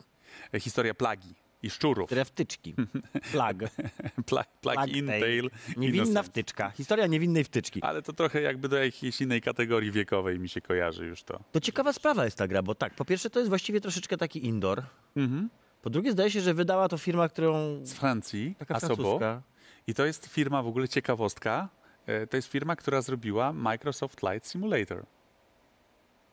[0.54, 2.04] E, historia plagi i szczurów.
[2.10, 2.76] Historia wtyczki.
[3.24, 3.58] Flag.
[4.30, 5.20] Pla, Plague Plague in Tale.
[5.20, 6.24] Tale Niewinna Innocence.
[6.30, 6.70] wtyczka.
[6.70, 7.82] Historia niewinnej wtyczki.
[7.84, 11.40] Ale to trochę jakby do jakiejś innej kategorii wiekowej mi się kojarzy już to.
[11.52, 14.46] To ciekawa sprawa jest ta gra, bo tak, po pierwsze to jest właściwie troszeczkę taki
[14.46, 14.84] indoor.
[15.16, 15.50] Mhm.
[15.82, 17.80] Po drugie zdaje się, że wydała to firma, którą...
[17.86, 18.96] Z Francji, Taka Asobo.
[18.96, 19.42] francuska.
[19.88, 21.70] I to jest firma, w ogóle ciekawostka,
[22.06, 25.06] e, to jest firma, która zrobiła Microsoft Flight Simulator.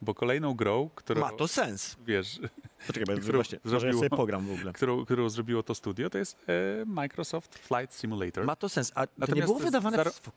[0.03, 1.97] Bo kolejną grą, którą, Ma to sens.
[2.07, 2.41] wiesz,
[2.87, 4.73] Poczekaj, Którą właśnie, może ja zrobiło- sobie pogram w ogóle.
[4.73, 8.45] którą, którą zrobiło to studio, to jest e, Microsoft Flight Simulator.
[8.45, 8.93] Ma to sens.
[8.95, 10.31] A to nie Natomiast było wydawane zar-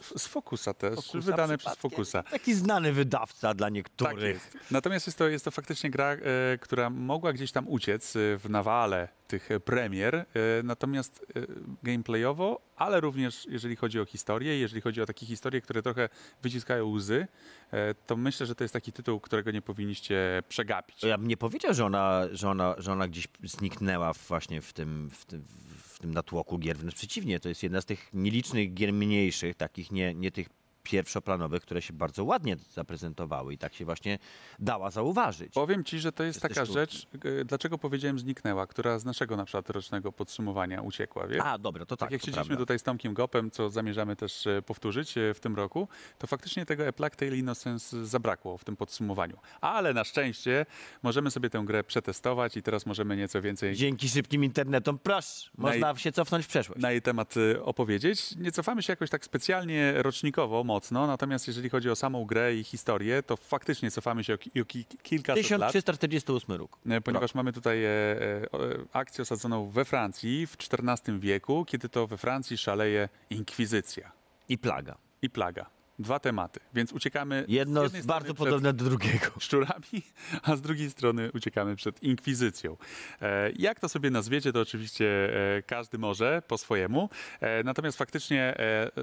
[0.00, 1.74] przez Z Focusa też, Focusa wydane przez?
[1.76, 2.22] Focusa.
[2.22, 4.34] Taki znany wydawca dla Tak niektórych.
[4.34, 4.56] jest.
[4.70, 6.18] Natomiast jest to, jest to faktycznie gra, e,
[6.60, 10.24] która mogła gdzieś tam uciec e, w nawale tych e, premier, e,
[10.64, 11.40] natomiast e,
[11.82, 16.08] gameplayowo, ale również jeżeli chodzi o historię, jeżeli chodzi o takie historie, które trochę
[16.42, 17.26] wyciskają łzy,
[17.70, 21.02] e, to myślę, że to jest taki tytuł, którego nie powinniście przegapić.
[21.02, 25.10] Ja bym nie powiedział, że ona, że ona, że ona gdzieś zniknęła właśnie w tym,
[25.10, 25.71] w tym, w
[26.02, 26.76] tym natłoku gier.
[26.76, 30.48] Wręcz przeciwnie, to jest jedna z tych nielicznych gier mniejszych, takich nie, nie tych
[30.82, 34.18] pierwszoplanowych, które się bardzo ładnie zaprezentowały i tak się właśnie
[34.58, 35.54] dała zauważyć.
[35.54, 36.72] Powiem ci, że to jest taka sztuki.
[36.72, 37.06] rzecz,
[37.40, 41.40] e, dlaczego powiedziałem zniknęła, która z naszego na przykład rocznego podsumowania uciekła, wiesz?
[41.44, 42.06] A, dobra, to tak.
[42.06, 42.62] Tak jak siedzieliśmy prawda.
[42.62, 46.66] tutaj z Tomkiem Gopem, co zamierzamy też e, powtórzyć e, w tym roku, to faktycznie
[46.66, 49.36] tego A Plague Tale Innocence zabrakło w tym podsumowaniu.
[49.60, 50.66] Ale na szczęście
[51.02, 55.96] możemy sobie tę grę przetestować i teraz możemy nieco więcej Dzięki szybkim internetom, proszę, można
[55.96, 56.82] się cofnąć w przeszłość.
[56.82, 58.36] na jej temat opowiedzieć.
[58.36, 62.64] Nie cofamy się jakoś tak specjalnie rocznikowo mocno, natomiast jeżeli chodzi o samą grę i
[62.64, 65.72] historię, to faktycznie cofamy się o, ki- o ki- kilkaset lat.
[65.72, 66.78] 1348 rok.
[66.90, 68.48] E, Ponieważ mamy tutaj e, e, e,
[68.92, 74.12] akcję osadzoną we Francji w XIV wieku, kiedy to we Francji szaleje inkwizycja
[74.48, 74.94] I plaga.
[75.22, 75.66] i plaga.
[75.98, 79.26] Dwa tematy, więc uciekamy Jedno z bardzo podobne do drugiego.
[79.40, 80.02] szczurami,
[80.42, 82.76] a z drugiej strony uciekamy przed inkwizycją.
[83.22, 87.08] E, jak to sobie nazwiecie, to oczywiście e, każdy może po swojemu.
[87.40, 88.54] E, natomiast faktycznie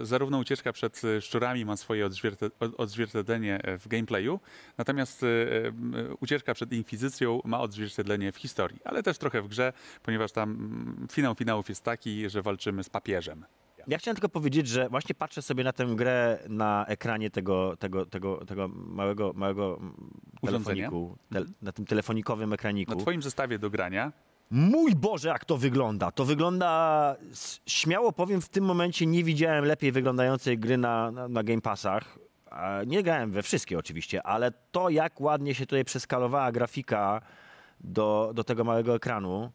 [0.04, 2.10] zarówno ucieczka przed szczurami ma swoje
[2.78, 4.40] odzwierciedlenie w gameplayu,
[4.78, 5.26] natomiast
[6.20, 9.74] ucieczka przed inkwizycją ma odzwierciedlenie w historii, ale też trochę w grze,
[10.04, 13.46] ponieważ tam mm, finał finałów jest taki, że walczymy z papieżem.
[13.90, 18.06] Ja chciałem tylko powiedzieć, że właśnie patrzę sobie na tę grę na ekranie tego, tego,
[18.06, 19.94] tego, tego małego, małego mm,
[20.42, 22.96] telefoniku, tel, na tym telefonikowym ekraniku.
[22.96, 24.12] Na twoim zestawie do grania
[24.52, 26.12] Mój Boże, jak to wygląda!
[26.12, 27.16] To wygląda,
[27.66, 32.20] śmiało powiem, w tym momencie nie widziałem lepiej wyglądającej gry na, na, na Game Passach.
[32.88, 37.22] Nie grałem we wszystkie oczywiście, ale to jak ładnie się tutaj przeskalowała grafika
[37.80, 39.52] do, do tego małego ekranu,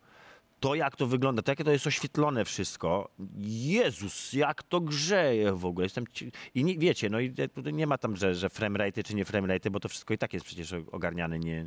[0.65, 3.11] to jak to wygląda, to jakie to jest oświetlone wszystko.
[3.49, 5.85] Jezus, jak to grzeje w ogóle.
[5.85, 6.33] Jestem ci...
[6.55, 9.71] I nie, wiecie, no i tutaj nie ma tam, że, że framerate czy nie framerate,
[9.71, 11.67] bo to wszystko i tak jest przecież ogarniane nie,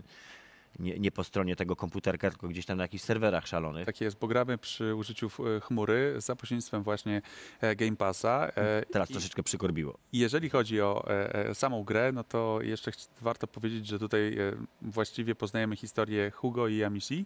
[0.79, 3.85] nie, nie po stronie tego komputerka, tylko gdzieś tam na jakichś serwerach szalonych.
[3.85, 7.21] Tak jest, bo gramy przy użyciu e, chmury za pośrednictwem właśnie
[7.61, 8.47] e, Game Passa.
[8.55, 9.97] e, Teraz i- troszeczkę przykorbiło.
[10.13, 11.05] Jeżeli chodzi o
[11.53, 12.91] samą grę, no to jeszcze
[13.21, 14.37] warto powiedzieć, że tutaj
[14.81, 17.25] właściwie poznajemy historię Hugo i Amici.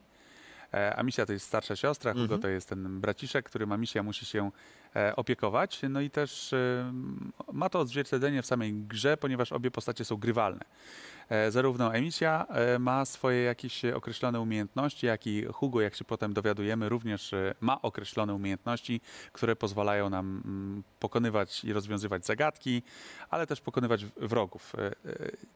[0.74, 2.42] E, Amicia to jest starsza siostra, Hugo Mhm.
[2.42, 4.52] to jest ten braciszek, którym Amicia musi się
[4.96, 5.82] e, opiekować.
[5.90, 6.94] No i też e,
[7.54, 10.62] ma to odzwierciedlenie w samej grze, ponieważ obie postacie są grywalne.
[11.32, 16.34] E, Zarówno Emicia e, ma swoje jakieś określone umiejętności, jak i Hugo, jak się potem
[16.34, 19.02] dowiadujemy, również e, ma określone umiejętności,
[19.32, 22.82] które pozwalają nam mm, pokonywać i rozwiązywać zagadki,
[23.30, 24.74] ale też pokonywać wrogów.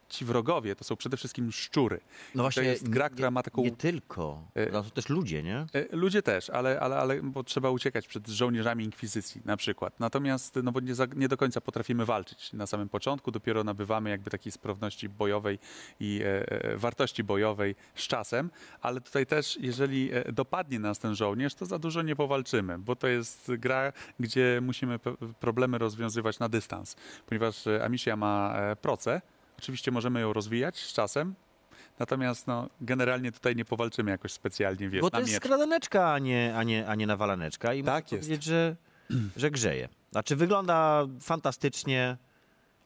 [0.10, 2.00] Ci wrogowie to są przede wszystkim szczury.
[2.36, 5.66] No właśnie, jest gra, nie- która ma taką- Nie tylko, E, to też ludzie, nie?
[5.92, 10.00] Ludzie też, ale, ale, ale bo trzeba uciekać przed żołnierzami inkwizycji na przykład.
[10.00, 14.10] Natomiast no bo nie, za, nie do końca potrafimy walczyć na samym początku, dopiero nabywamy
[14.10, 15.60] jakby takiej sprawności bojowej
[16.00, 18.50] i e, e, wartości bojowej z czasem,
[18.82, 22.96] ale tutaj też jeżeli e, dopadnie nas ten żołnierz, to za dużo nie powalczymy, bo
[22.96, 25.00] to jest gra, gdzie musimy
[25.40, 29.22] problemy rozwiązywać na dystans, ponieważ Amicia ma proce,
[29.60, 31.36] oczywiście możemy ją rozwijać z czasem,
[32.00, 35.44] Natomiast no, generalnie tutaj nie powalczymy jakoś specjalnie, wiesz, Bo to jest miecz.
[35.44, 37.74] skradaneczka, a nie, a nie, a nie nawalaneczka.
[37.74, 38.28] I Tak muszę jest.
[38.28, 38.76] powiedzieć, że,
[39.38, 39.90] że grzeje.
[40.12, 42.18] Znaczy wygląda fantastycznie.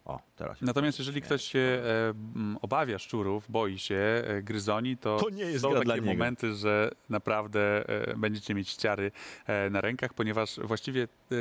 [0.09, 0.61] O, teraz.
[0.61, 2.13] Natomiast jeżeli ktoś się e,
[2.61, 3.95] obawia szczurów, boi się
[4.27, 6.07] e, gryzoni, to, To nie jest są takie dla niego.
[6.07, 9.11] momenty, że naprawdę e, będziecie mieć ciary
[9.47, 11.35] e, na rękach, ponieważ właściwie e,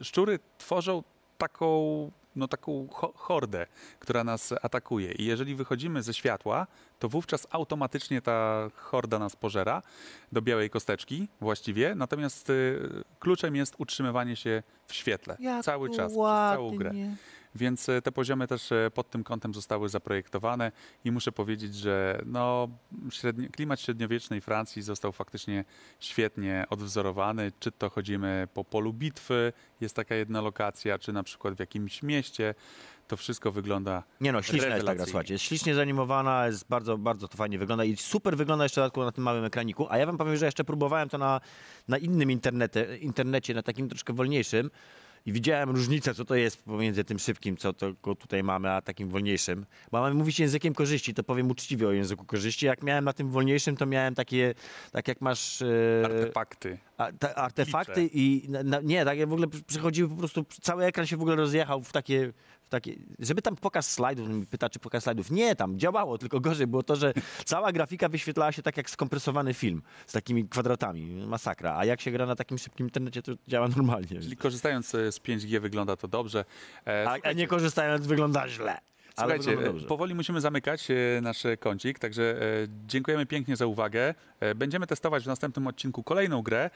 [0.00, 1.02] e, szczury tworzą
[1.38, 3.66] taką, no, taką ho- hordę,
[3.98, 5.12] która nas atakuje.
[5.12, 6.66] I jeżeli wychodzimy ze światła,
[6.98, 9.82] to wówczas automatycznie ta horda nas pożera
[10.32, 11.94] do białej kosteczki właściwie.
[11.94, 12.52] Natomiast e,
[13.20, 16.14] kluczem jest utrzymywanie się w świetle cały czas, przez
[16.52, 16.90] całą grę.
[17.54, 20.72] Więc e, te poziomy też e, pod tym kątem zostały zaprojektowane
[21.04, 22.68] i muszę powiedzieć, że no,
[23.10, 25.64] średni, klimat średniowiecznej Francji został faktycznie
[26.00, 27.52] świetnie odwzorowany.
[27.60, 32.02] Czy to chodzimy po polu bitwy, jest taka jedna lokacja, czy na przykład w jakimś
[32.02, 32.54] mieście.
[33.08, 35.34] To wszystko wygląda Nie no, śliczna jest ta gra, słuchajcie.
[35.34, 39.12] Jest ślicznie zanimowana, jest bardzo, bardzo to fajnie wygląda i super wygląda jeszcze dodatkowo na
[39.12, 39.86] tym małym ekraniku.
[39.90, 41.40] A ja wam powiem, że jeszcze próbowałem to na,
[41.88, 44.70] na innym internecie, internecie, na takim troszkę wolniejszym
[45.26, 48.82] i widziałem różnicę, co to jest pomiędzy tym szybkim, co to go tutaj mamy, a
[48.82, 49.66] takim wolniejszym.
[49.92, 52.66] Bo mamy mówić językiem korzyści, to powiem uczciwie o języku korzyści.
[52.66, 54.54] Jak miałem na tym wolniejszym, to miałem takie,
[54.92, 55.62] tak jak masz...
[55.62, 56.78] e, artefakty.
[56.96, 61.16] a, te artefakty i na, nie, tak w ogóle przychodziły po prostu, cały ekran się
[61.16, 62.32] w ogóle rozjechał w takie,
[62.72, 66.66] takie żeby tam pokaz slajdów, mi pyta czy pokaz slajdów, nie, tam działało, tylko gorzej
[66.66, 67.12] było to, że
[67.44, 72.10] cała grafika wyświetlała się tak jak skompresowany film, z takimi kwadratami, masakra, a jak się
[72.10, 74.20] gra na takim szybkim internecie, to działa normalnie.
[74.20, 76.44] Czyli korzystając e, z 5G wygląda to dobrze.
[76.86, 78.91] E, A, a nie korzystając wygląda źle.
[79.16, 84.14] Ale Słuchajcie, e, powoli musimy zamykać e, nasz kącik, także e, dziękujemy pięknie za uwagę.
[84.56, 86.70] Będziemy testować w następnym odcinku kolejną grę.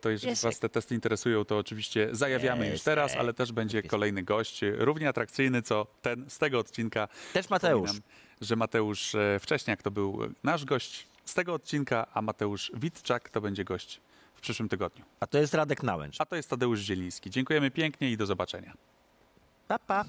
[0.00, 0.50] To jeżeli Piesek.
[0.50, 2.84] Was te testy interesują, to oczywiście zajawiamy już Piesek.
[2.84, 7.08] teraz, ale też będzie kolejny gość, równie atrakcyjny co ten z tego odcinka.
[7.32, 7.90] Też Mateusz.
[7.90, 13.40] Przypominam, że Mateusz Wcześniak to był nasz gość z tego odcinka, a Mateusz Witczak to
[13.40, 14.00] będzie gość
[14.34, 15.04] w przyszłym tygodniu.
[15.20, 16.20] A to jest Radek Nałęcz.
[16.20, 17.30] A to jest Tadeusz Zieliński.
[17.30, 18.74] Dziękujemy pięknie i do zobaczenia.
[19.68, 20.04] Pa, pa.